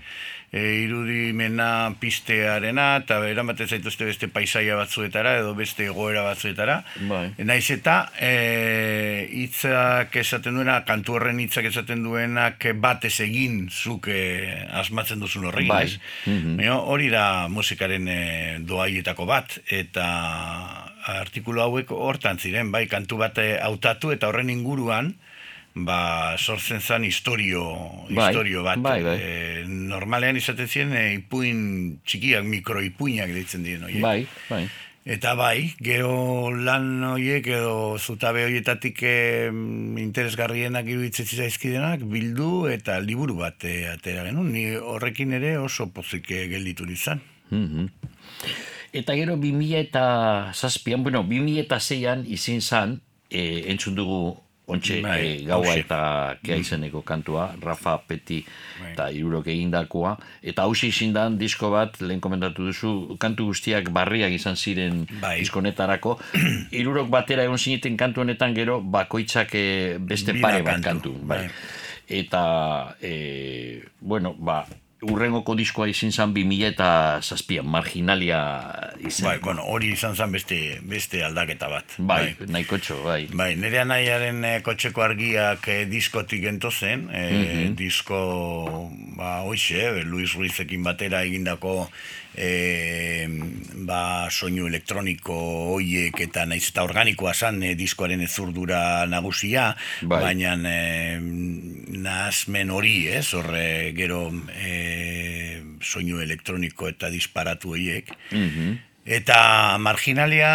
eh, 0.52 0.84
irudimena 0.84 1.94
pistearena, 2.00 2.88
eta 3.04 3.20
eramaten 3.28 3.68
zaituzte 3.68 4.08
beste 4.08 4.30
paisaia 4.32 4.78
batzuetara, 4.80 5.38
edo 5.42 5.54
beste 5.58 5.88
egoera 5.92 6.24
batzuetara. 6.28 6.82
Bai. 7.10 7.24
Naiz 7.44 7.66
eta 7.74 7.98
eh, 8.20 9.28
hitzak 9.32 10.16
esaten 10.24 10.58
duena, 10.60 10.80
kantu 10.88 11.18
horren 11.18 11.40
hitzak 11.44 11.70
esaten 11.72 12.04
duenak 12.06 12.70
batez 12.80 13.16
egin 13.26 13.68
zuk 13.70 14.10
eh, 14.14 14.66
asmatzen 14.82 15.20
duzun 15.24 15.50
horrekin, 15.52 15.74
Bai. 15.74 15.86
ez? 15.86 16.00
Baina 16.58 16.80
hori 16.80 17.10
da 17.14 17.48
musikaren 17.52 18.08
eh, 18.12 18.58
doaietako 18.64 19.28
bat, 19.30 19.60
eta 19.72 20.08
artikulu 21.08 21.62
hauek 21.64 21.92
hortan 21.96 22.40
ziren, 22.40 22.72
bai, 22.72 22.86
kantu 22.92 23.20
bat 23.22 23.38
eh, 23.42 23.56
hautatu 23.64 24.12
eta 24.16 24.30
horren 24.30 24.52
inguruan, 24.52 25.14
ba, 25.86 26.38
sortzen 26.38 26.82
zen 26.82 27.04
historio, 27.04 27.64
Bai, 28.10 28.30
historio 28.30 28.64
bat. 28.64 28.80
bai, 28.80 29.04
bai. 29.04 29.18
Eh, 29.22 29.64
normalean 29.68 30.38
izaten 30.38 30.68
ziren 30.68 30.94
eh, 30.98 31.14
ipuin 31.20 32.00
txikiak, 32.06 32.44
mikroipuinak 32.46 33.34
deitzen 33.34 33.64
diren 33.64 33.84
horiek. 33.84 34.02
Bai, 34.02 34.28
bai. 34.50 34.68
Eta 35.08 35.36
bai, 35.40 35.72
gero 35.80 36.50
lan 36.52 37.04
horiek 37.08 37.46
edo 37.48 37.96
zutabe 37.96 38.42
horietatik 38.44 39.00
eh, 39.08 39.48
interesgarrienak 40.04 40.90
iruditzen 40.92 41.30
zaizkidenak 41.32 42.04
bildu 42.12 42.68
eta 42.68 42.98
liburu 43.00 43.38
bat 43.40 43.64
eh, 43.64 43.88
atera 43.88 44.26
genuen. 44.28 44.52
Ni 44.52 44.66
horrekin 44.76 45.32
ere 45.38 45.58
oso 45.64 45.88
pozik 45.96 46.28
eh, 46.36 46.48
gelditu 46.52 46.86
nizan. 46.86 47.24
Mhm. 47.52 47.88
Eta 48.98 49.16
gero 49.16 49.38
2000 49.40 49.80
eta 49.80 50.04
zazpian, 50.52 51.04
bueno, 51.04 51.24
2000 51.24 51.64
eta 51.64 51.80
zeian 51.80 52.26
izin 52.28 52.60
zan, 52.62 53.00
e, 53.30 53.64
entzun 53.72 53.96
dugu 53.96 54.40
ontxe 54.68 55.00
Bai, 55.02 55.20
e, 55.24 55.46
gaua 55.48 55.64
hauxe. 55.64 55.80
eta 55.86 56.00
kea 56.44 56.58
izeneko 56.60 57.02
kantua, 57.08 57.48
Rafa 57.62 57.98
Peti 58.04 58.42
Bai. 58.82 58.92
eta 58.92 59.08
irurok 59.16 59.48
egindakoa. 59.48 60.18
Eta 60.44 60.66
hausi 60.68 60.90
izin 60.92 61.14
dan 61.16 61.38
disko 61.40 61.72
bat, 61.72 62.02
lehen 62.02 62.20
komentatu 62.20 62.68
duzu, 62.68 63.18
kantu 63.20 63.48
guztiak 63.54 63.90
barriak 63.96 64.36
izan 64.36 64.60
ziren 64.60 65.06
Bai. 65.22 65.40
disko 65.40 65.60
honetarako. 65.64 66.18
Irurok 66.82 67.08
batera 67.10 67.48
egon 67.48 67.58
zineten 67.58 67.96
kantu 67.98 68.26
honetan 68.26 68.54
gero, 68.54 68.82
bakoitzak 68.82 69.56
e, 69.56 69.98
beste 70.00 70.36
Bira 70.36 70.50
pare 70.50 70.64
bat 70.68 70.84
kantu, 70.84 71.14
kantu. 71.16 71.28
Bai. 71.28 71.46
bai. 71.48 71.50
Eta, 72.08 72.96
e, 73.02 73.84
bueno, 74.00 74.36
ba, 74.40 74.66
urrengoko 75.06 75.54
diskoa 75.58 75.86
izin 75.92 76.12
zan 76.12 76.34
2000 76.34 76.72
eta 76.72 76.90
zazpian, 77.22 77.68
marginalia 77.70 78.40
izan. 78.98 79.28
Bai, 79.30 79.36
bueno, 79.44 79.66
hori 79.70 79.92
izan 79.94 80.16
zen 80.18 80.34
beste, 80.34 80.58
beste 80.90 81.22
aldaketa 81.26 81.70
bat. 81.70 81.98
Bai, 82.00 82.34
nahiko 82.50 82.80
txo, 82.82 82.98
bai. 83.06 83.20
Bai, 83.30 83.52
nire 83.62 83.84
anaiaren 83.84 84.42
eh, 84.48 84.56
kotxeko 84.66 85.06
argiak 85.06 85.70
eh, 85.70 85.84
diskotik 85.90 86.42
gento 86.48 86.72
zen, 86.74 87.08
eh, 87.14 87.68
disko, 87.78 88.20
ba, 89.20 89.42
hoxe, 89.46 89.84
eh, 89.86 90.06
Luis 90.06 90.34
Ruizekin 90.34 90.86
batera 90.88 91.22
egindako 91.28 91.84
eh, 92.38 93.28
ba, 93.88 94.30
soinu 94.30 94.68
elektroniko 94.70 95.36
hoiek 95.74 96.20
eta 96.28 96.46
naiz 96.46 96.68
eta 96.70 96.86
organikoa 96.86 97.34
zan 97.34 97.62
eh, 97.64 97.76
diskoaren 97.76 98.22
ezurdura 98.22 99.06
nagusia, 99.10 99.72
Bai. 100.02 100.22
baina 100.22 100.56
eh, 100.70 101.20
nahazmen 101.22 102.72
hori, 102.72 103.08
ez, 103.10 103.28
horre 103.34 103.94
gero 103.98 104.28
eh, 104.54 105.64
soinu 105.82 106.22
elektroniko 106.22 106.88
eta 106.94 107.10
disparatu 107.14 107.74
horiek, 107.76 108.14
Mhm. 108.32 108.78
Eta 109.08 109.78
marginalia 109.80 110.50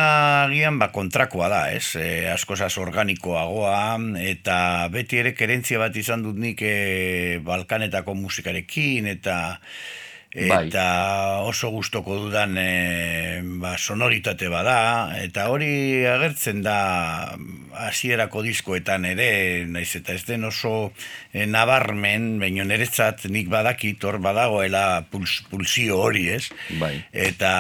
agian 0.45 0.76
ba, 0.78 0.91
kontrakoa 0.93 1.47
da, 1.49 1.61
ez? 1.72 1.97
E, 1.97 2.28
askozaz 2.28 2.74
organikoagoa, 2.76 3.97
eta 4.20 4.89
beti 4.93 5.22
ere 5.22 5.33
kerentzia 5.33 5.78
bat 5.80 5.97
izan 5.97 6.20
dut 6.26 6.37
nik 6.37 6.61
e, 6.61 7.41
Balkanetako 7.47 8.12
musikarekin, 8.14 9.09
eta. 9.09 9.57
Eta 10.33 11.43
oso 11.45 11.68
gustoko 11.70 12.16
dudan 12.16 12.57
e, 12.57 13.43
ba, 13.61 13.76
sonoritate 13.76 14.49
bada, 14.49 15.12
eta 15.20 15.49
hori 15.53 16.07
agertzen 16.09 16.62
da 16.64 17.37
hasierako 17.85 18.43
diskoetan 18.47 19.05
ere, 19.05 19.66
naiz 19.68 19.91
eta 19.99 20.16
ez 20.16 20.24
den 20.24 20.49
oso 20.49 20.93
e, 21.33 21.45
nabarmen, 21.47 22.39
baino 22.41 22.64
niretzat 22.64 23.26
nik 23.28 23.51
badakit 23.53 24.03
hor 24.05 24.18
badagoela 24.24 25.05
puls, 25.12 25.43
pulsio 25.51 26.01
hori, 26.01 26.28
ez? 26.33 26.49
Bai. 26.80 26.97
Eta 27.12 27.53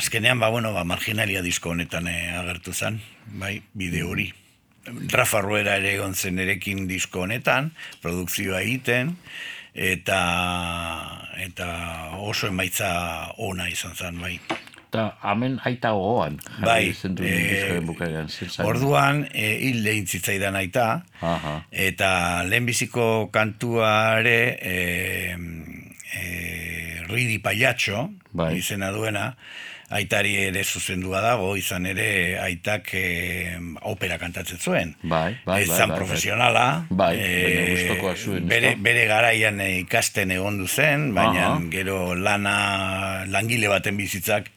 azkenean, 0.00 0.40
ba, 0.40 0.48
bueno, 0.48 0.72
ba, 0.72 0.84
marginalia 0.88 1.44
disko 1.44 1.74
honetan 1.74 2.08
eh, 2.08 2.32
agertu 2.40 2.72
zen, 2.72 3.00
bai, 3.40 3.60
bide 3.74 4.04
hori. 4.04 4.30
Rafa 5.12 5.42
Ruera 5.44 5.76
ere 5.76 5.92
egon 5.98 6.14
zen 6.16 6.40
erekin 6.40 6.86
disko 6.88 7.26
honetan, 7.26 7.74
produkzioa 8.00 8.62
egiten, 8.64 9.18
eta 9.74 10.20
eta 11.40 11.68
oso 12.18 12.50
emaitza 12.50 12.90
ona 13.38 13.68
izan 13.70 13.94
zen, 13.94 14.20
bai. 14.20 14.34
Eta 14.90 15.04
hemen 15.30 15.60
aita 15.64 15.92
gogoan. 15.94 16.40
Bai, 16.64 16.90
eh, 16.90 17.78
bukaeran, 17.86 18.28
zer 18.28 18.50
zen? 18.50 18.66
Orduan, 18.66 19.22
e, 19.30 19.52
hil 19.68 19.84
lehen 19.84 20.06
zitzaidan 20.06 20.58
aita, 20.58 21.04
Aha. 21.22 21.60
eta 21.70 22.10
lehenbiziko 22.48 23.30
kantuare 23.30 24.40
e, 24.58 24.74
e, 26.10 26.24
Ridi 27.06 27.38
Paiatxo, 27.38 28.08
Bai. 28.32 28.56
izena 28.58 28.90
duena, 28.90 29.36
aitari 29.90 30.36
ere 30.46 30.62
zuzendua 30.62 31.20
dago, 31.24 31.54
izan 31.58 31.86
ere 31.90 32.38
aitak 32.38 32.92
e, 32.94 33.04
opera 33.90 34.18
kantatzen 34.22 34.60
zuen. 34.62 34.94
Bai, 35.02 35.34
bai, 35.44 35.64
bai, 35.64 35.64
zan 35.66 35.88
bai, 35.88 35.88
bai. 35.88 35.98
profesionala. 35.98 36.66
Bai, 36.90 37.10
gustukoa 37.72 38.14
zuen, 38.14 38.46
Bere, 38.50 38.76
bere 38.78 39.04
garaian 39.10 39.60
eh, 39.64 39.80
ikasten 39.82 40.30
egondu 40.36 40.68
zen, 40.68 41.10
baina 41.16 41.48
Aha. 41.50 41.58
gero 41.72 42.14
lana 42.14 42.56
langile 43.30 43.70
baten 43.72 43.98
bizitzak 43.98 44.50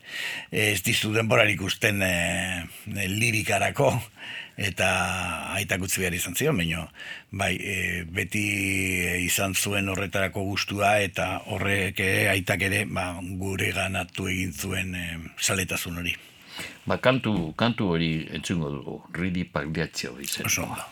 ez 0.54 0.82
dizu 0.86 1.14
denborarik 1.16 1.62
usten 1.66 2.02
e, 2.06 2.14
lirikarako 3.10 3.90
eta 4.58 4.88
aitak 5.58 5.82
utzi 5.88 6.04
behar 6.04 6.14
izan 6.14 6.36
zion, 6.36 6.58
baina 6.58 6.86
bai, 7.32 7.54
e, 7.58 8.04
beti 8.06 8.44
izan 9.26 9.56
zuen 9.56 9.90
horretarako 9.90 10.44
gustua 10.46 11.00
eta 11.02 11.42
horrek 11.50 12.00
ere, 12.00 12.28
aitak 12.36 12.68
ere 12.70 12.84
ba, 12.86 13.12
gure 13.40 13.72
ganatu 13.74 14.28
egin 14.30 14.54
zuen 14.54 14.96
e, 14.96 15.08
saletasun 15.40 16.04
hori. 16.04 16.16
Ba, 16.86 17.00
kantu, 17.02 17.54
kantu 17.58 17.94
hori 17.96 18.12
entzungo 18.36 18.70
dugu, 18.70 19.00
Ridi 19.14 19.46
Pagliaccio 19.46 20.20
izen. 20.22 20.46
Oso 20.46 20.68
ondo. 20.68 20.84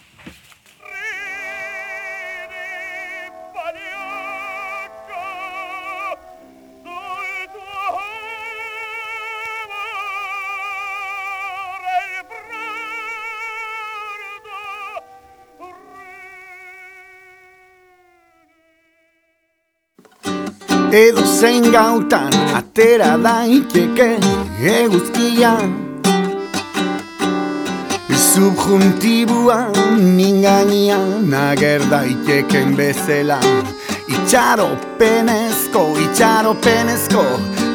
Edo 20.91 21.21
zein 21.23 21.71
gautan 21.71 22.33
atera 22.51 23.13
daiteke 23.23 24.17
eguzkia. 24.59 25.51
Subjuntibua 28.11 29.55
mingainan 30.17 31.31
ager 31.33 31.85
daiteken 31.93 32.75
bezala. 32.75 33.39
Itxaropenezko, 34.11 35.85
itxaropenezko 36.07 37.23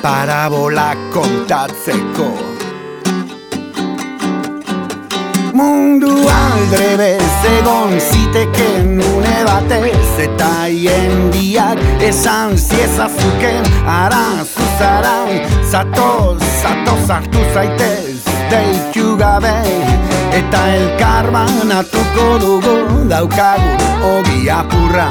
parabola 0.02 0.90
kontatzeko 1.16 2.55
Mundu 5.56 6.12
aldrebez 6.28 7.44
egon 7.48 7.94
ziteken 8.00 8.98
une 9.00 9.36
batez 9.46 10.10
Eta 10.20 10.50
hiendiak 10.68 11.80
esan 12.04 12.58
ziezazuken 12.60 13.64
ara 13.88 14.24
zuzara 14.44 15.14
Zatoz, 15.70 16.42
zatoz 16.60 17.06
hartu 17.14 17.46
zaitez 17.54 18.18
deitu 18.50 19.14
gabe 19.22 19.54
Eta 20.40 20.60
elkar 20.74 21.30
banatuko 21.32 22.26
dugu 22.42 22.76
daukagu 23.08 23.72
ogi 24.10 24.50
apurra. 24.58 25.08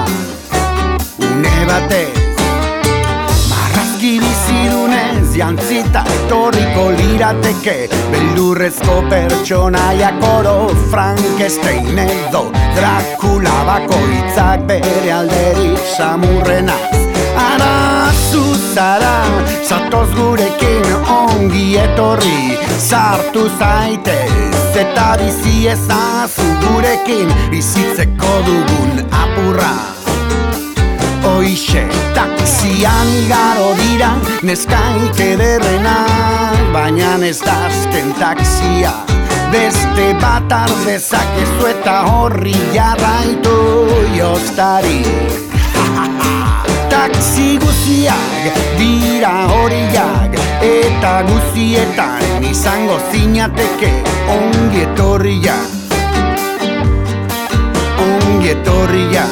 Une 1.31 1.55
batez 1.71 2.24
jantzita 5.35 6.03
etorriko 6.15 6.89
lirateke 6.97 7.75
Beldurrezko 8.11 9.01
pertsonaiak 9.09 10.23
oro 10.29 10.55
Frankenstein 10.91 11.99
edo 11.99 12.45
Dracula 12.75 13.55
bakoitzak 13.69 14.67
bere 14.69 15.11
alderik 15.11 15.81
samurrenaz 15.97 16.93
Ara 17.35 18.11
zuzara, 18.31 19.15
zatoz 19.67 20.07
gurekin 20.15 20.87
ongi 21.17 21.67
etorri 21.83 22.55
Sartu 22.79 23.49
zaitez 23.59 24.75
eta 24.85 25.09
bizi 25.19 25.67
ezazu 25.71 26.47
gurekin 26.63 27.35
Bizitzeko 27.51 28.39
dugun 28.47 29.03
apurra 29.11 29.94
Hoixe, 31.35 31.83
taxian 32.15 33.07
igaro 33.25 33.73
dira 33.75 34.13
Neskaik 34.47 35.19
ederrena 35.19 35.95
Baina 36.71 37.09
ez 37.27 37.41
da 37.43 37.55
azken 37.67 38.13
taxia. 38.15 38.93
Beste 39.51 40.05
bat 40.21 40.53
ardezakezu 40.55 41.67
eta 41.73 41.95
horri 42.07 42.55
jarraitu 42.71 43.55
jostari 44.15 45.03
Taxi 46.93 47.59
guziak 47.59 48.61
dira 48.79 49.33
horiak 49.51 50.39
Eta 50.63 51.17
guzietan 51.27 52.47
izango 52.47 52.95
zinateke 53.11 53.91
ongi 54.37 54.85
etorria. 54.87 55.57
Ongi 58.05 58.55
etorria 58.55 59.27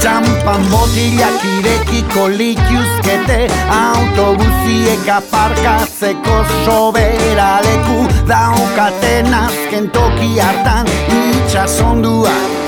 Txampan 0.00 0.64
botilak 0.72 1.44
irekiko 1.56 2.28
lituzkete. 2.32 3.40
Autobusiek 3.80 5.10
aparkatzeko 5.16 6.38
sobera 6.64 7.50
leku 7.66 7.98
Daukaten 8.30 9.34
azken 9.34 9.90
toki 9.92 10.32
hartan 10.40 10.88
itxasonduak 11.20 12.59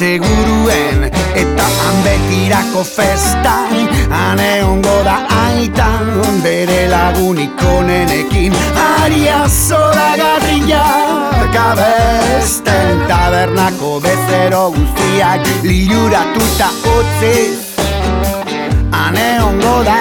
Seguruen. 0.00 1.10
Eta 1.34 1.64
han 1.78 1.96
betirako 2.04 2.84
festan 2.84 3.88
Hane 4.08 4.62
ongo 4.64 4.94
da 5.04 5.16
aitan. 5.42 6.06
Bere 6.40 6.86
lagunik 6.88 7.60
onenekin 7.68 8.56
Aria 8.80 9.42
zora 9.48 10.14
garriak 10.16 11.58
abesten 11.64 13.02
tabernako 13.10 13.98
bezero 14.00 14.62
guztiak 14.72 15.44
Liluratuta 15.68 16.70
utziz 16.94 17.60
Hane 18.96 19.28
ongo 19.44 19.82
da 19.84 19.98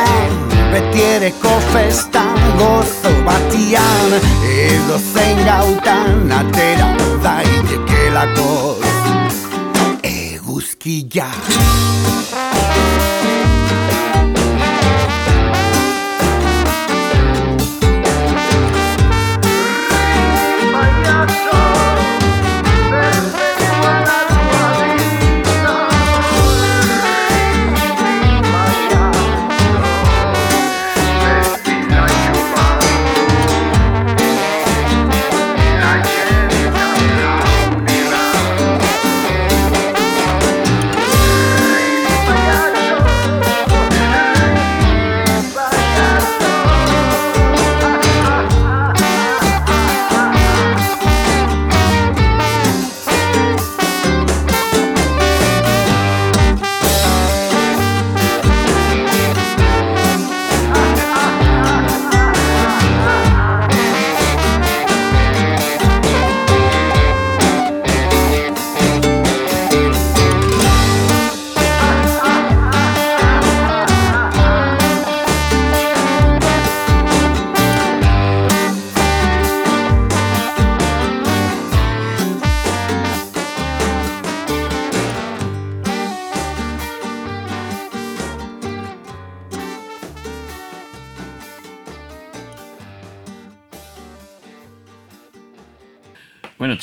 betiereko 0.72 1.58
festa 1.74 2.24
gozo 2.62 3.12
batian. 3.28 4.16
Edo 4.48 5.02
zein 5.12 5.44
gautan 5.44 6.32
atera 6.40 6.94
daitekelako 7.28 8.99
eguzkia 10.86 11.26
Bueno, 12.32 13.59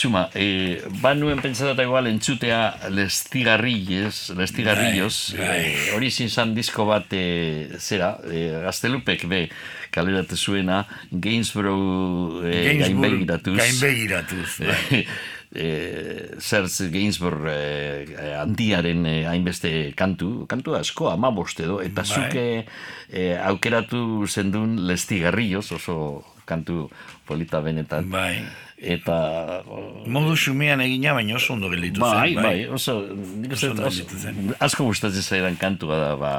txuma, 0.07 0.29
eh, 0.39 0.83
ba 1.03 1.15
nuen 1.19 1.41
pentsatuta 1.43 1.83
igual 1.83 2.07
entzutea 2.07 2.89
Les 2.95 3.25
Cigarrillos, 3.27 4.31
Les 4.39 4.53
Cigarrillos, 4.55 5.35
Bai, 5.37 5.47
bai. 5.47 5.65
eh, 5.67 5.95
hori 5.97 6.07
izin 6.13 6.29
zan 6.31 6.55
disko 6.55 6.87
bat, 6.87 7.07
eh, 7.11 7.75
zera, 7.79 8.13
eh, 8.31 8.61
gaztelupek 8.63 9.27
be, 9.27 9.49
kaleratu 9.91 10.37
zuena, 10.37 10.85
Gainsborough 11.11 12.45
eh, 12.47 12.77
gainbegiratuz. 12.79 13.57
Gainbegiratuz, 13.59 14.59
bai. 14.69 15.07
eh, 15.55 16.37
Zertz 16.39 16.83
Gainsborough 16.93 17.49
eh, 17.51 18.37
handiaren 18.39 19.07
eh, 19.07 19.25
hainbeste 19.27 19.93
kantu, 19.97 20.47
kantu 20.47 20.77
asko, 20.77 21.11
ama 21.11 21.33
edo, 21.59 21.81
eta 21.83 22.03
Bai. 22.03 22.07
zuke 22.07 22.67
eh, 23.11 23.39
aukeratu 23.43 24.27
zendun 24.29 24.87
Les 24.87 25.05
Cigarrillos, 25.05 25.73
oso 25.73 26.23
kantu 26.45 26.89
polita 27.27 27.59
benetan. 27.61 28.09
Bai. 28.09 28.45
Eta... 28.77 29.63
Modu 30.07 30.35
xumean 30.37 30.83
egina, 30.85 31.15
baina 31.17 31.37
oso 31.39 31.55
ondo 31.55 31.71
gelditu 31.73 32.01
Bai, 32.03 32.35
zen. 32.35 32.43
bai, 32.45 32.67
oso, 32.69 32.99
nik 33.41 33.55
Oso 33.57 33.71
oso, 33.73 34.05
zen. 34.21 34.51
asko 34.61 34.85
gustatzen 34.85 35.23
zaidan 35.25 35.57
kantua 35.57 35.97
da, 35.97 36.11
ba, 36.21 36.33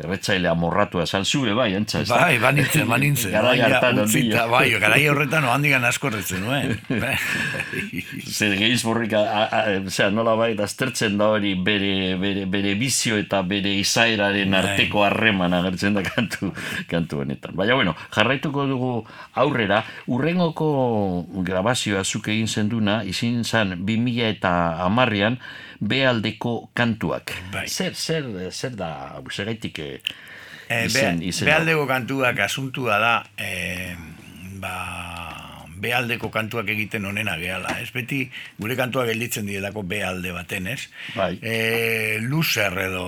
erretzaile 0.00 0.50
amorratua, 0.50 1.04
esan 1.06 1.24
zure, 1.24 1.54
bai, 1.54 1.68
antza, 1.78 2.00
ez? 2.02 2.08
Bai, 2.10 2.38
banintzen, 2.42 2.88
banintzen. 2.90 3.30
Garai 3.32 3.60
hartan 3.62 4.00
handia. 4.02 4.46
Bai, 4.50 4.64
garai 4.82 5.04
horretan 5.12 5.46
ohandigan 5.46 5.86
asko 5.86 6.10
erretzen 6.10 6.42
nuen. 6.42 6.74
Bai. 6.90 7.14
Zer 8.40 8.56
geizborrik, 8.58 9.14
osea, 9.86 10.10
nola 10.10 10.34
bai, 10.40 10.50
aztertzen 10.60 11.16
da 11.22 11.30
hori 11.36 11.54
bere, 11.54 12.16
bere, 12.20 12.44
bere 12.50 12.74
bizio 12.80 13.16
eta 13.20 13.44
bere 13.46 13.76
izaeraren 13.78 14.50
Bai. 14.50 14.64
arteko 14.64 15.04
harreman 15.06 15.54
agertzen 15.60 15.94
da 15.94 16.02
kantu, 16.06 16.50
kantu 16.90 17.22
honetan. 17.22 17.54
Baina, 17.54 17.78
bueno, 17.78 17.94
jarraituko 18.14 18.66
dugu 18.66 18.92
aurrera, 19.38 19.84
urrengoko 20.10 20.68
grabazioa 21.60 22.04
zuk 22.04 22.28
egin 22.32 22.48
zenduna, 22.48 23.02
izin 23.04 23.44
zan 23.44 23.74
2000 23.84 24.30
eta 24.32 24.52
amarrean, 24.86 25.36
bealdeko 25.80 26.70
kantuak. 26.74 27.34
Bai. 27.52 27.66
Zer, 27.68 27.94
zer, 27.94 28.24
zer 28.52 28.76
da, 28.76 29.20
segaitik 29.30 29.78
eh, 29.78 30.00
Eh, 30.70 30.84
izen, 30.86 31.18
izen. 31.26 31.48
bealdeko 31.48 31.82
kantuak 31.86 32.38
asuntua 32.44 32.98
da, 33.02 33.14
eh, 33.36 33.96
ba, 34.62 34.74
bealdeko 35.82 36.30
kantuak 36.30 36.68
egiten 36.70 37.04
onena 37.10 37.34
gehala. 37.40 37.74
Ez 37.82 37.90
beti 37.90 38.22
gure 38.58 38.76
kantuak 38.78 39.08
gelditzen 39.10 39.46
direlako 39.50 39.82
bealde 39.82 40.30
baten, 40.32 40.68
ez? 40.70 40.84
Bai. 41.16 41.38
E, 41.42 42.18
luzer 42.22 42.76
edo, 42.86 43.04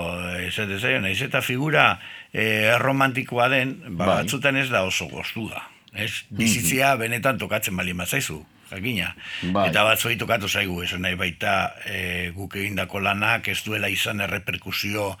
zaio, 0.51 0.99
naiz 0.99 1.21
eta 1.21 1.41
figura 1.41 1.99
e, 2.33 2.75
romantikoa 2.81 3.47
den, 3.53 3.77
ba, 3.93 4.05
Bai. 4.05 4.15
batzutan 4.23 4.57
ez 4.59 4.67
da 4.69 4.83
oso 4.83 5.07
goztua. 5.07 5.69
Ez? 5.93 6.25
Bizitzia 6.33 6.95
benetan 6.97 7.37
tokatzen 7.37 7.77
bali 7.77 7.93
mazaizu, 7.93 8.39
jakina. 8.71 9.11
Bai. 9.53 9.67
Eta 9.69 9.83
batzuei 9.85 10.15
tokatu 10.17 10.49
zaigu, 10.49 10.79
esan 10.81 11.03
nahi 11.05 11.17
baita 11.19 11.53
e, 11.85 12.31
guk 12.33 12.57
egindako 12.57 13.03
lanak 13.05 13.51
ez 13.53 13.59
duela 13.65 13.89
izan 13.93 14.23
erreperkusio 14.25 15.11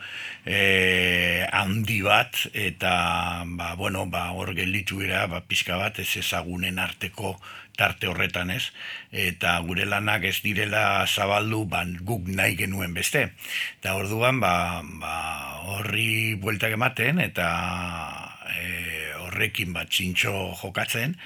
e, 0.45 1.45
handi 1.51 2.01
bat, 2.05 2.47
eta 2.53 2.93
ba, 3.45 3.75
bueno, 3.77 4.07
ba, 4.09 4.31
hor 4.33 4.55
gelditu 4.57 5.03
gira, 5.03 5.27
ba, 5.29 5.43
pixka 5.45 5.77
bat 5.77 6.01
ez 6.01 6.09
ezagunen 6.23 6.81
arteko 6.81 7.37
tarte 7.77 8.09
horretan 8.09 8.51
ez, 8.53 8.67
eta 9.09 9.55
gure 9.65 9.85
lanak 9.89 10.25
ez 10.29 10.39
direla 10.45 11.05
zabaldu 11.07 11.63
ban 11.69 11.95
guk 12.05 12.27
nahi 12.29 12.57
genuen 12.57 12.93
beste. 12.93 13.27
Eta 13.79 13.95
orduan 13.97 14.41
ba, 14.41 14.81
ba, 15.01 15.15
horri 15.73 16.33
bueltak 16.41 16.77
ematen 16.77 17.21
eta 17.21 17.49
e, 18.49 19.12
horrekin 19.33 19.73
bat 19.75 19.89
txintxo 19.91 20.31
jokatzen, 20.61 21.17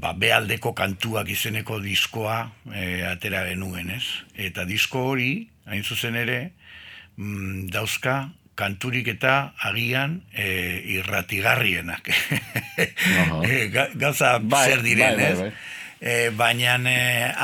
ba, 0.00 0.14
bealdeko 0.18 0.72
kantuak 0.78 1.28
izeneko 1.34 1.78
diskoa 1.84 2.40
e, 2.72 3.02
atera 3.06 3.44
genuen, 3.50 3.90
ez? 3.94 4.04
Eta 4.34 4.64
disko 4.66 5.04
hori, 5.12 5.32
hain 5.68 5.84
zuzen 5.84 6.16
ere, 6.18 6.40
mm, 7.18 7.68
dauzka 7.74 8.30
kanturik 8.58 9.06
eta 9.12 9.52
agian 9.68 10.22
e, 10.34 10.48
irratigarrienak. 10.98 12.08
E, 12.78 13.68
ga- 13.74 13.90
gauza 13.98 14.38
Bai, 14.42 14.64
zer 14.70 14.82
diren, 14.82 15.14
bai, 15.14 15.24
bai, 15.24 15.30
ez? 15.30 15.38
bai. 15.38 15.52
E, 15.98 16.30
baina 16.38 16.76
e, 16.90 16.98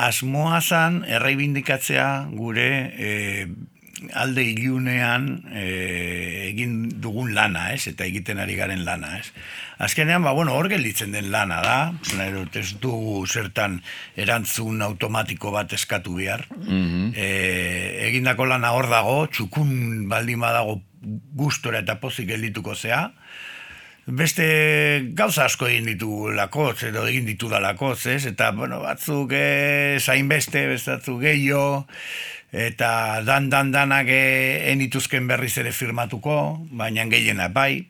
asmoa 0.07 0.61
zan 0.62 1.01
erraibindikatzea 1.11 2.09
gure 2.35 2.66
e, 2.95 3.09
alde 4.12 4.45
ilunean 4.47 5.28
e, 5.53 5.64
egin 6.51 6.88
dugun 7.03 7.34
lana, 7.34 7.70
ez? 7.74 7.86
Eta 7.90 8.07
egiten 8.07 8.40
ari 8.42 8.57
garen 8.59 8.84
lana, 8.86 9.16
ez? 9.18 9.30
Azkenean, 9.84 10.22
ba, 10.22 10.32
bueno, 10.36 10.55
hor 10.55 10.68
gelditzen 10.70 11.14
den 11.14 11.30
lana 11.32 11.61
da, 11.64 11.78
erot, 12.26 12.57
ez 12.57 12.76
du 12.82 13.24
zertan 13.26 13.80
erantzun 14.16 14.82
automatiko 14.82 15.51
bat 15.55 15.72
eskatu 15.72 16.16
behar. 16.20 16.47
e, 17.14 17.28
egindako 18.09 18.47
lana 18.51 18.74
hor 18.76 18.90
dago, 18.90 19.16
txukun 19.26 20.09
baldin 20.09 20.40
badago 20.40 20.80
gustora 21.36 21.82
eta 21.84 21.99
pozik 22.01 22.28
geldituko 22.30 22.74
zea, 22.74 23.09
beste 24.07 24.47
gauza 25.16 25.47
asko 25.49 25.66
egin 25.66 25.86
ditu 25.88 26.28
lakoz, 26.36 26.82
edo 26.84 27.07
egin 27.09 27.26
ditu 27.26 27.49
da 27.49 27.61
lakoz, 27.61 28.07
ez? 28.07 28.24
Eta, 28.28 28.51
bueno, 28.53 28.82
batzuk 28.84 29.32
eh, 29.32 29.97
zainbeste, 30.01 30.66
beste 30.68 30.99
batzuk 30.99 31.22
gehiago, 31.24 31.86
eta 32.55 33.21
dan 33.27 33.51
dan 33.51 33.73
danak 33.75 34.07
eh, 34.07 34.71
enituzken 34.71 35.27
berriz 35.27 35.57
ere 35.59 35.73
firmatuko, 35.75 36.37
baina 36.71 37.05
gehiena 37.11 37.49
bai, 37.51 37.89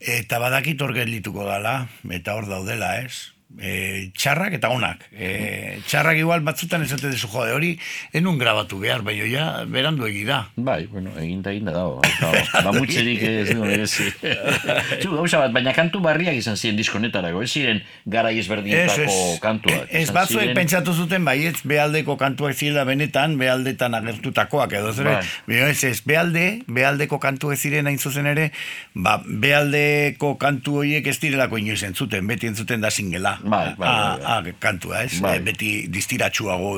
eta 0.00 0.38
badakit 0.40 0.80
hor 0.80 0.94
geldituko 0.96 1.44
dala, 1.44 1.88
eta 2.08 2.34
hor 2.38 2.48
daudela, 2.48 2.96
ez? 3.04 3.32
E, 3.60 4.08
txarrak 4.16 4.54
eta 4.56 4.70
onak. 4.72 5.02
E, 5.12 5.78
txarrak 5.86 6.16
igual 6.16 6.40
batzutan 6.40 6.82
esate 6.86 7.10
dezu 7.12 7.28
jode, 7.28 7.52
hori 7.52 7.72
enun 8.16 8.38
grabatu 8.40 8.78
behar, 8.80 9.02
baina 9.04 9.26
ja, 9.28 9.46
berandu 9.68 10.06
egi 10.08 10.22
da. 10.24 10.38
Bai, 10.56 10.86
bueno, 10.88 11.10
egin 11.20 11.42
da 11.44 11.52
egin 11.52 11.68
da 11.68 11.74
dago. 11.76 12.00
Eta, 12.32 12.62
Mamutxerik 12.64 13.20
ez 13.28 13.50
du 13.52 13.60
merezi. 13.66 14.08
Zu, 15.02 15.12
gauza 15.18 15.42
bat, 15.42 15.52
baina 15.52 15.74
kantu 15.76 16.00
barriak 16.00 16.34
izan 16.38 16.56
ziren 16.56 16.78
diskonetarako, 16.80 17.42
ez 17.44 17.50
ziren 17.52 17.82
garai 18.06 18.38
ezberdinetako 18.40 19.18
kantuak. 19.44 19.84
Ez 19.90 20.06
Izan 20.08 20.16
batzuek 20.16 20.46
ziren- 20.46 20.56
pentsatu 20.62 20.94
zuten 20.96 21.24
baietz 21.28 21.60
bealdeko 21.68 22.16
kantuak 22.16 22.56
zirela 22.56 22.86
benetan 22.88 23.36
bealdetan 23.38 23.94
agertutakoak 24.00 24.72
edo 24.80 24.94
zer. 24.96 25.10
Bai. 25.12 25.22
Baina 25.50 25.68
ez 25.74 25.84
ez 25.84 26.00
bealde, 26.08 26.46
bealdeko 26.66 27.20
kantuak 27.22 27.60
ziren 27.60 27.86
hain 27.90 27.98
zuzen 28.00 28.26
ere, 28.32 28.48
ba, 28.94 29.18
bealdeko 29.26 30.34
kantu 30.40 30.80
horiek 30.82 31.06
ez 31.12 31.18
direlako 31.22 31.60
inoiz 31.60 31.82
entzuten, 31.86 32.26
beti 32.26 32.48
entzuten 32.50 32.80
da 32.80 32.90
singela. 32.90 33.36
Bai, 33.42 33.74
bai, 33.74 33.74
bai, 33.76 33.88
bai. 34.18 34.24
A, 34.24 34.38
a, 34.38 34.56
kantua, 34.62 35.04
ez? 35.04 35.20
Bai. 35.22 35.36
E, 35.38 35.44
beti 35.46 35.70
distiratsuago 35.92 36.72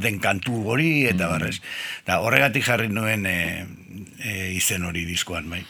den 0.00 0.20
kantu 0.22 0.64
hori 0.72 0.90
eta 1.10 1.30
barrez. 1.32 1.58
Da, 2.06 2.20
horregatik 2.24 2.64
jarri 2.66 2.88
nuen 2.88 3.26
e, 3.28 3.38
e, 4.18 4.36
izen 4.56 4.88
hori 4.88 5.06
diskoan, 5.08 5.50
bai. 5.52 5.64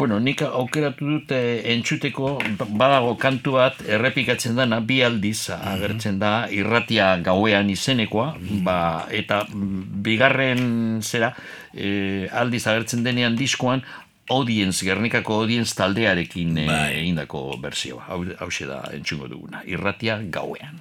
Bueno, 0.00 0.16
nik 0.22 0.40
aukeratu 0.46 1.04
dut 1.04 1.32
eh, 1.36 1.60
entzuteko 1.74 2.38
badago 2.78 3.16
kantu 3.20 3.58
bat 3.58 3.82
errepikatzen 3.84 4.56
dana 4.56 4.78
bi 4.80 5.00
aldiz 5.04 5.50
agertzen 5.52 6.16
da 6.22 6.46
irratia 6.56 7.10
gauean 7.26 7.68
izenekoa 7.68 8.30
ba, 8.64 8.76
eta 9.12 9.42
mm, 9.50 9.82
bigarren 10.06 10.62
zera 11.02 11.34
eh, 11.74 12.30
aldiz 12.32 12.62
agertzen 12.70 13.04
denean 13.04 13.36
diskoan 13.36 13.84
audience, 14.30 14.84
Gernikako 14.86 15.40
audience 15.42 15.74
taldearekin 15.78 16.58
eh, 16.64 16.68
Bai. 16.70 16.92
egindako 17.02 17.44
bersioa. 17.62 18.06
Hau, 18.08 18.22
hauxe 18.38 18.68
da 18.70 18.84
entzungo 18.96 19.28
duguna. 19.30 19.64
Irratia 19.66 20.20
gauean 20.30 20.80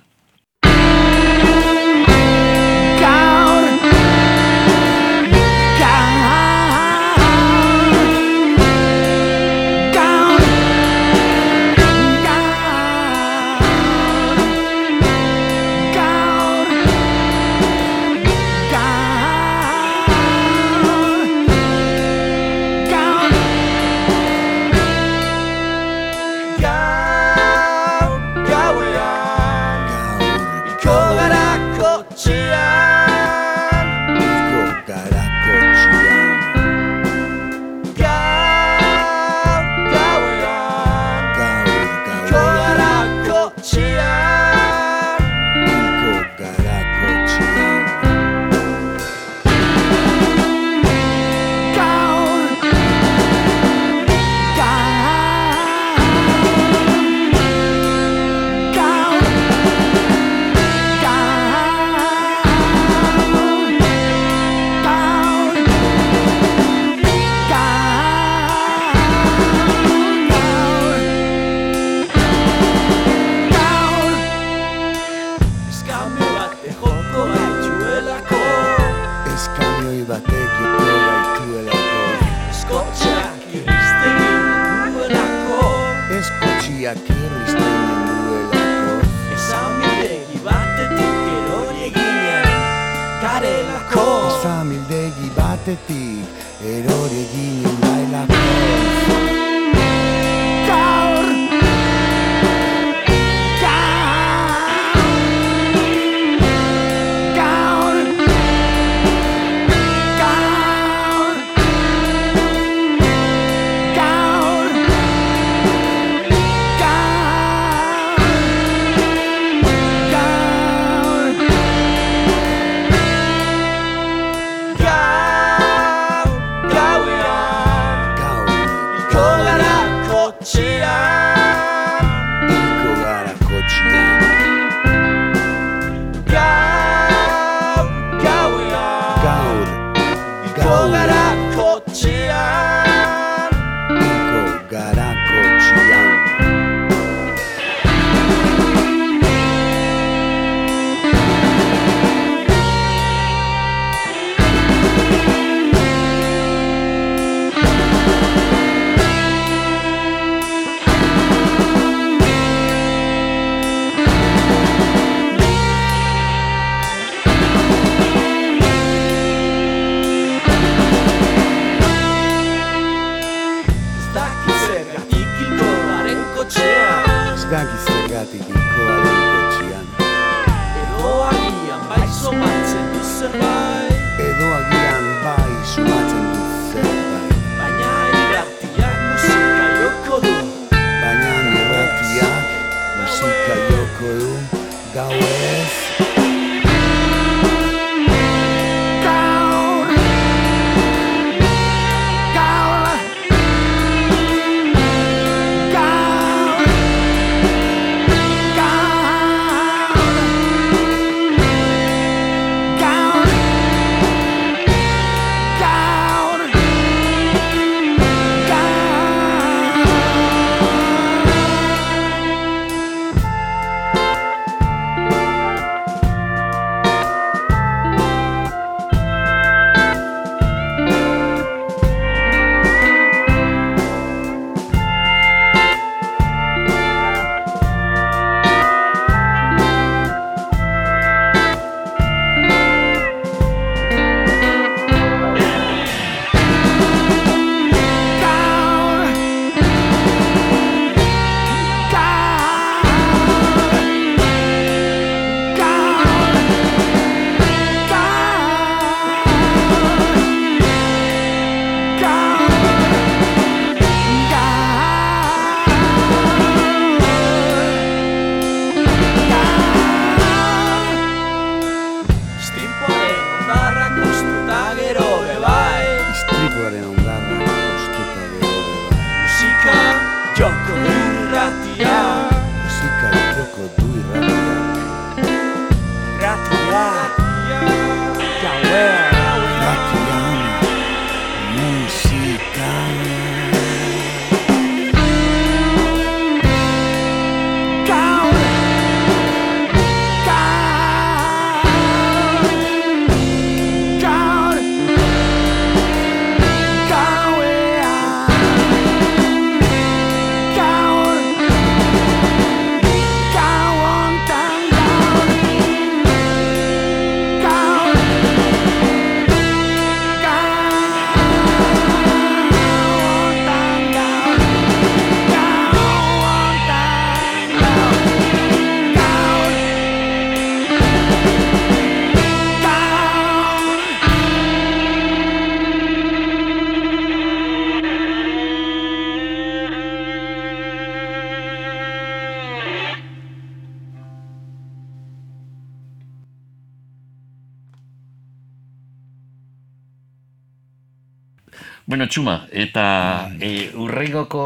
txuma, 352.10 352.36
eta 352.52 352.84
bai. 353.30 353.38
eh, 353.40 353.50
e, 353.50 353.66
urregoko 353.80 354.44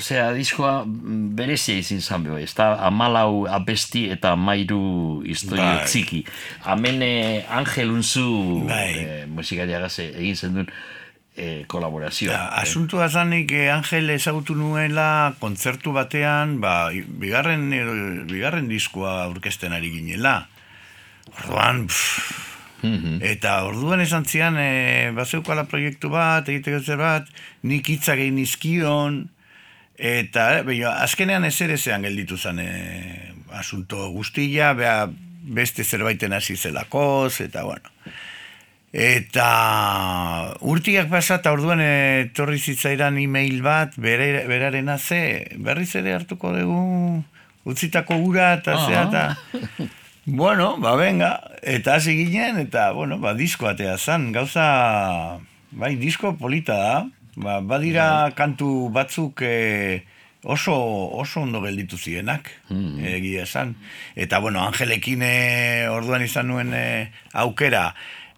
zera 0.00 0.30
diskoa 0.36 0.84
mm, 0.84 1.34
berezia 1.38 1.80
izin 1.80 2.02
zan 2.02 2.26
bebai, 2.26 2.44
ez 2.46 2.54
da, 2.56 2.74
amalau 2.86 3.46
abesti 3.50 4.06
eta 4.14 4.34
amairu 4.36 5.22
historio 5.26 5.64
bai. 5.64 5.86
txiki. 5.88 6.22
Hemen 6.66 7.02
eh, 7.02 7.44
Angel 7.58 7.90
Unzu 7.94 8.28
bai. 8.68 8.90
e, 8.92 9.06
eh, 9.06 9.24
musikariagaze 9.26 10.10
egin 10.14 10.36
zen 10.36 10.60
duen, 10.60 10.70
e, 11.36 11.64
kolaborazioa. 11.68 12.32
Ja, 12.32 12.48
asuntua 12.62 13.08
zanik 13.08 13.52
eh, 13.52 13.68
Angel 13.72 14.10
ezagutu 14.14 14.56
nuela 14.56 15.34
kontzertu 15.40 15.92
batean, 15.96 16.58
ba, 16.62 16.90
bigarren, 16.92 17.68
bigarren 18.30 18.68
diskoa 18.72 19.22
aurkesten 19.26 19.76
ari 19.76 19.92
ginela. 19.98 20.38
Orduan, 21.36 21.86
pff, 21.90 22.45
Mm-hmm. 22.82 23.20
Eta 23.24 23.62
orduan 23.64 24.02
esan 24.04 24.26
zian, 24.28 24.58
e, 24.60 25.10
bazeukala 25.16 25.64
proiektu 25.70 26.10
bat, 26.12 26.48
egiteko 26.48 26.82
zer 26.82 27.00
bat, 27.00 27.28
nik 27.62 27.88
hitzak 27.88 28.20
egin 28.20 28.38
izkion, 28.42 29.22
eta 29.96 30.62
beha, 30.66 30.98
azkenean 31.04 31.44
ez 31.48 31.56
ere 31.64 31.76
gelditu 31.76 32.36
zen 32.36 32.60
e, 32.60 33.32
asunto 33.52 34.10
guztia, 34.12 34.74
bea, 34.74 35.06
beste 35.46 35.84
zerbaiten 35.84 36.32
hasi 36.32 36.56
zelakoz, 36.56 37.40
eta 37.40 37.64
bueno. 37.64 37.90
Eta 38.96 39.46
urtiak 40.64 41.10
pasa 41.10 41.40
eta 41.40 41.52
orduan 41.52 41.80
e, 41.84 42.28
etorri 42.28 42.58
zitzaidan 42.58 43.18
e-mail 43.18 43.60
bat 43.62 43.96
bere, 43.96 44.46
berarena 44.48 44.96
ze 44.98 45.52
berriz 45.58 45.94
ere 45.96 46.14
hartuko 46.14 46.52
dugu 46.56 47.24
utzitako 47.66 48.16
ura 48.16 48.54
eta 48.54 48.76
uh 48.76 48.86
-huh. 48.86 49.88
Bueno, 50.28 50.76
ba, 50.78 50.96
venga, 50.96 51.52
eta 51.62 51.94
hasi 51.94 52.16
ginen, 52.26 52.58
eta, 52.58 52.90
bueno, 52.90 53.20
ba, 53.22 53.30
disko 53.38 53.68
atea 53.70 53.94
zan, 53.96 54.32
gauza, 54.34 55.38
bai, 55.70 55.92
disko 56.00 56.32
polita 56.34 56.74
da, 56.80 56.96
ba, 57.36 57.60
badira 57.62 58.32
kantu 58.34 58.88
batzuk 58.90 59.44
e, 59.46 60.02
oso, 60.42 60.74
oso 61.14 61.44
ondo 61.46 61.60
gelditu 61.62 61.94
zienak, 61.94 62.50
egia 62.98 63.44
esan. 63.46 63.76
Eta, 64.18 64.40
bueno, 64.42 64.64
Angelekin 64.66 65.22
e, 65.22 65.86
orduan 65.94 66.26
izan 66.26 66.50
nuen 66.50 66.74
e, 66.74 67.12
aukera, 67.30 67.92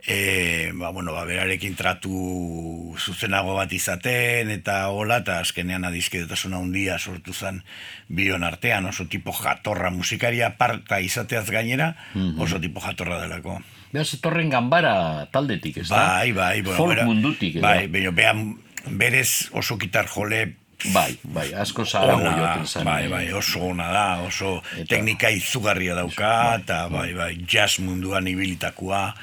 e, 0.08 0.72
ba, 0.74 0.88
bueno, 0.90 1.12
ba, 1.12 1.24
berarekin 1.28 1.74
tratu 1.76 2.94
zuzenago 2.98 3.52
bat 3.58 3.72
izaten, 3.76 4.48
eta 4.54 4.88
hola, 4.88 5.18
eta 5.20 5.38
azkenean 5.44 5.84
adizkedetasuna 5.84 6.56
handia 6.62 6.96
sortu 6.98 7.34
zen 7.36 7.60
bion 8.08 8.42
artean, 8.46 8.86
oso 8.88 9.04
tipo 9.06 9.32
jatorra, 9.36 9.90
musikaria 9.92 10.54
parta 10.56 11.00
izateaz 11.04 11.50
gainera, 11.52 11.92
oso 12.40 12.58
tipo 12.60 12.80
jatorra 12.80 13.20
delako. 13.20 13.58
Beraz, 13.92 14.08
etorren 14.16 14.48
ganbara 14.52 15.26
taldetik, 15.32 15.78
ez 15.84 15.88
da? 15.88 16.00
Bai, 16.18 16.32
bai, 16.32 16.62
bueno, 16.62 16.76
Folk 16.76 16.94
bera- 16.96 17.04
mundutik, 17.08 17.60
Bai, 17.60 17.86
baina, 17.88 18.10
behan, 18.16 18.42
berez 18.88 19.50
oso 19.52 19.76
gitar 19.78 20.08
jole 20.08 20.56
Bai, 20.94 21.18
bai, 21.24 21.48
asko 21.58 21.84
zarago 21.84 22.64
zen. 22.64 22.84
bai, 22.86 23.04
eh, 23.04 23.08
bai, 23.10 23.32
oso 23.32 23.60
ona 23.66 23.88
da, 23.90 24.04
oso 24.22 24.62
Eta- 24.76 24.84
teknika 24.94 25.30
izugarria 25.34 25.94
dauka, 25.94 26.54
eta 26.62 26.86
bai, 26.88 27.12
bai, 27.14 27.32
jazz 27.50 27.80
munduan 27.80 28.28
ibilitakoa, 28.30 29.14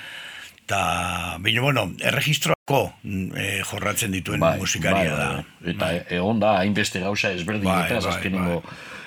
eta, 0.66 1.38
baina, 1.40 1.62
bueno, 1.62 1.86
erregistroako 2.02 2.82
eh, 3.38 3.62
jorratzen 3.70 4.12
dituen 4.18 4.42
bai, 4.42 4.58
musikaria 4.58 5.14
bai, 5.14 5.20
da. 5.20 5.30
bai. 5.38 5.74
Eta 5.76 5.92
egon 6.18 6.42
da, 6.42 6.58
hainbeste 6.64 7.04
gauza 7.06 7.32
ezberdin 7.38 7.70
Bai, 7.70 7.84
eta 7.86 8.02
bai, 8.02 8.16
azkenengo 8.16 8.62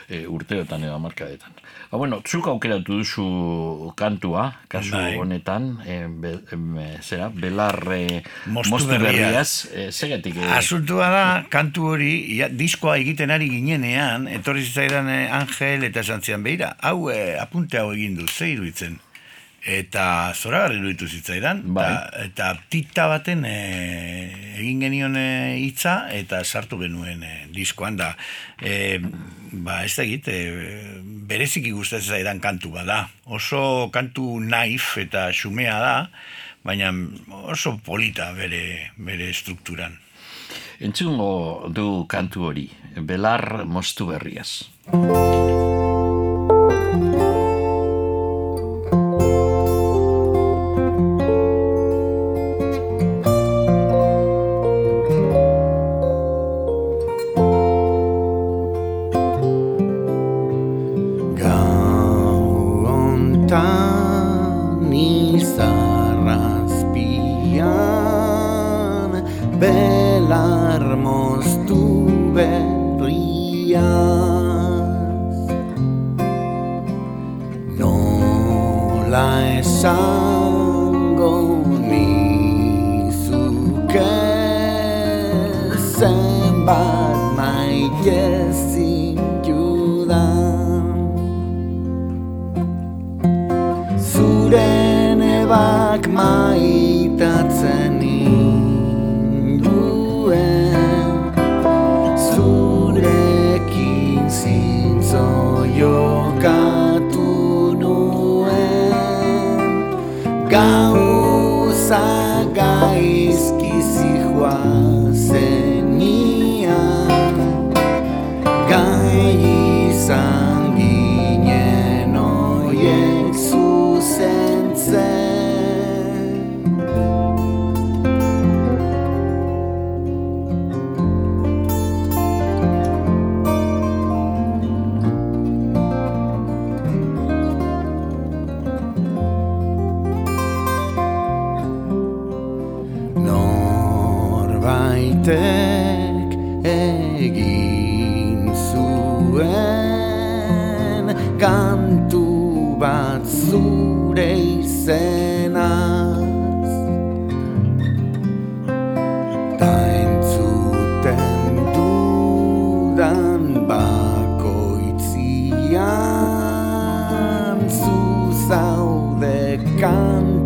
e, 0.08 0.22
urteotan 0.26 0.84
edo 0.86 0.98
markadetan. 1.02 1.56
Ba, 1.90 1.98
bueno, 1.98 2.20
zuk 2.26 2.46
aukeratu 2.48 2.98
duzu 3.00 3.92
kantua, 3.96 4.46
kasu 4.68 4.94
Bai. 4.94 5.16
honetan, 5.20 5.68
e, 5.86 5.98
be, 6.08 6.34
em, 6.52 6.78
e, 6.78 6.86
zera, 7.02 7.28
belar 7.28 7.80
e, 7.92 8.22
Mostu 8.46 8.86
berriaz. 8.88 9.68
e, 9.72 9.90
zegatik... 9.92 10.36
E, 10.36 10.46
Asuntua 10.58 11.10
da, 11.12 11.24
kantu 11.50 11.90
hori, 11.94 12.12
ia, 12.36 12.48
diskoa 12.48 12.98
egiten 13.02 13.34
ari 13.34 13.50
ginenean, 13.52 14.28
etorri 14.28 14.64
zitzaidan 14.64 15.10
eh, 15.12 15.26
Angel 15.32 15.88
eta 15.90 16.06
esan 16.06 16.22
zian, 16.22 16.46
beira, 16.46 16.74
hau 16.80 17.10
eh, 17.10 17.36
apunte 17.40 17.80
hau 17.80 17.92
egin 17.92 18.16
du, 18.20 18.28
ze 18.28 18.52
iruditzen. 18.54 19.00
Eta 19.58 20.32
zora 20.38 20.68
iruditu 20.70 21.08
zitzaidan, 21.10 21.64
Bai. 21.74 21.88
eta, 21.90 22.24
eta 22.24 22.50
tita 22.70 23.08
baten 23.10 23.42
eh, 23.44 24.54
egin 24.60 24.84
genion 24.86 25.16
eh, 25.18 25.58
hitza 25.58 26.08
eta 26.14 26.44
sartu 26.44 26.78
genuen 26.78 27.24
eh, 27.26 27.46
diskoan 27.52 27.98
da. 27.98 28.12
E, 28.62 29.00
ba, 29.52 29.82
ez 29.84 29.96
da 29.96 30.06
egit, 30.06 30.30
e, 30.30 30.38
bereziki 31.28 31.74
gustatzen 31.74 32.16
zaidan 32.16 32.40
kantu 32.40 32.70
bada. 32.78 33.08
Oso 33.26 33.90
kantu 33.92 34.38
naif 34.40 34.94
eta 35.02 35.28
xumea 35.34 35.78
da, 35.82 35.94
baina 36.62 36.92
oso 37.50 37.76
polita 37.84 38.30
bere, 38.38 38.92
bere 38.96 39.32
strukturan. 39.34 39.98
Entzungo 40.78 41.68
du 41.74 42.06
kantu 42.06 42.50
hori, 42.52 42.68
belar 43.02 43.64
mostu 43.66 44.06
berriaz. 44.12 44.68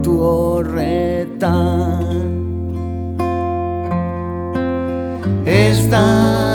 Kantu 0.02 0.18
horretan. 0.18 2.02
Ez 5.46 5.88
dakit 5.90 6.51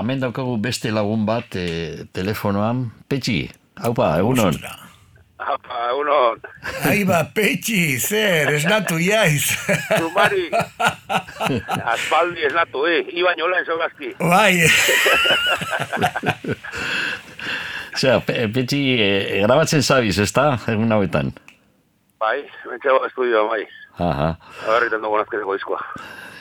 hemen 0.00 0.20
daukagu 0.20 0.56
beste 0.60 0.90
lagun 0.92 1.24
bat 1.28 1.54
e, 1.56 2.04
telefonoan. 2.12 2.88
Petxi, 3.08 3.44
haupa, 3.82 4.16
egunon. 4.20 4.56
Apa, 5.40 5.76
uno, 5.96 6.36
Ai 6.84 7.00
ba, 7.08 7.22
petxi, 7.34 7.96
zer, 7.98 8.50
esnatu 8.58 8.98
jaiz. 9.00 9.46
sumari, 9.96 10.50
aspaldi 11.94 12.44
ez 12.44 12.52
natu, 12.52 12.82
eh? 12.86 13.06
Iba 13.16 13.32
nola 13.38 13.62
enzogazki. 13.62 14.10
bai, 14.20 14.60
Osea, 17.94 18.20
Pe- 18.20 18.48
Petxi, 18.52 18.80
e, 19.00 19.40
grabatzen 19.46 19.82
zabiz, 19.82 20.18
ezta? 20.22 20.58
Egun 20.70 20.92
hauetan. 20.94 21.32
Bai, 22.20 22.38
mentxego 22.68 23.00
estudio, 23.08 23.46
bai. 23.50 23.64
Aha. 24.00 24.30
Agarriten 24.68 25.02
dugu 25.02 25.18
nazkezeko 25.20 25.56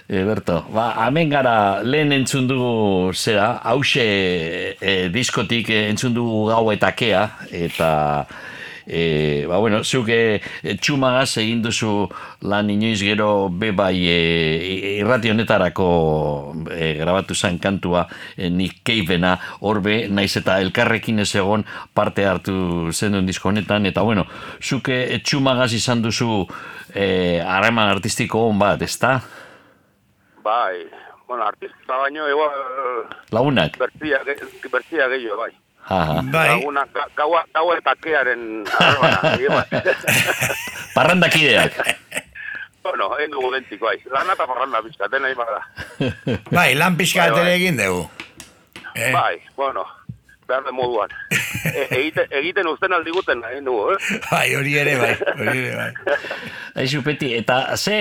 diskoa. 0.10 0.22
Ederto, 0.22 0.66
ba, 0.74 0.94
hemen 1.06 1.30
gara 1.30 1.82
lehen 1.84 2.12
entzun 2.12 2.48
dugu 2.48 3.14
zera, 3.14 3.60
hause 3.64 4.76
e, 4.82 5.10
diskotik 5.10 5.70
e, 5.70 5.90
entzun 5.90 6.14
dugu 6.14 6.48
gau 6.50 6.72
eta 6.72 6.92
kea, 6.92 7.30
eta 7.52 8.26
e, 8.88 9.46
ba, 9.48 9.60
bueno, 9.60 9.84
zuk 9.84 10.10
e, 10.10 10.42
txumagaz 10.82 11.38
egin 11.38 11.62
duzu 11.62 12.10
lan 12.42 12.70
inoiz 12.74 13.04
gero 13.04 13.50
be 13.50 13.70
bai 13.72 14.08
e, 14.10 14.98
irrati 14.98 15.30
honetarako 15.30 15.90
e, 16.74 16.96
grabatu 16.98 17.36
zen 17.36 17.60
kantua 17.60 18.08
e, 18.36 18.50
Nick 18.50 18.82
Cavena 18.84 19.38
horbe, 19.62 20.08
naiz 20.10 20.36
eta 20.38 20.58
elkarrekin 20.60 21.20
ez 21.20 21.36
egon 21.36 21.66
parte 21.94 22.26
hartu 22.26 22.90
zenuen 22.92 23.30
disko 23.30 23.50
honetan, 23.50 23.86
eta 23.86 24.02
bueno, 24.02 24.26
zuk 24.60 24.90
e, 24.90 25.20
txumagaz 25.22 25.76
izan 25.78 26.02
duzu 26.02 26.48
e, 26.96 27.40
harreman 27.46 27.94
artistiko 27.94 28.48
on 28.50 28.58
bat, 28.58 28.82
ezta? 28.82 29.20
Bai, 30.44 30.88
bueno, 31.28 31.44
artista 31.46 31.98
baino, 31.98 32.28
igual, 32.30 32.50
Lagunak. 33.32 33.78
bertzia, 33.78 34.20
bertzia 34.72 35.08
gehiago, 35.10 35.38
bai. 35.38 35.52
Aha. 35.90 36.22
bai. 36.32 36.50
Laguna, 36.60 36.86
ga- 36.94 37.10
gaua, 37.18 37.44
gaua 37.54 37.78
eta 37.78 37.96
kearen 38.02 38.64
bai. 38.64 39.66
Parrandakideak. 40.96 41.74
bueno, 42.84 43.18
egin 43.20 43.32
dugu 43.32 43.52
dentik, 43.54 43.80
bai. 43.82 43.98
Lana 44.12 44.34
eta 44.34 44.48
parranda 44.48 44.82
bizka, 44.82 45.08
dena 45.12 45.30
bada. 45.36 45.62
bai, 46.52 46.76
lan 46.76 46.96
pixka 46.98 47.30
Bai, 47.32 47.42
bai. 47.42 47.54
egin 47.58 47.78
dugu. 47.78 48.10
Eh? 48.96 49.12
Bai, 49.14 49.42
bueno, 49.56 49.86
behar 50.50 50.66
den 50.68 50.78
moduan. 50.78 51.14
E, 51.60 51.82
egite, 51.92 52.24
egiten 52.40 52.70
usten 52.72 52.94
aldiguten 52.96 53.42
egin 53.50 53.66
dugu, 53.68 53.92
eh? 53.92 54.20
Bai, 54.30 54.46
hori 54.56 54.78
ere 54.80 54.94
bai, 54.96 55.10
hori 55.34 55.58
ere 55.60 55.74
bai. 55.76 56.16
Aizu, 56.80 57.02
Peti, 57.04 57.34
eta 57.36 57.76
ze, 57.76 57.98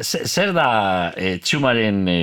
ze, 0.00 0.22
zer 0.24 0.54
da 0.56 0.68
e, 1.12 1.34
txumaren 1.44 2.00
e, 2.08 2.18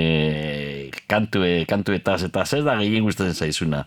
kantue, 1.06 1.52
kantuetaz, 1.70 2.18
eta 2.26 2.42
zer 2.44 2.66
da 2.66 2.74
gehien 2.80 3.06
gustatzen 3.06 3.46
zaizuna 3.46 3.84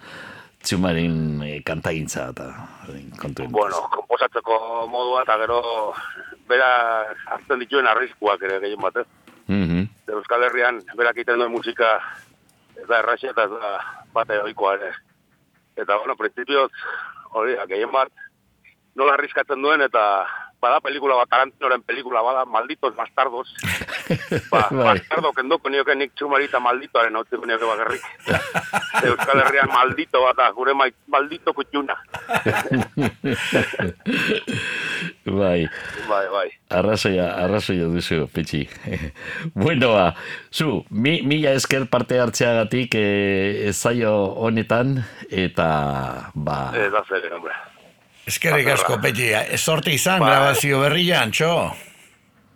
txumaren 0.63 1.43
e, 1.43 1.51
kantagintza 1.67 2.29
eta 2.33 2.47
e, 2.87 3.03
kontuen. 3.19 3.51
Bueno, 3.51 3.83
komposatzeko 3.95 4.87
modua 4.91 5.23
eta 5.27 5.37
gero 5.43 5.59
bera 6.49 6.71
hartzen 7.35 7.61
dituen 7.63 7.87
arriskuak 7.87 8.43
ere 8.47 8.59
gehien 8.63 8.81
batez. 8.81 9.07
Mhm. 9.47 9.85
Ze 10.05 10.17
Euskal 10.17 10.43
Herrian 10.47 10.81
berak 10.95 11.17
egiten 11.17 11.39
duen 11.39 11.51
musika 11.51 11.97
ez 12.79 12.87
da 12.87 12.99
erraxe 12.99 13.31
eta 13.31 13.47
ez 13.47 13.51
da 13.51 13.71
bate 14.13 14.39
ohikoa 14.43 14.75
ere. 14.79 14.91
Eta, 15.79 15.97
bueno, 15.97 16.15
prinsipioz, 16.19 16.69
hori, 17.31 17.55
da, 17.55 17.65
gehien 17.69 17.91
bat, 17.93 18.11
nola 18.99 19.15
arriskatzen 19.15 19.61
duen 19.63 19.81
eta 19.85 20.03
bada 20.61 20.79
pelikula 20.83 21.15
bat, 21.15 21.29
Tarantinoren 21.31 21.81
pelikula 21.87 22.21
bada, 22.21 22.45
malditos 22.45 22.95
bastardos. 22.95 23.47
Ba, 24.51 24.67
Bai. 24.71 24.97
bastardo 24.97 25.31
kenduko 25.37 25.69
nioke 25.69 25.93
nik 25.95 26.11
txumarita 26.17 26.59
malditoaren 26.59 27.15
hau 27.15 27.23
txiko 27.23 27.45
nioke 27.47 27.65
bakarrik. 27.69 28.03
Euskal 29.09 29.41
Herrian 29.45 29.69
maldito 29.71 30.21
bat 30.25 30.35
da, 30.37 30.49
gure 30.57 30.73
mai, 30.73 30.89
maldito 31.07 31.53
kutxuna. 31.53 31.95
bai, 35.25 35.67
Bai, 36.09 36.25
bai. 36.33 36.47
arrazoia, 36.69 37.27
arrazoia 37.45 37.85
duzu, 37.93 38.27
Petxi. 38.33 38.67
bueno, 39.53 39.93
ba, 39.93 40.15
zu, 40.51 40.83
mi, 40.89 41.21
mila 41.21 41.51
esker 41.57 41.87
parte 41.89 42.19
hartzeagatik 42.19 42.95
e, 42.97 43.71
zaio 43.73 44.13
honetan, 44.43 44.99
eta, 45.29 45.69
ba, 46.33 46.59
Ez 46.75 46.91
da 46.91 47.03
zer, 47.07 47.29
hombre. 47.33 47.53
Eskerrik 48.29 48.67
asko, 48.75 48.99
petxi. 49.01 49.31
Sorte 49.57 49.93
izan 49.95 50.21
Bai. 50.21 50.29
grabazio 50.29 50.79
berrian, 50.83 51.31
txo. 51.33 51.53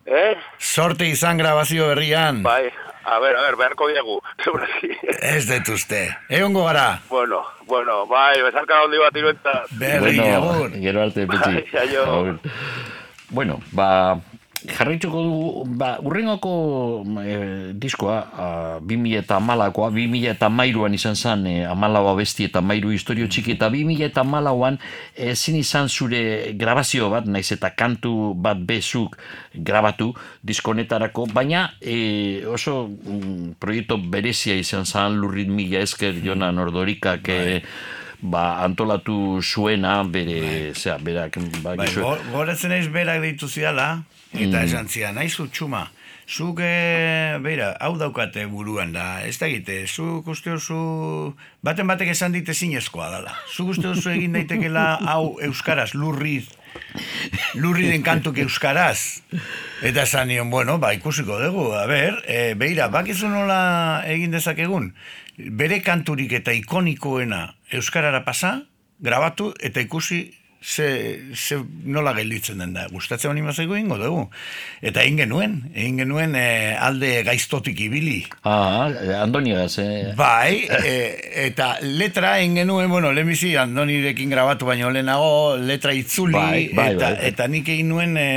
Eh? 0.06 0.34
Sorte 0.60 1.08
izan 1.10 1.40
grabazio 1.42 1.88
berrian. 1.90 2.44
Bai, 2.46 2.68
a 3.06 3.18
ver, 3.24 3.36
a 3.40 3.42
ver, 3.48 3.56
beharko 3.58 3.88
diegu. 3.90 4.20
Ez 5.34 5.48
dut 5.50 5.74
uste. 5.74 6.04
Egongo 6.30 6.66
gara. 6.68 7.00
bueno, 7.10 7.42
bueno, 7.66 8.06
bai, 8.08 8.36
bezarka 8.46 8.84
handi 8.84 9.02
bat 9.02 9.18
iruentzat. 9.24 9.74
Berri, 9.80 10.20
agur. 10.20 10.70
gero 10.84 11.02
arte, 11.08 11.26
Petxi. 11.28 11.66
Bai. 11.74 12.38
Bueno, 13.34 13.60
ba, 13.72 13.90
jarraituko 14.70 15.22
dugu, 15.24 15.64
ba, 15.78 15.98
urrengoko 16.04 16.54
e, 17.22 17.38
diskoa, 17.80 18.18
a, 18.34 18.48
2000 18.80 19.20
eta 19.24 19.38
amalakoa, 19.38 19.90
2000 19.92 20.32
eta 20.34 20.50
mairuan 20.50 20.94
izan 20.96 21.16
zen, 21.16 21.46
e, 21.48 21.56
amalaua 21.68 22.16
besti 22.18 22.48
eta 22.48 22.62
mairu 22.64 22.94
historio 22.96 23.28
txiki, 23.28 23.58
eta 23.58 23.70
2000 23.74 24.08
eta 24.08 24.24
amalauan 24.24 24.80
ezin 25.16 25.58
izan 25.60 25.90
zure 25.90 26.54
grabazio 26.60 27.10
bat, 27.14 27.28
naiz 27.28 27.50
eta 27.56 27.74
kantu 27.76 28.34
bat 28.36 28.62
bezuk 28.64 29.18
grabatu 29.54 30.12
diskonetarako, 30.44 31.28
baina 31.34 31.66
e, 31.82 32.46
oso 32.48 32.88
mm, 32.88 33.58
proiektu 33.60 33.98
berezia 33.98 34.56
izan 34.60 34.88
zen 34.88 35.20
lurrit 35.20 35.52
mila 35.52 35.84
esker 35.84 36.24
Jonan 36.24 36.60
Ordorikak 36.64 37.30
e, 37.30 37.44
ba, 38.24 38.64
antolatu 38.64 39.42
zuena 39.44 40.02
bere, 40.08 40.72
zera, 40.74 40.98
berak, 40.98 41.38
ba, 41.62 41.76
Bai, 41.76 41.90
goratzen 42.32 42.72
berak 42.94 43.22
deitu 43.22 43.50
ziala, 43.52 44.04
eta 44.34 44.64
esan 44.66 44.90
zian, 44.90 45.16
naizu 45.16 45.48
txuma, 45.54 45.84
zuk, 46.28 46.60
e, 46.64 47.38
beira, 47.44 47.74
hau 47.84 47.94
daukate 48.00 48.46
buruan 48.50 48.94
da, 48.96 49.22
ez 49.28 49.38
da 49.38 49.48
egite, 49.50 49.84
zuk 49.88 50.28
uste 50.34 50.54
oso, 50.56 51.36
baten 51.62 51.88
batek 51.90 52.14
esan 52.14 52.34
dite 52.34 52.54
zinezkoa 52.54 53.10
dela, 53.14 53.38
zuk 53.54 53.74
uste 53.76 53.88
oso 53.92 54.12
egin 54.14 54.34
daitekela 54.34 54.98
hau 55.14 55.38
euskaraz, 55.46 55.94
lurriz, 55.94 56.48
lurri 57.54 57.90
den 57.92 58.04
kantuk 58.06 58.40
euskaraz. 58.42 59.22
Eta 59.86 60.08
esan 60.08 60.32
nion, 60.32 60.50
bueno, 60.50 60.80
ba, 60.82 60.94
ikusiko 60.98 61.38
dugu, 61.42 61.70
a 61.78 61.86
ber, 61.90 62.24
e, 62.26 62.54
beira, 62.58 62.90
bakizu 62.94 63.30
nola 63.30 64.04
egin 64.10 64.34
dezakegun, 64.34 64.94
bere 65.38 65.82
kanturik 65.86 66.34
eta 66.40 66.54
ikonikoena 66.54 67.48
euskarara 67.74 68.24
pasa, 68.26 68.62
grabatu 69.04 69.52
eta 69.60 69.82
ikusi 69.84 70.30
ze, 70.64 71.20
ze 71.36 71.58
nola 71.84 72.14
gelditzen 72.16 72.58
den 72.64 72.74
da. 72.74 72.88
Gustatzen 72.92 73.30
honi 73.32 73.42
mazaigu 73.44 73.76
ingo 73.76 73.98
dugu. 74.00 74.24
Eta 74.82 75.02
egin 75.04 75.18
genuen, 75.18 75.58
egin 75.76 75.98
genuen 76.00 76.36
e, 76.40 76.76
alde 76.80 77.24
gaiztotik 77.28 77.80
ibili. 77.84 78.22
Ah, 78.48 78.88
eh, 78.90 79.14
Andoniagaz, 79.20 79.78
eh? 79.84 80.14
Bai, 80.18 80.64
e, 80.88 80.96
eta 81.48 81.74
letra 81.84 82.38
egin 82.40 82.56
genuen, 82.62 82.90
bueno, 82.92 83.12
lehenbizi 83.14 83.56
Andonirekin 83.60 84.32
grabatu 84.32 84.66
baino 84.72 84.90
lehenago, 84.94 85.58
letra 85.58 85.94
itzuli, 85.94 86.34
Bai, 86.34 86.70
bai, 86.74 86.88
eta, 86.96 87.10
bai. 87.12 87.28
eta 87.34 87.48
nik 87.52 87.68
egin 87.76 87.92
nuen 87.92 88.16
e, 88.18 88.30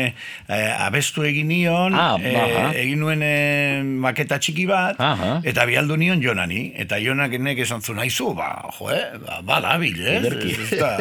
abestu 0.82 1.24
egin 1.30 1.48
nion, 1.54 1.94
Ah, 1.94 2.16
e, 2.20 2.34
egin 2.82 3.00
nuen 3.04 3.22
e, 3.22 3.82
maketa 4.02 4.38
txiki 4.42 4.66
bat, 4.68 4.98
Aha. 4.98 5.40
eta 5.46 5.64
bialdu 5.68 5.96
nion 6.00 6.20
Jonani, 6.22 6.72
eta 6.76 6.98
Jonak 7.02 7.38
nek 7.38 7.58
esan 7.62 7.82
zuen, 7.86 8.02
aizu, 8.02 8.32
ba, 8.34 8.50
jo, 8.78 8.90
eh, 8.90 9.04
ba, 9.22 9.40
badabil, 9.46 10.02
eh? 10.02 10.18
Ez 10.26 10.78
da- 10.80 10.98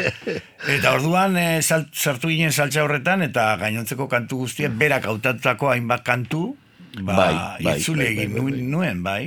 Eta 0.66 0.96
orduan 1.16 1.38
e, 1.40 1.62
sal, 1.64 1.86
sartu 1.96 2.28
ginen 2.28 2.52
saltza 2.52 2.84
horretan, 2.84 3.24
eta 3.24 3.56
gainontzeko 3.62 4.10
kantu 4.12 4.42
guztiak 4.44 4.76
berak 4.76 5.08
hautatutako 5.08 5.72
hainbat 5.72 6.04
kantu, 6.04 6.58
ba, 7.02 7.14
Bai, 7.16 7.36
bai, 7.64 7.78
itzuli 7.80 8.06
bai, 8.06 8.16
bai, 8.16 8.24
egin 8.24 8.34
bai, 8.36 8.52
bai. 8.52 8.62
nuen- 8.62 9.02
bai, 9.04 9.26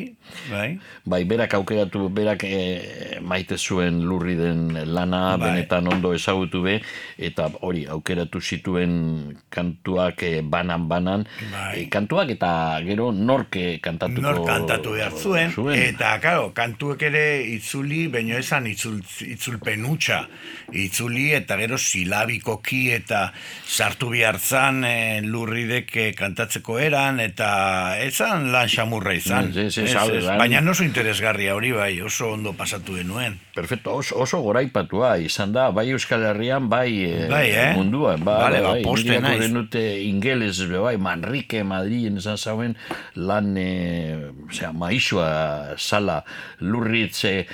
bai. 0.50 0.78
Bai, 1.04 1.24
berak 1.24 1.54
aukeratu, 1.54 2.08
berak 2.12 2.44
eh, 2.44 3.18
maite 3.22 3.56
zuen 3.58 4.02
lurri 4.04 4.36
den 4.36 4.72
lana, 4.94 5.36
Bai. 5.36 5.50
benetan 5.56 5.88
ondo 5.88 6.12
ezagutu 6.14 6.62
be, 6.62 6.80
eta 7.18 7.48
hori, 7.62 7.86
aukeratu 7.86 8.40
zituen 8.40 9.36
kantuak 9.50 10.22
eh, 10.22 10.40
banan-banan, 10.42 11.26
Bai. 11.52 11.82
eh, 11.82 11.88
kantuak 11.88 12.30
eta 12.30 12.80
gero 12.84 13.10
norke 13.12 13.80
kantatuko 13.80 14.20
Nor 14.20 14.42
kantatu 14.46 14.92
behar 14.98 15.12
zuen, 15.12 15.52
eta, 15.72 16.18
karo, 16.20 16.52
kantuek 16.54 17.02
ere 17.08 17.24
itzuli, 17.56 18.06
baino 18.08 18.36
esan 18.36 18.66
itzul, 18.66 19.00
itzulpen 19.26 19.84
hutsa. 19.88 20.26
Itzuli 20.72 21.32
eta 21.32 21.56
gero 21.56 21.78
silabikoki 21.78 22.90
eta 22.92 23.32
sartu 23.66 24.10
behar 24.12 24.38
zan 24.38 24.84
e, 24.84 25.20
lurridek 25.24 25.96
eh, 25.96 26.12
kantatzeko 26.16 26.78
eran, 26.78 27.20
eta 27.24 27.48
etzan 28.04 28.50
lan 28.52 28.68
xamurra 28.70 29.14
izan. 29.16 29.50
Ez, 29.50 29.56
ez, 29.56 29.78
ez, 29.84 29.94
Ez. 30.18 30.24
Baina 30.38 30.60
oso 30.70 30.84
interesgarria 30.84 31.54
hori 31.54 31.72
bai, 31.72 32.00
oso 32.02 32.32
ondo 32.34 32.52
pasatu 32.56 32.96
denuen. 32.96 33.38
Perfecto, 33.54 33.94
oso, 33.98 34.16
oso 34.22 34.40
goraipatua 34.44 35.16
izan 35.18 35.52
da, 35.52 35.70
bai 35.74 35.88
Euskal 35.90 36.22
Herrian, 36.28 36.68
bai, 36.70 37.04
eh, 37.04 37.26
Bai, 37.30 37.46
eh? 37.50 37.72
munduan, 37.76 38.22
ba, 38.24 38.36
Bale, 38.44 38.60
ba, 38.62 38.72
bai, 38.76 38.82
poste 38.86 39.18
naiz. 39.20 39.48
dute 39.52 39.82
ingeles, 40.04 40.60
bai, 40.70 40.96
Manrike, 40.96 41.64
Madrilen 41.66 42.18
esan 42.22 42.38
zauen, 42.38 42.76
lan, 43.16 43.50
e, 43.58 44.30
osea, 44.48 44.72
maixua 44.72 45.74
sala, 45.76 46.22
lurritz, 46.60 47.24
e, 47.24 47.46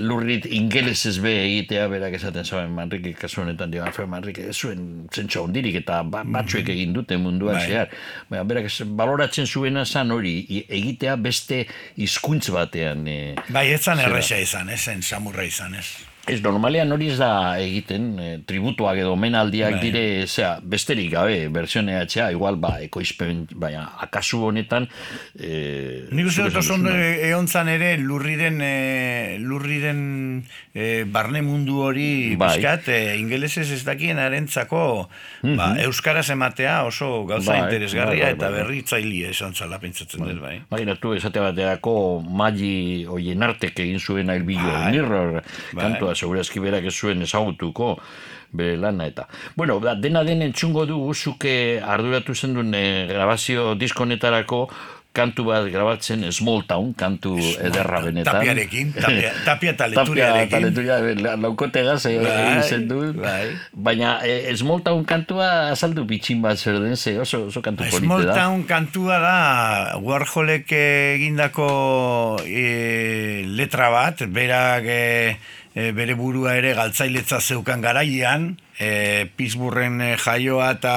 lurrit 0.00 0.46
ingelesez 0.46 1.18
be 1.22 1.32
egitea 1.44 1.88
berak 1.88 2.14
esaten 2.18 2.44
zauen 2.44 2.70
Manrike 2.74 3.12
kasu 3.18 3.40
honetan 3.42 3.70
dio 3.72 3.82
Alfred 3.84 4.08
Manrike 4.08 4.46
ez 4.48 4.56
zuen 4.56 5.06
zentsu 5.14 5.42
handirik 5.44 5.74
eta 5.82 6.02
ba, 6.02 6.22
batzuek 6.24 6.68
egin 6.68 6.92
dute 6.96 7.16
munduan 7.20 7.56
Bai. 7.58 7.66
zehar 7.68 7.88
Baina, 8.30 8.44
berak 8.44 8.64
ez- 8.70 8.86
baloratzen 8.86 9.46
zuena 9.46 9.84
zan 9.84 10.10
hori 10.14 10.64
egitea 10.68 11.16
beste 11.16 11.64
hizkuntz 11.96 12.50
batean 12.54 13.06
e, 13.08 13.18
Bai, 13.48 13.66
etzan 13.72 13.96
Zera. 13.98 14.08
erresa 14.10 14.38
izan, 14.38 14.68
ezen 14.70 15.02
samurra 15.02 15.44
izan, 15.44 15.74
ez. 15.74 15.86
Ez, 16.26 16.38
normalean 16.40 16.88
hori 16.94 17.10
ez 17.12 17.18
da 17.20 17.58
egiten, 17.60 18.04
e, 18.18 18.28
tributuak 18.48 18.96
edo 18.96 19.12
menaldiak 19.20 19.74
Bai. 19.76 19.80
dire, 19.82 20.04
zera, 20.26 20.54
besterik 20.62 21.10
gabe, 21.12 21.48
versione 21.52 21.98
atxea, 22.00 22.30
igual, 22.32 22.56
ba, 22.56 22.78
ekoizpen, 22.80 23.42
baina, 23.60 23.82
akasu 24.06 24.40
honetan, 24.48 24.86
e, 25.36 26.06
Nik 26.16 26.30
uste 26.30 26.46
dut 26.46 26.56
oso 26.62 26.78
ondo 26.78 26.88
duzuna. 26.88 27.10
egon 27.28 27.48
zan 27.48 27.68
ere 27.68 27.98
lurriren, 28.00 28.56
e, 28.64 29.36
lurriren 29.38 30.00
e, 30.72 31.04
barne 31.04 31.42
mundu 31.44 31.82
hori 31.84 32.36
Bai. 32.40 32.54
bizkat, 32.56 32.88
e, 32.88 33.18
ingelesez 33.20 33.66
ez 33.76 33.82
dakien 33.84 34.18
arentzako 34.18 35.10
ba, 35.58 35.74
euskaraz 35.84 36.30
ematea 36.32 36.84
oso 36.88 37.26
gauza 37.28 37.52
Bai, 37.52 37.60
interesgarria 37.66 38.30
bai, 38.30 38.32
bai, 38.32 38.38
eta 38.38 38.48
bai. 38.50 38.62
berritzailia 38.62 39.28
esan 39.34 39.52
zala 39.54 39.78
pentsatzen 39.82 40.24
dut, 40.24 40.40
bai. 40.40 40.56
Maginatu 40.72 41.12
esate 41.18 41.44
baterako 41.44 41.94
Magi 42.24 43.04
oien 43.10 43.42
artek 43.42 43.78
egin 43.84 44.00
zuen 44.00 44.30
Ailbillo 44.32 44.72
Bai. 44.72 44.90
Mirror 44.96 45.42
Bai. 45.74 45.84
kantua 45.84 46.13
segurazki 46.14 46.60
berak 46.60 46.84
ez 46.90 46.94
zuen 46.94 47.22
ezagutuko 47.22 47.98
bere 48.54 48.76
lana 48.78 49.06
eta. 49.10 49.28
Bueno, 49.56 49.80
da, 49.82 49.94
dena 49.94 50.22
den 50.24 50.42
entzungo 50.42 50.86
dugu 50.86 51.14
zuke 51.14 51.80
arduratu 51.82 52.34
zendun 52.34 52.74
e, 52.74 53.06
grabazio 53.10 53.74
diskonetarako 53.74 54.68
kantu 55.14 55.44
bat 55.46 55.68
grabatzen 55.70 56.24
Small 56.34 56.64
Town, 56.66 56.88
kantu 56.98 57.36
ederra 57.38 58.00
benetan. 58.02 58.34
Tapiarekin, 58.40 58.88
tapia, 58.96 59.30
tapia 59.46 59.70
eta 59.70 59.86
Tapia 59.86 60.00
leturiarekin. 60.02 60.48
eta 60.48 60.60
leturiarekin. 60.64 61.22
Laukotegaz 61.44 62.00
e, 62.10 62.14
Bai, 62.18 62.62
zen 62.66 62.88
du. 62.90 62.98
bai. 63.14 63.52
Baina 63.72 64.16
e, 64.26 64.50
Small 64.58 64.82
Town 64.82 65.04
kantua 65.06 65.70
azaldu 65.70 66.02
pitxin 66.10 66.42
bat 66.42 66.58
zer 66.58 66.80
den, 66.82 66.96
ze 66.98 67.14
oso, 67.22 67.44
oso 67.46 67.62
kantu 67.62 67.86
polite 67.86 68.06
Small. 68.08 68.26
Town 68.34 68.64
kantua 68.66 69.20
da 69.22 69.36
Warholek 70.02 70.74
egindako 70.74 71.68
e, 72.42 73.44
letra 73.54 73.90
bat, 73.94 74.26
berak 74.34 74.82
e, 74.90 75.36
e, 75.74 75.90
bere 75.92 76.14
burua 76.14 76.54
ere 76.56 76.72
galtzailetza 76.78 77.40
zeukan 77.40 77.82
garaian, 77.82 78.54
e, 78.78 79.26
Pittsburghen 79.36 80.00
e, 80.00 80.14
jaioa 80.16 80.70
eta 80.78 80.94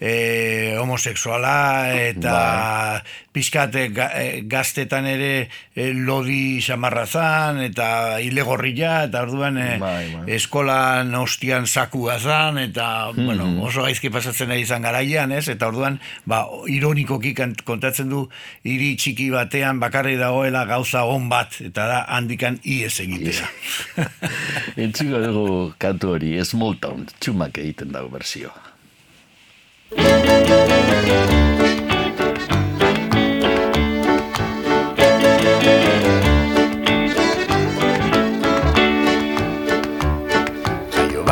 e, 0.00 0.76
homosexuala 0.80 1.56
eta 1.94 3.02
pizkat 3.34 3.76
e, 3.76 3.86
e, 3.90 4.26
gaztetan 4.50 5.06
ere 5.10 5.48
e, 5.74 5.92
lodi 5.94 6.60
samarra 6.60 7.06
zan 7.06 7.60
eta 7.64 8.20
ilegorria 8.20 9.04
eta 9.08 9.22
orduan 9.24 9.58
e, 9.58 9.68
Bai, 9.80 10.04
bai. 10.12 10.24
eskolan 10.36 11.14
ostian 11.16 11.66
sakua 11.66 12.18
zan 12.20 12.58
eta 12.58 13.10
bueno, 13.16 13.46
oso 13.64 13.82
gaizki 13.86 14.10
pasatzen 14.12 14.50
ari 14.52 14.66
izan 14.66 14.82
garaian, 14.82 15.32
ez? 15.32 15.48
Eta 15.48 15.68
orduan, 15.72 15.98
ba, 16.28 16.42
ironikoki 16.68 17.34
kontatzen 17.64 18.10
du 18.12 18.26
hiri 18.64 18.94
txiki 18.96 19.30
batean 19.32 19.80
bakarri 19.82 20.16
dagoela 20.20 20.64
gauza 20.68 21.04
on 21.08 21.28
bat 21.32 21.56
eta 21.64 21.86
da 21.88 22.02
handikan 22.08 22.58
ies 22.64 22.98
egitea. 23.00 23.48
Entzuko 24.84 25.22
dugu 25.24 25.46
kantu 25.78 26.16
hori, 26.16 26.36
Small 26.44 26.76
Town, 26.82 27.06
txumak 27.20 27.58
egiten 27.62 27.92
dago 27.94 28.12
berzioa. 28.12 28.54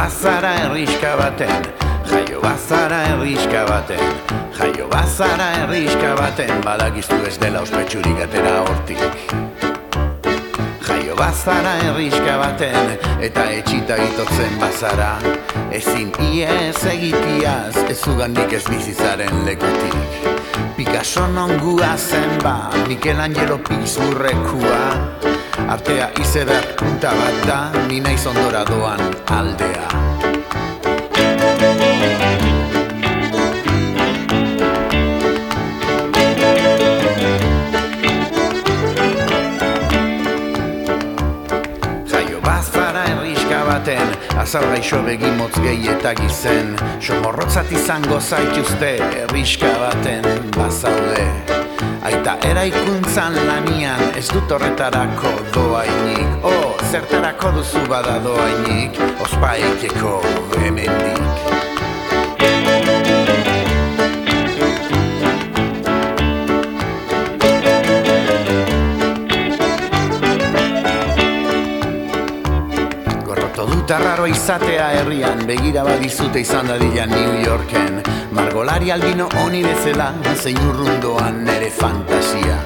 Bazara 0.00 0.50
herriska 0.56 1.16
baten, 1.16 1.64
jaio 2.10 2.40
bazara 2.40 3.00
herriska 3.04 3.64
baten, 3.68 4.14
jaio 4.58 4.86
bazara 4.88 5.48
herriska 5.56 6.14
baten, 6.16 6.52
badakizu 6.64 7.18
ez 7.28 7.36
dela 7.42 7.60
ospetsurik 7.60 8.22
atera 8.24 8.54
hortik. 8.62 9.02
Jaio 10.88 11.16
bazara 11.20 11.76
herriska 11.82 12.38
baten, 12.40 12.96
eta 13.28 13.44
etxita 13.58 14.00
itotzen 14.06 14.56
bazara, 14.62 15.12
ezin 15.82 16.16
iez 16.32 16.80
egitiaz, 16.96 17.76
ez 17.84 18.00
zugandik 18.00 18.56
ez 18.56 18.64
bizizaren 18.72 19.44
lekutik. 19.44 20.39
Picasso 20.76 21.26
nongua 21.26 21.96
zen 21.96 22.38
ba, 22.42 22.70
Michelangelo 22.88 23.58
pizurrekua, 23.58 24.82
artea 25.68 26.10
izeber 26.20 26.74
punta 26.76 27.12
bat 27.14 27.46
da, 27.46 27.60
ni 27.88 28.00
naiz 28.00 28.26
ondora 28.26 28.64
doan 28.64 29.00
aldea. 29.26 29.99
Baten, 44.40 44.60
azarra 44.60 44.76
iso 44.78 45.02
begimotz 45.02 45.58
gehi 45.60 45.88
eta 45.88 46.14
gizen, 46.14 46.76
somorrotzat 47.00 47.70
izango 47.72 48.20
zaituzte 48.20 48.98
herriska 48.98 49.66
baten 49.78 50.24
bazaude. 50.56 51.26
Aita 52.02 52.38
eraikuntzan 52.48 53.34
lanian 53.46 54.00
ez 54.16 54.28
dut 54.28 54.50
horretarako 54.50 55.32
doainik, 55.52 56.44
oh, 56.44 56.76
zertarako 56.90 57.52
duzu 57.58 57.86
bada 57.88 58.18
doainik, 58.24 58.98
ospaikeko 59.20 60.20
hemendik. 60.58 61.49
Gorroto 73.90 74.06
dut 74.06 74.06
arraro 74.06 74.26
izatea 74.26 74.84
herrian. 75.00 75.40
Begira 75.46 75.82
badizute 75.82 76.40
izan 76.40 76.68
dadila 76.68 77.06
New 77.10 77.40
Yorken. 77.42 78.02
Margolari 78.30 78.90
albino 78.90 79.26
honi 79.42 79.64
bezala 79.64 80.12
Zein 80.36 80.58
urrundoan 80.62 81.44
nere 81.44 81.70
fantasia. 81.70 82.58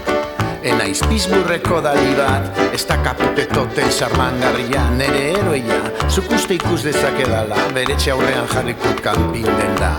Enaiz 0.62 1.00
pizburreko 1.08 1.80
dali 1.80 2.12
bat 2.16 2.60
Ez 2.74 2.84
da 2.88 2.96
kapute 3.04 3.44
toten 3.52 3.90
sarmangarria 3.90 4.84
Nere 4.96 5.34
eroia 5.34 5.76
Zuk 6.08 6.30
uste 6.32 6.56
ikus 6.56 6.80
dezakedala 6.86 7.58
Beretxe 7.76 8.14
aurrean 8.14 8.48
jarrikut 8.48 9.02
kanpin 9.04 9.44
den 9.44 9.76
da 9.76 9.92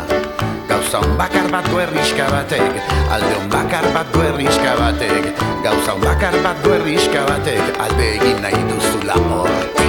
Gauza 0.66 1.06
un 1.06 1.14
bakar 1.22 1.52
bat 1.54 1.70
du 1.70 1.78
herriska 1.78 2.26
batek 2.34 2.82
Alde 3.14 3.34
un 3.44 3.50
bakar 3.54 3.86
bat 3.94 4.10
du 4.14 4.26
herriska 4.26 4.74
batek. 4.82 5.34
Gauza 5.62 5.94
un 5.94 6.02
bakar 6.02 6.42
bat 6.42 6.66
du 6.66 6.74
herriska 6.74 7.26
batek 7.30 7.82
Alde 7.86 8.14
egin 8.18 8.42
nahi 8.42 8.66
duzula 8.74 9.22
hortik 9.30 9.85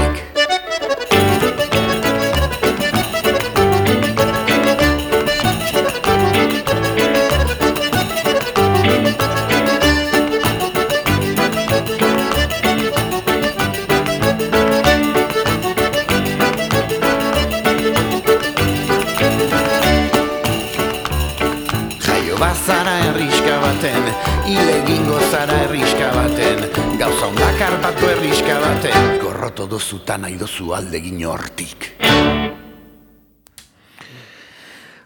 baten, 29.57 29.65
gorroto 29.65 29.67
duzutan 29.67 30.23
nahi 30.23 30.37
duzu 30.37 30.75
aldegin 30.75 31.25
hortik. 31.25 31.97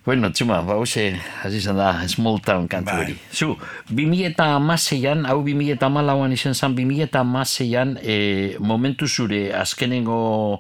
Bueno, 0.04 0.30
txuma, 0.32 0.62
ba, 0.64 0.74
hoxe, 0.80 1.20
hasi 1.44 1.58
izan 1.58 1.76
da, 1.76 1.92
Small 2.08 2.40
Town 2.40 2.66
kantu 2.66 2.90
Bai. 2.90 3.02
hori. 3.04 3.16
Zu, 3.30 3.56
2000 3.90 4.26
eta 4.32 4.56
amaseian, 4.56 5.26
hau 5.26 5.42
2000 5.44 5.74
eta 5.76 5.86
amalauan 5.86 6.32
izan 6.32 6.54
zen, 6.54 6.74
2000 6.74 7.04
eta 7.04 7.20
amaseian, 7.20 7.98
e, 8.02 8.56
momentu 8.58 9.06
zure 9.06 9.52
azkenengo 9.54 10.58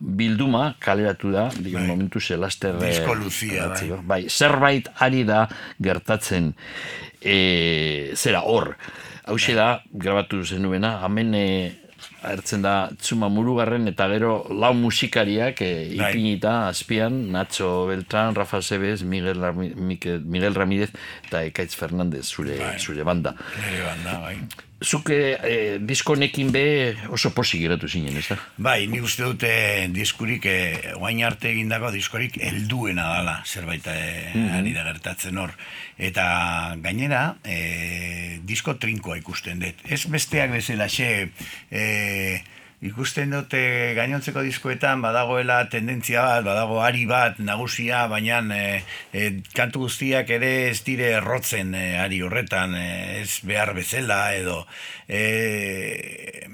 bilduma 0.00 0.74
kaleratu 0.80 1.30
da, 1.32 1.48
digon 1.54 1.86
momentu 1.86 2.20
zelaster... 2.20 2.74
eh, 2.82 2.90
Disko 2.90 3.14
luzia, 3.14 3.68
bai. 3.68 4.00
bai. 4.02 4.22
Zerbait 4.28 4.90
ari 4.98 5.24
da 5.24 5.46
gertatzen 5.80 6.52
e, 7.22 8.12
zera 8.16 8.42
hor. 8.42 8.74
Hau 9.30 9.36
da, 9.54 9.82
grabatu 9.92 10.42
zenuena, 10.44 10.98
hemen 11.04 11.34
e, 11.34 11.79
agertzen 12.22 12.62
da 12.62 12.90
Txuma 13.00 13.28
Murugarren 13.32 13.88
eta 13.88 14.06
gero 14.12 14.46
lau 14.50 14.72
musikariak 14.74 15.60
e, 15.62 15.70
Bai. 15.96 16.10
ipinita 16.10 16.68
azpian, 16.68 17.30
Nacho 17.32 17.86
Beltrán, 17.88 18.34
Rafa 18.34 18.60
Sebes, 18.62 19.02
Miguel, 19.02 19.40
Rami, 19.40 19.72
Mikel- 19.76 20.24
Miguel 20.24 20.54
Ramírez 20.54 20.90
eta 21.26 21.44
Ekaitz 21.44 21.74
Fernandez 21.76 22.26
zure, 22.28 22.58
zure 22.78 23.02
banda. 23.04 23.34
Nire 23.56 23.84
banda, 23.84 24.18
bai. 24.20 24.36
Zuke 24.80 25.16
e, 25.36 25.78
diskonekin 25.84 26.48
be 26.54 26.64
oso 27.12 27.34
posik 27.36 27.60
geratu 27.60 27.88
zinen, 27.88 28.16
ez 28.16 28.24
da? 28.30 28.38
Bai, 28.56 28.86
ni 28.88 29.02
uste 29.04 29.26
dute 29.28 29.50
diskurik, 29.92 30.46
eh, 30.48 30.94
oain 30.96 31.20
arte 31.26 31.50
egindako 31.50 31.90
diskorik 31.92 32.38
helduena 32.40 33.04
dala, 33.18 33.34
zerbait 33.44 33.84
eh, 33.92 34.32
ari 34.56 34.72
da 34.72 34.86
gertatzen 34.88 35.36
hor. 35.36 35.52
Eta 36.00 36.24
gainera, 36.80 37.36
eh, 37.44 38.38
disko 38.40 38.78
trinkoa 38.80 39.18
ikusten 39.20 39.60
dut. 39.60 39.84
Ez 39.84 40.06
besteak 40.08 40.56
bezala 40.56 40.88
xe, 40.88 41.10
eh, 41.68 42.40
ikusten 42.80 43.34
dute 43.34 43.60
gainontzeko 43.96 44.40
diskoetan 44.46 45.02
badagoela 45.04 45.58
tendentzia 45.68 46.22
bat, 46.24 46.44
badago 46.46 46.78
ari 46.80 47.04
bat 47.06 47.36
nagusia, 47.44 48.06
baina 48.08 48.40
e, 48.56 48.82
e, 49.12 49.26
kantu 49.52 49.84
guztiak 49.84 50.30
ere 50.32 50.70
ez 50.70 50.78
dire 50.86 51.10
errotzen 51.18 51.74
e, 51.76 51.98
ari 52.00 52.22
horretan, 52.24 52.72
e, 52.74 53.20
ez 53.20 53.40
behar 53.44 53.74
bezala 53.76 54.22
edo 54.38 54.62
e, 55.08 56.48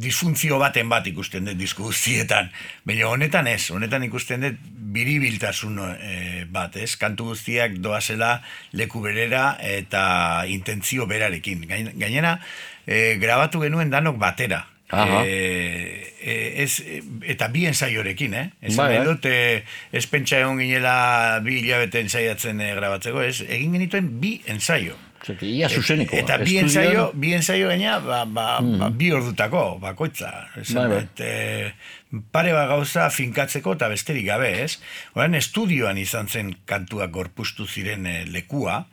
disfuntzio 0.00 0.56
baten 0.62 0.88
bat 0.88 1.06
ikusten 1.10 1.44
dut 1.50 1.58
disko 1.58 1.88
guztietan. 1.90 2.48
Baina 2.86 3.08
honetan 3.10 3.48
ez, 3.50 3.70
honetan 3.74 4.04
ikusten 4.06 4.44
dut 4.46 4.58
biribiltasun 4.96 5.78
e, 5.92 6.44
bat, 6.50 6.76
ez? 6.80 6.94
Kantu 6.98 7.32
guztiak 7.34 7.76
doazela 7.82 8.38
leku 8.72 9.02
berera 9.04 9.56
eta 9.60 10.46
intentzio 10.48 11.06
berarekin. 11.10 11.66
Gain- 11.68 11.92
Gainera, 11.98 12.38
e, 12.86 13.16
grabatu 13.22 13.60
genuen 13.66 13.90
danok 13.92 14.16
batera. 14.18 14.64
E, 14.90 16.14
e, 16.20 16.62
ez, 16.64 16.82
eta 17.30 17.48
bi 17.48 17.66
ensaiorekin, 17.70 18.34
eh? 18.34 18.46
Ez 18.60 18.74
Bai, 18.76 18.88
nahi 18.94 18.98
bai. 18.98 19.06
dut, 19.06 19.28
e, 19.30 19.62
ez 19.92 20.06
pentsa 20.10 20.40
egon 20.42 20.58
ginela 20.58 21.38
bi 21.44 21.60
hilabete 21.62 22.02
ensaiatzen 22.02 22.60
e, 22.60 22.72
grabatzeko, 22.74 23.22
ez? 23.22 23.40
Egin 23.46 23.76
genituen 23.78 24.10
bi 24.20 24.40
ensaio. 24.50 24.98
Ia 25.44 25.68
zuzeneko. 25.68 26.16
Eta 26.16 26.38
bi 26.40 26.54
ensaio, 26.62 27.10
bi 27.14 27.34
ensaio 27.36 27.68
gaina, 27.68 27.98
ba, 28.00 28.22
ba, 28.24 28.46
ba, 28.64 28.88
bi 28.88 29.10
ordutako, 29.12 29.76
bakoitza. 29.82 30.30
Esan, 30.62 30.78
Bai, 30.80 30.88
bai. 30.88 31.00
dut, 31.04 31.20
e, 31.20 32.20
pare 32.32 32.54
bat 32.56 32.70
gauza 32.72 33.10
finkatzeko 33.12 33.74
eta 33.76 33.90
besterik 33.92 34.24
gabe, 34.30 34.48
ez? 34.64 34.78
Horan 35.14 35.36
estudioan 35.36 36.00
izan 36.00 36.26
zen 36.32 36.54
kantuak 36.64 37.12
gorpustu 37.12 37.68
ziren 37.68 38.08
lekua, 38.32 38.86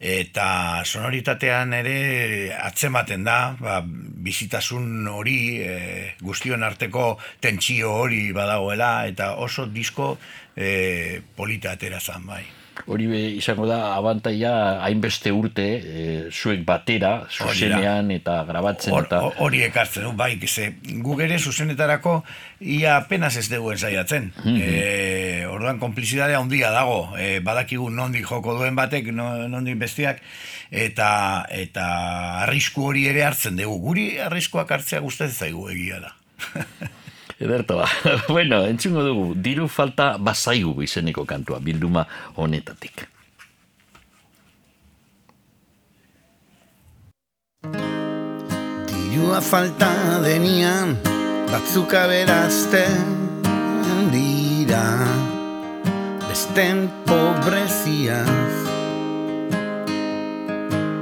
eta 0.00 0.84
sonoritatean 0.84 1.72
ere 1.74 2.54
atzematen 2.54 3.24
da, 3.26 3.56
ba, 3.58 3.80
bizitasun 3.84 5.08
hori, 5.10 5.38
e, 5.62 6.14
guztion 6.22 6.62
arteko 6.62 7.16
tentsio 7.40 7.92
hori 8.04 8.30
badagoela, 8.32 9.06
eta 9.10 9.34
oso 9.42 9.66
disko 9.66 10.16
e, 10.54 11.20
polita 11.36 11.74
atera 11.74 12.00
zan, 12.00 12.26
bai. 12.26 12.44
Hori 12.86 13.06
izango 13.36 13.66
da 13.66 13.94
abantaia 13.96 14.80
hainbeste 14.84 15.32
urte 15.32 15.64
e, 15.78 16.04
zuek 16.30 16.64
batera, 16.64 17.26
zuzenean 17.30 18.10
eta 18.14 18.44
grabatzen 18.48 18.92
Hor- 18.94 19.06
eta... 19.08 19.18
ho- 19.24 19.32
Hori 19.44 19.62
ekartzen 19.66 20.04
du, 20.04 20.12
bai, 20.12 20.38
ze, 20.46 20.74
gu 21.02 21.18
ere 21.20 21.38
zuzenetarako 21.38 22.22
ia 22.60 22.96
apenas 22.96 23.36
ez 23.36 23.48
dugu 23.50 23.72
ensaiatzen. 23.72 24.32
e, 24.46 25.44
orduan 25.50 25.78
konplizidadea 25.78 26.38
handia 26.38 26.70
dago, 26.70 27.14
e, 27.18 27.40
badakigu 27.40 27.90
nondik 27.90 28.26
joko 28.26 28.54
duen 28.58 28.76
batek, 28.76 29.10
no- 29.12 29.48
nondik 29.48 29.76
bestiak, 29.78 30.20
eta 30.70 31.46
eta 31.50 31.88
arrisku 32.44 32.86
hori 32.92 33.06
ere 33.08 33.24
hartzen 33.24 33.56
dugu. 33.56 33.78
Guri 33.88 34.06
arriskuak 34.20 34.70
hartzea 34.70 35.00
gustatzen 35.00 35.34
zaigu 35.48 35.68
egia 35.70 36.00
da. 36.00 36.14
Ederto 37.38 37.76
ba. 37.78 37.86
bueno, 38.28 38.64
entzungo 38.66 39.04
dugu, 39.06 39.34
diru 39.34 39.68
falta 39.68 40.16
bazaigu 40.18 40.82
izeneko 40.82 41.24
kantua, 41.24 41.60
bilduma 41.62 42.02
honetatik. 42.34 43.06
Dirua 48.90 49.40
falta 49.40 49.90
denian 50.22 50.96
batzuk 51.50 51.94
aberazten 51.94 53.28
dira 54.12 54.84
Besten 56.28 56.86
pobreziaz 57.06 58.56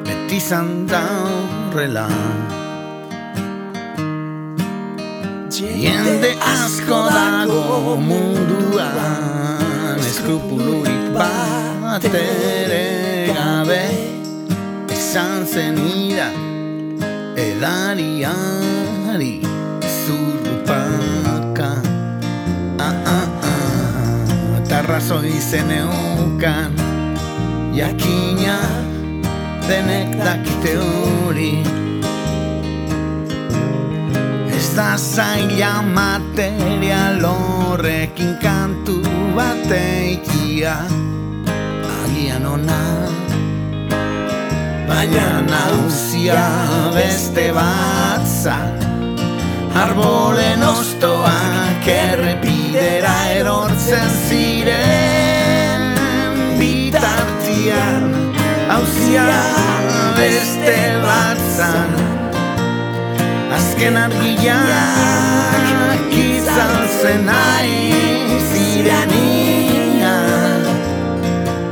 Beti 0.07 0.37
izan 0.41 0.87
da 0.91 1.03
horrela 1.25 2.09
Jende 5.57 6.37
asko 6.37 7.09
dago 7.09 7.97
munduan 7.97 9.97
Eskrupulurik 10.05 11.17
bat 11.17 12.05
ere 12.05 13.33
gabe 13.33 13.89
Esan 14.93 15.49
zen 15.49 15.81
ira 15.81 16.29
edariari 17.41 19.41
zurrupaka 20.05 21.81
ah, 22.77 22.93
ah, 23.17 23.29
ah. 23.41 24.61
Eta 24.61 24.85
razoi 24.85 25.41
zen 25.41 25.73
eukan 25.73 26.77
jakina 27.73 28.61
denek 29.65 30.21
dakite 30.21 30.77
hori 30.85 31.65
Ez 31.65 31.86
da 34.77 34.97
zaila 34.97 35.83
material 35.83 37.25
horrekin 37.25 38.37
kantu 38.43 39.01
bateikia 39.37 40.75
agian 41.97 42.45
ona 42.55 42.83
baina 44.89 45.29
nauzia 45.53 46.45
beste 46.97 47.47
batzak 47.57 48.85
Arbolen 49.77 50.63
ostoak 50.65 51.85
errepidera 51.93 53.17
erortzen 53.37 54.09
ziren. 54.29 55.85
Bitartian 56.57 58.09
Hauzia 58.73 59.29
beste 60.17 60.79
batzan 61.05 62.16
Azken 63.57 63.97
argiak 63.97 65.53
izan 66.13 66.75
zen 67.01 67.29
ari 67.29 67.93
zirenian 68.51 69.97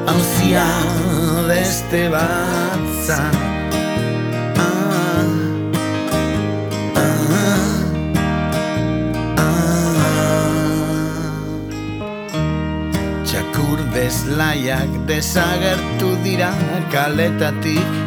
Hauzia 0.07 0.69
beste 1.49 2.03
ah, 2.15 2.79
Txakur 13.29 13.79
bezlaiak 13.93 14.93
desagertu 15.11 16.11
dira 16.25 16.53
kaletatik 16.95 18.04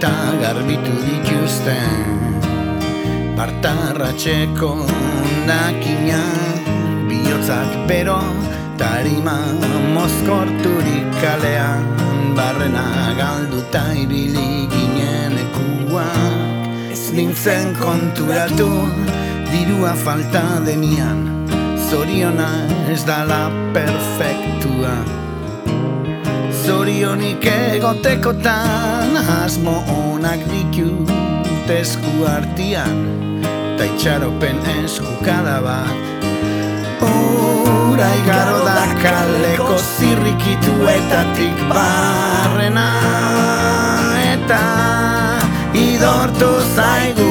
Eta 0.00 0.32
garbitu 0.40 0.94
dituzten 1.04 2.40
Bartarratxeko 3.36 4.70
nakina 5.44 6.22
Bihotzak 7.04 7.84
bero 7.84 8.16
tarima 8.80 9.36
mozkorturik 9.92 11.04
kalean 11.20 11.84
Barrena 12.32 13.12
galduta 13.20 13.84
ibili 13.92 14.64
ginen 14.72 15.36
ekuak 15.44 16.96
Ez 16.96 17.12
nintzen 17.12 17.76
konturatu 17.76 18.72
dirua 19.52 19.92
falta 20.00 20.64
denian 20.64 21.44
Zoriona 21.76 22.52
ez 22.88 23.04
dala 23.04 23.50
perfektua 23.76 25.19
Zorionik 26.70 27.42
egotekotan 27.50 29.16
asmo 29.42 29.72
onak 29.90 30.42
ditut 30.50 31.70
esku 31.74 32.12
artian 32.30 33.00
Ta 33.74 33.88
itxaropen 33.88 34.60
eskukada 34.76 35.56
bat. 35.64 36.30
Ura 37.08 38.10
igaro 38.20 38.60
da 38.68 38.86
kaleko 39.02 39.80
zirrikituetatik 39.96 41.64
barrena 41.72 42.86
Eta 44.30 44.62
idortu 45.74 46.52
zaigu 46.76 47.29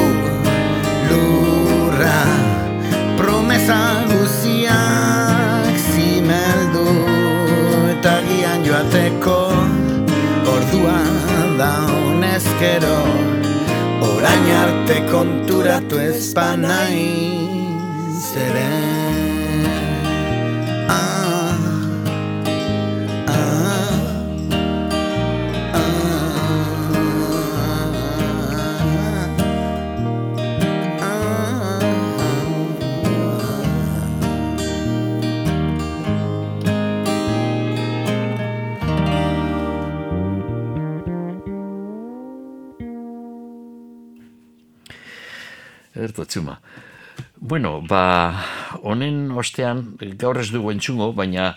honezkero 12.60 12.98
orain 14.12 14.50
arte 14.52 14.98
konturatu 15.12 16.00
ez 16.00 16.34
banai 16.36 17.00
zere 18.20 18.89
Erto 46.20 46.28
txuma. 46.28 46.58
Bueno, 47.40 47.80
ba, 47.88 48.44
honen 48.84 49.30
ostean, 49.40 49.94
gaur 50.20 50.40
ez 50.42 50.50
dugu 50.52 50.74
entzungo, 50.74 51.14
baina 51.16 51.54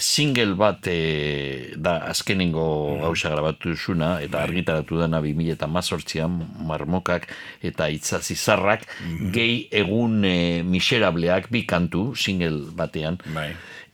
single 0.00 0.54
bat 0.56 0.88
e, 0.88 1.74
da 1.76 1.98
azkenengo 2.08 2.64
gauza 3.02 3.34
grabatu 3.34 3.74
zuna, 3.76 4.14
eta 4.24 4.40
argitaratu 4.46 4.96
dana 5.02 5.20
2000 5.20 5.52
eta 5.58 5.68
mazortzian, 5.68 6.40
marmokak 6.70 7.28
eta 7.60 7.90
itzazizarrak, 7.92 8.88
gehi 9.36 9.66
egun 9.82 10.24
e, 10.24 10.36
miserableak 10.64 11.52
bi 11.52 11.66
kantu, 11.68 12.14
single 12.16 12.72
batean, 12.76 13.20
Bai. 13.36 13.50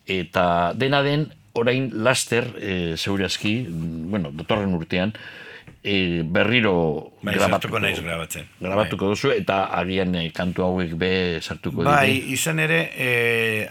eta 0.06 0.46
dena 0.78 1.02
den, 1.02 1.32
orain 1.58 1.90
laster, 2.06 2.52
e, 2.58 2.94
segurazki, 2.94 3.56
bueno, 4.14 4.30
dotorren 4.30 4.78
urtean, 4.78 5.14
e, 5.84 6.22
berriro 6.24 7.12
Bai, 7.22 7.34
sartuko 7.38 7.78
naiz 7.78 8.00
grabatzen. 8.00 8.46
grabatuko 8.60 9.10
duzu, 9.12 9.30
eta 9.36 9.64
agian 9.78 10.14
e, 10.16 10.30
kantu 10.32 10.64
hauek 10.64 10.94
be 10.98 11.40
sartuko 11.44 11.84
Bai, 11.84 12.14
ditu. 12.14 12.32
izan 12.38 12.58
ere, 12.64 12.80
e, 12.96 13.10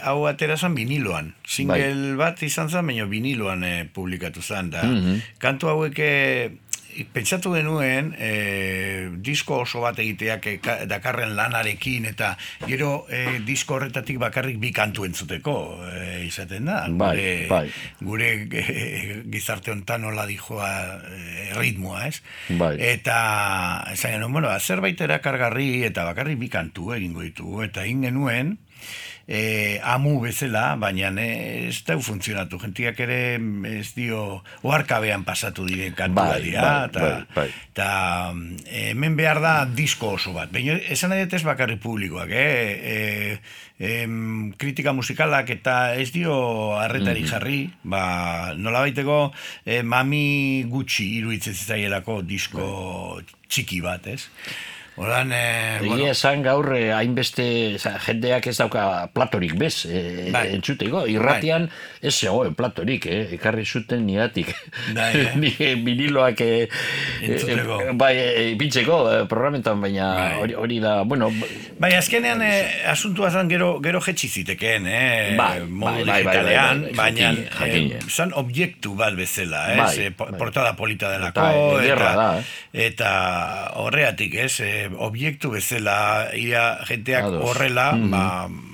hau 0.06 0.28
atera 0.30 0.56
zan 0.58 0.76
viniloan. 0.78 1.34
Single 1.46 1.94
Bai. 1.94 2.16
bat 2.22 2.44
izan 2.46 2.70
zan, 2.70 2.86
baina 2.88 3.06
viniloan 3.10 3.64
e, 3.64 3.74
publikatu 3.94 4.42
zan. 4.42 4.70
Da. 4.70 4.84
Mhm. 4.86 5.20
Kantu 5.42 5.74
hauek 5.74 6.00
e, 6.00 6.52
pentsatu 7.14 7.54
genuen 7.56 8.14
e, 8.18 9.10
disko 9.24 9.62
oso 9.64 9.82
bat 9.84 10.00
egiteak 10.00 10.48
e, 10.48 10.56
ka- 10.64 10.80
dakarren 10.90 11.36
lanarekin 11.38 12.06
eta 12.10 12.34
gero 12.66 13.06
e, 13.10 13.40
disko 13.46 13.78
horretatik 13.78 14.20
bakarrik 14.22 14.60
bi 14.62 14.72
kantu 14.76 15.06
entzuteko 15.08 15.56
e, 15.90 16.26
izaten 16.28 16.70
da. 16.70 16.84
Bai, 16.90 17.14
gure, 17.18 17.34
bai. 17.50 17.64
gure 18.02 18.32
e, 18.50 19.22
gizarte 19.34 19.74
honetan 19.74 20.06
nola 20.08 20.26
dijoa 20.30 20.72
e, 21.10 21.50
ritmoa, 21.58 22.08
ez? 22.08 22.22
Bai. 22.60 22.76
Eta 22.94 23.18
esan 23.94 24.18
genuen, 24.18 24.32
bueno, 24.34 24.52
ba, 24.52 24.60
zerbait 24.60 25.00
erakargarri 25.02 25.84
eta 25.88 26.06
bakarrik 26.08 26.40
bi 26.42 26.52
kantu 26.54 26.94
egingo 26.98 27.24
ditugu. 27.26 27.64
Eta 27.68 27.84
egin 27.88 28.06
genuen, 28.10 28.58
e, 29.28 29.80
amu 29.84 30.18
bezala, 30.22 30.76
baina 30.80 31.12
eh, 31.22 31.70
ez 31.70 31.84
da 31.88 31.98
funtzionatu. 32.00 32.60
Gentiak 32.62 33.00
ere 33.06 33.38
mm, 33.40 33.66
ez 33.80 33.94
dio 33.96 34.42
oarkabean 34.68 35.24
pasatu 35.24 35.66
diren 35.68 35.96
kantua 35.96 36.34
Bai, 36.34 36.42
dira. 36.44 36.64
bai, 36.64 36.88
eta, 36.90 37.00
bai, 37.00 37.26
bai. 37.36 37.48
eta 37.72 37.90
mm, 38.34 38.64
hemen 38.92 39.16
behar 39.20 39.42
da 39.44 39.54
disko 39.66 40.14
oso 40.18 40.34
bat. 40.36 40.52
Baina 40.54 40.78
esan 40.92 41.14
nahi 41.14 41.28
ez 41.28 41.44
bakarrik 41.44 41.82
publikoak, 41.84 42.30
eh? 42.30 42.50
E, 42.94 43.40
em, 43.84 44.52
kritika 44.60 44.94
musikalak 44.94 45.50
eta 45.56 45.96
ez 45.96 46.12
dio 46.12 46.36
arretari 46.80 47.26
jarri, 47.28 47.62
ba, 47.84 48.54
nola 48.56 48.84
baiteko 48.84 49.32
e, 49.66 49.82
mami 49.82 50.64
gutxi 50.70 51.10
iruditzen 51.20 51.56
zitzaielako 51.56 52.22
disko 52.28 52.68
txiki 53.48 53.82
bat, 53.84 54.08
ez? 54.08 54.28
Horan, 54.96 55.32
e, 55.34 55.80
Egia 55.82 56.12
esan 56.14 56.44
gaur 56.46 56.68
eh, 56.78 56.92
hainbeste 56.94 57.46
oza, 57.80 57.96
jendeak 58.06 58.46
ez 58.52 58.56
dauka 58.60 59.08
platorik 59.14 59.56
bez 59.58 59.88
eh, 59.90 60.28
Bai. 60.34 60.44
entzuteko. 60.54 61.08
Irratian 61.10 61.66
ez 62.02 62.12
zegoen 62.14 62.54
platorik, 62.54 63.08
eh? 63.10 63.24
ekarri 63.40 63.66
zuten 63.66 64.04
niatik. 64.06 64.52
Bai, 64.94 65.08
eh? 65.24 65.32
Ni 65.42 65.50
viniloak 65.58 66.44
eh, 66.46 66.68
Entzuteko. 67.26 67.80
eh, 67.88 67.96
bai, 67.98 68.12
eh, 68.22 68.52
ipintzeko 68.54 69.00
eh, 69.10 69.24
programentan, 69.32 69.82
baina 69.82 70.12
Bai. 70.14 70.30
hori, 70.44 70.54
hori 70.62 70.78
da, 70.84 70.94
bueno, 71.10 71.32
Bai, 71.82 71.90
azkenean 71.98 72.44
eh, 72.46 72.86
asuntua 72.94 73.32
zan 73.34 73.50
gero, 73.50 73.80
gero 73.82 74.00
jetxi 74.06 74.30
zitekeen, 74.30 74.86
eh? 74.88 75.34
Bai, 75.40 75.64
modu 75.66 76.04
bai, 76.06 76.06
bai, 76.06 76.06
bai, 76.06 76.22
digitalean, 76.22 76.86
bai, 76.92 76.94
bai, 76.94 77.12
baina 77.66 77.98
eh, 77.98 78.06
zan 78.14 78.36
objektu 78.38 78.94
bat 79.00 79.18
bezala, 79.18 79.66
ez? 79.74 79.80
Bai, 79.82 79.92
Eh, 80.06 80.12
po- 80.14 80.30
bai. 80.30 80.38
portada 80.38 80.76
polita 80.78 81.10
delako, 81.18 81.50
Eta 81.82 82.14
da, 82.14 82.30
eh? 82.38 82.86
eta 82.92 83.12
horreatik, 83.82 84.38
ez? 84.46 84.62
Eh, 84.84 84.90
objektu 85.00 85.52
bezala, 85.54 86.34
ia 86.36 86.64
jenteak 86.88 87.24
horrela, 87.40 87.92
ba, 88.12 88.24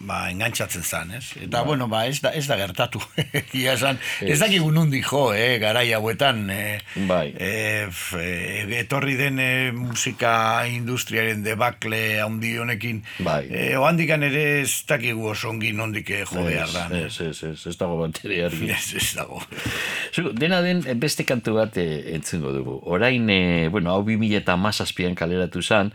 ba, 0.10 0.20
engantzatzen 0.34 0.84
zan, 0.84 1.12
ez? 1.16 1.36
Eta, 1.46 1.62
bueno, 1.68 1.88
ba, 1.92 2.04
ez 2.10 2.18
da, 2.24 2.32
ez 2.34 2.46
da 2.50 2.58
gertatu. 2.60 3.02
Ia 3.60 3.76
esan, 3.78 4.00
ez 4.26 4.40
dakigu 4.42 4.72
nundi 4.74 5.04
jo, 5.06 5.28
eh, 5.38 5.60
garai 5.62 5.86
hauetan, 5.94 6.42
eh, 6.50 6.80
Bai. 7.08 7.28
eh, 7.38 7.86
eh, 8.18 8.66
etorri 8.82 9.16
den 9.20 9.40
eh, 9.40 9.72
musika 9.76 10.66
industriaren 10.70 11.44
debakle 11.46 12.02
handi 12.24 12.56
honekin, 12.58 13.04
Bai. 13.26 13.44
eh, 13.50 13.78
ohandikan 13.78 14.24
ere 14.26 14.44
ez 14.64 14.72
dakigu 14.90 15.30
oso 15.36 15.50
ongi 15.54 15.72
nondik 15.78 16.10
eh, 16.16 16.24
jo 16.26 16.44
behar 16.46 16.72
da. 16.74 16.88
Ez, 17.04 17.20
ez, 17.22 17.44
ez, 17.52 17.56
ez 17.70 17.76
dago 17.78 18.00
bateria 18.02 18.48
argi. 18.50 18.70
Ez, 18.80 18.94
ez 18.96 19.10
dago. 19.18 19.42
Zu, 20.16 20.30
dena 20.34 20.62
den 20.66 20.82
eh, 20.88 20.94
beste 20.98 21.26
kantu 21.28 21.54
bat 21.60 21.78
e, 21.78 21.86
entzungo 22.16 22.52
dugu. 22.56 22.80
Orain, 22.90 23.30
e, 23.30 23.68
bueno, 23.70 23.92
hau 23.94 24.04
2000 24.08 24.40
eta 24.40 24.56
mazazpian 24.58 25.16
kaleratu 25.20 25.62
zan, 25.62 25.92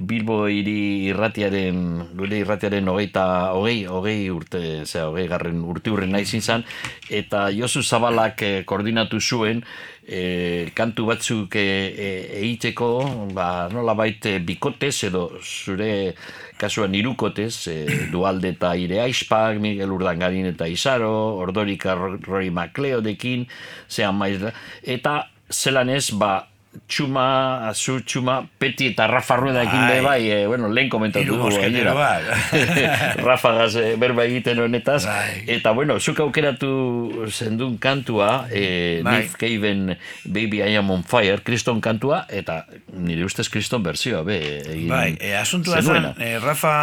Bilbo 0.00 0.46
hiri 0.50 1.10
irratiaren, 1.12 1.82
gure 2.18 2.40
irratiaren 2.42 2.88
hogeita, 2.88 3.51
hogei, 3.54 3.86
hogei 3.86 4.30
urte, 4.32 4.60
zera, 4.84 5.08
hogei 5.10 5.26
garren 5.30 5.62
urte 5.64 5.92
urren 5.92 6.12
nahi 6.12 6.40
zan, 6.40 6.64
eta 7.10 7.48
Josu 7.54 7.82
Zabalak 7.82 8.42
e, 8.42 8.52
koordinatu 8.64 9.20
zuen, 9.20 9.62
e, 10.06 10.70
kantu 10.74 11.06
batzuk 11.06 11.56
e, 11.56 11.64
e, 11.92 12.10
egiteko, 12.40 12.88
ba, 13.34 13.68
nola 13.72 13.94
baite 13.94 14.38
bikotez 14.38 15.04
edo 15.08 15.28
zure 15.42 16.14
kasuan 16.58 16.94
irukotez, 16.94 17.68
e, 17.68 17.76
dualde 18.12 18.54
eta 18.56 18.74
ire 18.76 19.00
aizpak, 19.02 19.58
Miguel 19.62 19.92
Urdangarin 19.92 20.52
eta 20.52 20.68
Izaro, 20.70 21.12
Ordorika 21.42 21.96
Roy 21.96 22.50
Macleodekin, 22.50 23.46
zehan 23.90 24.18
maiz 24.18 24.40
da, 24.42 24.54
eta 24.82 25.18
zelan 25.52 25.90
ez, 25.92 26.10
ba, 26.16 26.51
txuma, 26.88 27.68
azu 27.68 27.98
txuma, 28.04 28.38
peti 28.60 28.88
eta 28.92 29.06
Rafa 29.10 29.36
Ruedakin 29.36 29.82
Bai. 29.84 29.88
be 29.90 30.00
bai, 30.04 30.20
e, 30.30 30.38
bueno, 30.46 30.68
lehen 30.72 30.88
komentatu 30.92 31.28
dugu, 31.28 31.50
mosketero 31.50 31.92
gainera. 31.92 31.94
bat. 32.00 33.20
Rafagaz 33.20 33.76
e, 33.76 33.84
berba 34.00 34.24
egiten 34.28 34.60
honetaz, 34.64 35.02
Bai. 35.06 35.44
eta 35.52 35.72
bueno, 35.76 35.98
zuk 36.00 36.22
aukeratu 36.24 37.26
zendun 37.28 37.76
kantua, 37.82 38.46
e, 38.50 39.00
Bai. 39.04 39.18
Nick 39.22 39.36
Caven 39.40 39.96
Baby 40.24 40.62
I 40.62 40.76
Am 40.80 40.90
On 40.94 41.04
Fire, 41.04 41.42
kriston 41.44 41.80
kantua, 41.84 42.24
eta 42.32 42.62
nire 42.96 43.26
ustez 43.28 43.48
kriston 43.52 43.84
bersioa, 43.84 44.22
be, 44.24 44.40
egin 44.62 44.88
Bai, 44.92 45.12
e, 45.20 45.34
asuntua 45.36 45.82
zen, 45.84 46.12
e, 46.18 46.38
Rafa 46.40 46.74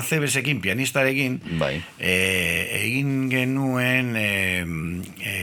Acebesekin, 0.00 0.62
pianistarekin, 0.64 1.40
Bai. 1.60 1.76
e, 2.00 2.16
egin 2.80 3.28
genuen 3.32 4.16
e, 4.16 4.30
e, 5.20 5.36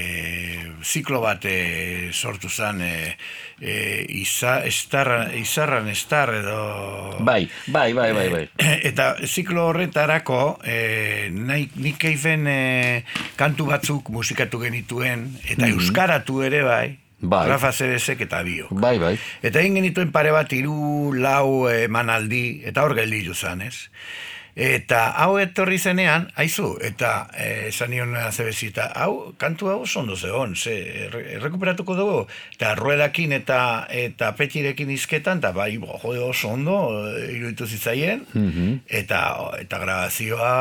ziklo 0.84 1.22
bat 1.24 1.46
e, 1.46 2.10
sortu 2.12 2.50
zen, 2.50 2.82
e, 2.82 3.16
e, 3.64 4.06
iza, 4.20 4.60
estarra, 4.68 5.32
izarran 5.40 5.88
estar 5.88 6.34
edo... 6.36 7.18
Bai, 7.24 7.48
bai, 7.68 7.94
bai, 7.96 8.12
bai, 8.14 8.28
bai. 8.30 8.44
Eta 8.90 9.14
ziklo 9.24 9.70
horretarako, 9.72 10.42
e, 10.68 11.30
nahi, 11.32 11.70
nik 11.80 12.02
keifen 12.04 12.50
e, 12.52 12.60
kantu 13.40 13.70
batzuk 13.72 14.12
musikatu 14.14 14.60
genituen, 14.66 15.30
eta 15.48 15.72
euskaratu 15.72 16.44
ere 16.44 16.62
bai. 16.68 16.86
Bai. 17.24 17.46
Rafa 17.48 17.72
Zebesek 17.72 18.26
eta 18.26 18.42
bio. 18.44 18.68
Bai, 18.76 18.98
bai. 19.00 19.14
Eta 19.40 19.62
egin 19.62 19.80
genituen 19.80 20.12
pare 20.12 20.34
bat 20.36 20.52
hiru 20.52 21.14
lau 21.16 21.70
emanaldi, 21.72 22.60
eta 22.68 22.84
hor 22.84 22.98
gelditu 23.00 23.32
zan, 23.34 23.64
ez? 23.64 23.88
Eta 24.54 25.08
hau 25.18 25.40
etorri 25.42 25.80
zenean, 25.82 26.28
aizu, 26.38 26.76
eta 26.86 27.28
eh, 27.34 27.70
esan 27.72 27.90
nion 27.90 28.12
azebezita, 28.22 28.92
hau, 29.02 29.34
kantu 29.42 29.72
hau 29.72 29.80
oso 29.88 30.04
ondo 30.04 30.14
zegoen, 30.16 30.54
ze, 30.56 30.76
erre- 31.08 31.24
errekuperatuko 31.40 31.96
dugu, 31.98 32.20
eta 32.54 32.76
ruedakin 32.78 33.34
eta 33.40 33.88
eta 33.90 34.30
petirekin 34.38 34.92
izketan, 34.94 35.42
eta 35.42 35.52
bai, 35.58 35.72
bo, 35.82 35.98
jode 36.04 36.22
oso 36.22 36.54
ondo, 36.54 36.78
eh, 37.10 37.32
iruditu 37.34 37.66
zitzaien, 37.66 38.28
eta, 38.86 39.24
eta 39.58 39.82
grabazioa 39.82 40.54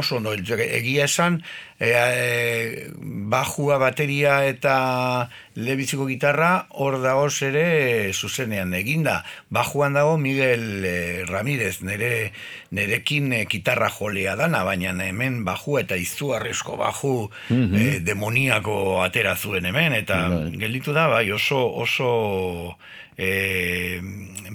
oso 0.00 0.16
ondo, 0.22 0.32
egia 0.32 1.04
esan, 1.04 1.42
e, 1.78 1.90
e, 1.92 2.90
bajua, 3.28 3.78
bateria 3.78 4.44
eta 4.48 5.28
lebiziko 5.54 6.06
gitarra 6.06 6.66
hor 6.70 6.98
dago 7.02 7.28
ere 7.46 8.12
zuzenean 8.12 8.74
eginda. 8.74 9.22
Bajuan 9.50 9.94
dago 9.94 10.16
Miguel 10.18 10.84
eh, 10.84 11.24
Ramirez, 11.28 11.82
nere, 11.82 12.32
nerekin 12.70 13.32
eh, 13.32 13.46
gitarra 13.46 13.88
jolea 13.90 14.34
dana, 14.36 14.64
baina 14.64 14.92
hemen 15.04 15.44
baju 15.44 15.78
eta 15.78 15.96
izugarrizko 15.96 16.76
baju 16.76 17.30
eh, 17.50 18.00
demoniako 18.00 19.02
atera 19.02 19.36
zuen 19.36 19.66
hemen, 19.66 19.92
eta 19.92 20.28
Bai. 20.28 20.50
gelditu 20.58 20.92
da, 20.92 21.08
bai, 21.08 21.30
oso, 21.32 21.62
oso 21.70 22.76
eh, 23.16 24.00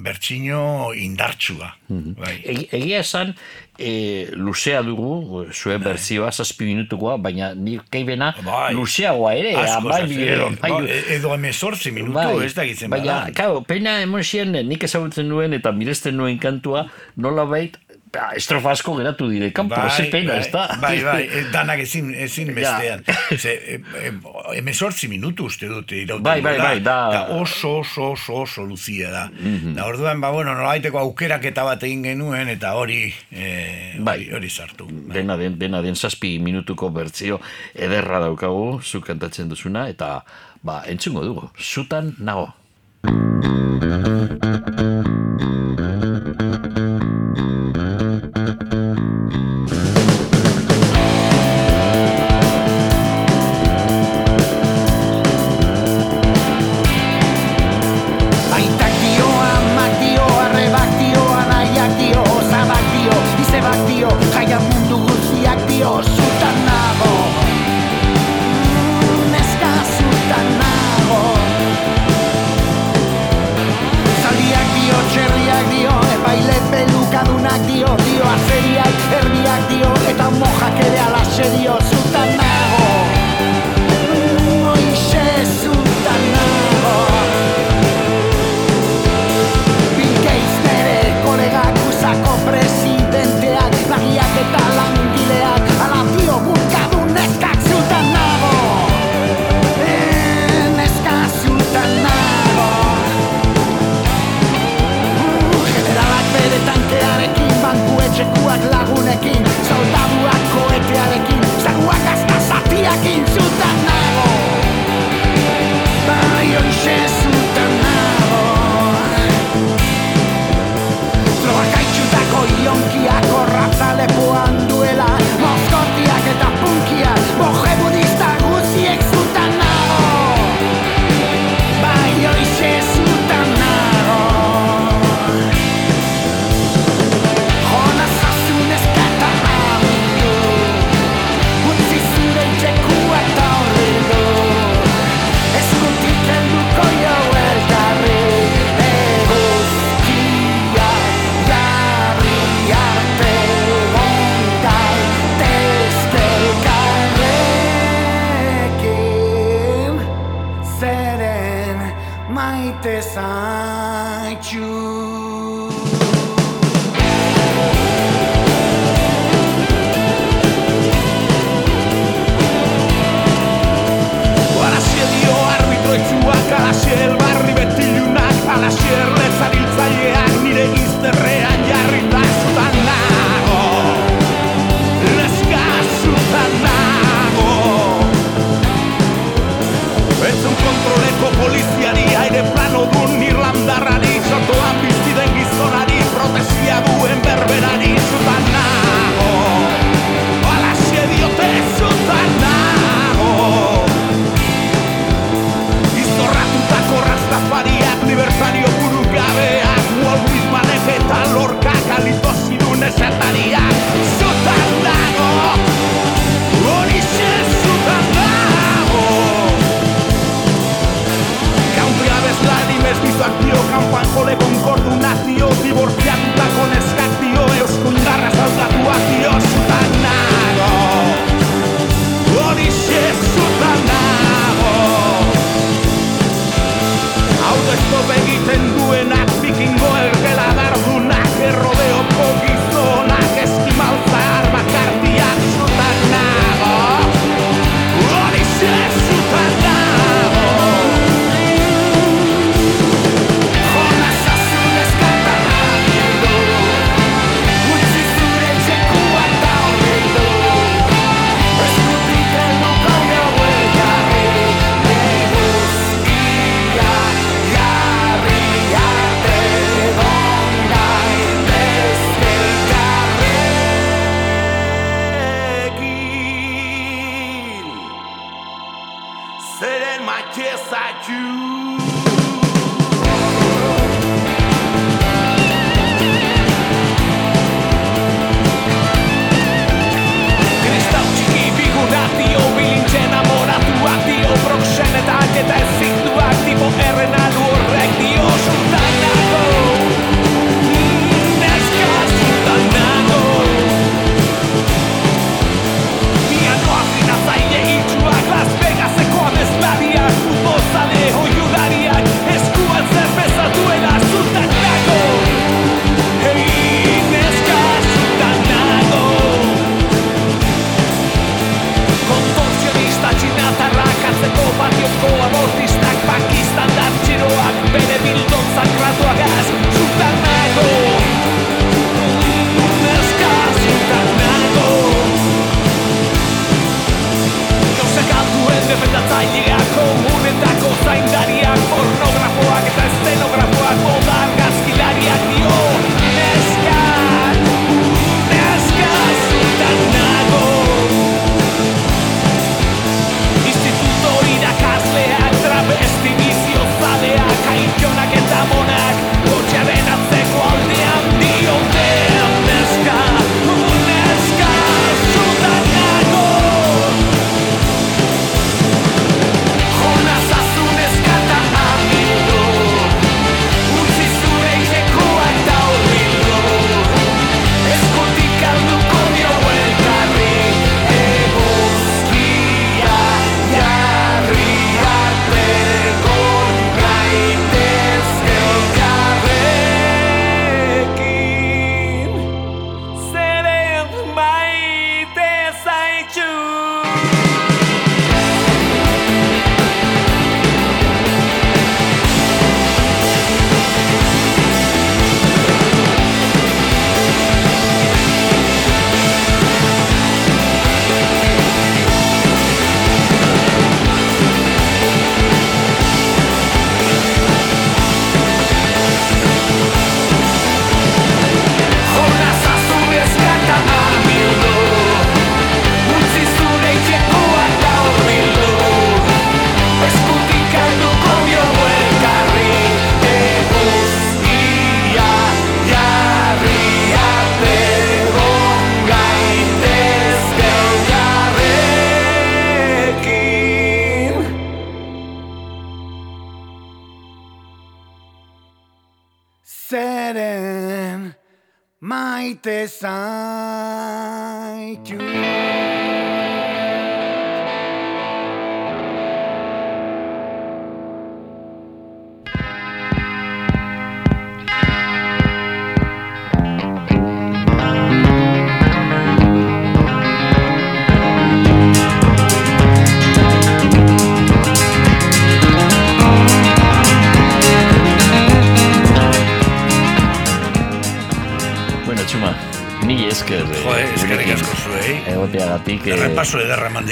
bertsino 0.02 0.92
indartsua. 0.94 1.76
Bai. 1.90 2.36
Egi- 2.46 2.68
Egia 2.72 3.00
esan, 3.04 3.34
e, 3.78 4.28
luzea 4.36 4.82
dugu, 4.84 5.46
zuen 5.54 5.82
berzioa, 5.84 6.32
zazpi 6.32 6.66
minutukoa, 6.66 7.18
baina 7.18 7.54
ni 7.56 7.80
keibena 7.92 8.34
Bai. 8.46 8.74
luzeagoa 8.74 9.34
ere, 9.36 9.56
Asko, 9.56 9.90
bai, 9.90 10.04
edo, 10.28 10.50
ba, 10.62 10.70
edo 11.16 11.34
emezortzi 11.36 11.92
minutu, 11.92 12.42
ez 12.44 12.54
da 12.56 12.66
gitzen 12.66 12.90
baina, 12.90 13.20
bada. 13.26 13.32
claro, 13.34 13.62
pena 13.64 14.02
emon 14.02 14.24
zien, 14.24 14.52
nik 14.68 14.84
ezagutzen 14.84 15.28
nuen 15.28 15.54
eta 15.54 15.72
miresten 15.72 16.16
nuen 16.18 16.38
kantua, 16.40 16.88
nola 17.18 17.46
bait, 17.46 17.78
ba, 18.12 18.32
estrofa 18.36 18.72
asko 18.72 18.96
geratu 18.98 19.28
dire, 19.30 19.52
kanpo, 19.54 19.76
ze 19.96 20.08
pena, 20.10 20.32
bai, 20.34 20.40
ez 20.42 20.52
da? 20.52 20.64
Bai, 20.82 21.04
bai, 21.04 21.24
eh, 21.40 21.44
danak 21.54 21.80
ezin, 21.84 22.10
ezin 22.16 22.48
Ja. 22.50 22.54
bestean. 22.56 23.04
Ze, 23.38 23.52
eh, 23.54 23.80
eh, 24.02 24.14
emezortzi 24.58 25.08
minutu 25.08 25.46
uste 25.46 25.68
dute 25.70 25.96
irauten 26.02 26.24
Bai, 26.24 26.42
bai, 26.42 26.58
bai, 26.58 26.80
da- 26.82 27.10
eta 27.10 27.36
oso, 27.38 27.76
oso, 27.84 28.12
oso, 28.16 28.34
oso 28.42 28.64
luzia 28.66 29.12
da. 29.12 29.30
Da, 29.76 29.86
orduan, 29.86 30.20
ba, 30.22 30.32
bueno, 30.32 30.56
nolabaiteko 30.58 30.98
aukeraketa 31.00 31.64
bat 31.64 31.84
egin 31.84 32.04
genuen, 32.04 32.50
eta 32.50 32.74
hori, 32.76 33.14
eh, 33.32 33.96
Bai. 34.00 34.30
hori, 34.34 34.50
sartu. 34.50 34.88
Dena 35.14 35.38
den, 35.38 35.60
dena 35.60 35.82
den 35.86 35.96
zazpi 35.96 36.40
minutuko 36.40 36.90
bertzio 36.90 37.40
ederra 37.76 38.20
daukagu, 38.20 38.82
zu 38.82 39.02
kantatzen 39.02 39.50
duzuna, 39.50 39.88
eta 39.90 40.24
ba, 40.64 40.82
entzungo 40.88 41.24
dugu, 41.24 41.50
zutan 41.58 42.16
nago. 42.20 42.50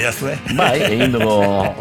idazu. 0.08 0.56
Bai, 0.56 0.80
egin 0.92 1.12
dugu 1.12 1.30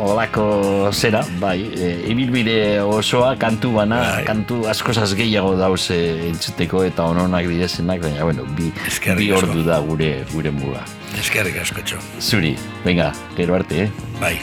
olako 0.10 0.92
zera, 0.92 1.24
bai, 1.40 1.70
e, 1.76 1.92
ibilbide 2.12 2.82
osoa, 2.82 3.36
kantu 3.40 3.74
bana, 3.78 4.00
bai. 4.18 4.26
kantu 4.28 4.66
askozaz 4.70 5.14
gehiago 5.16 5.56
dauz 5.60 5.90
e, 5.92 6.28
entzuteko 6.30 6.84
eta 6.88 7.08
ononak 7.12 7.48
direzenak, 7.48 8.02
baina, 8.04 8.24
bueno, 8.24 8.46
bi, 8.58 8.72
bi 9.18 9.32
ordu 9.32 9.64
da 9.68 9.80
gure 9.80 10.14
gure 10.34 10.52
muga. 10.52 10.86
Eskerrik 11.18 11.62
asko, 11.64 11.82
txo. 11.82 12.04
Zuri, 12.22 12.56
venga, 12.86 13.12
gero 13.38 13.56
arte, 13.56 13.88
eh? 13.88 13.92
Bai. 14.22 14.38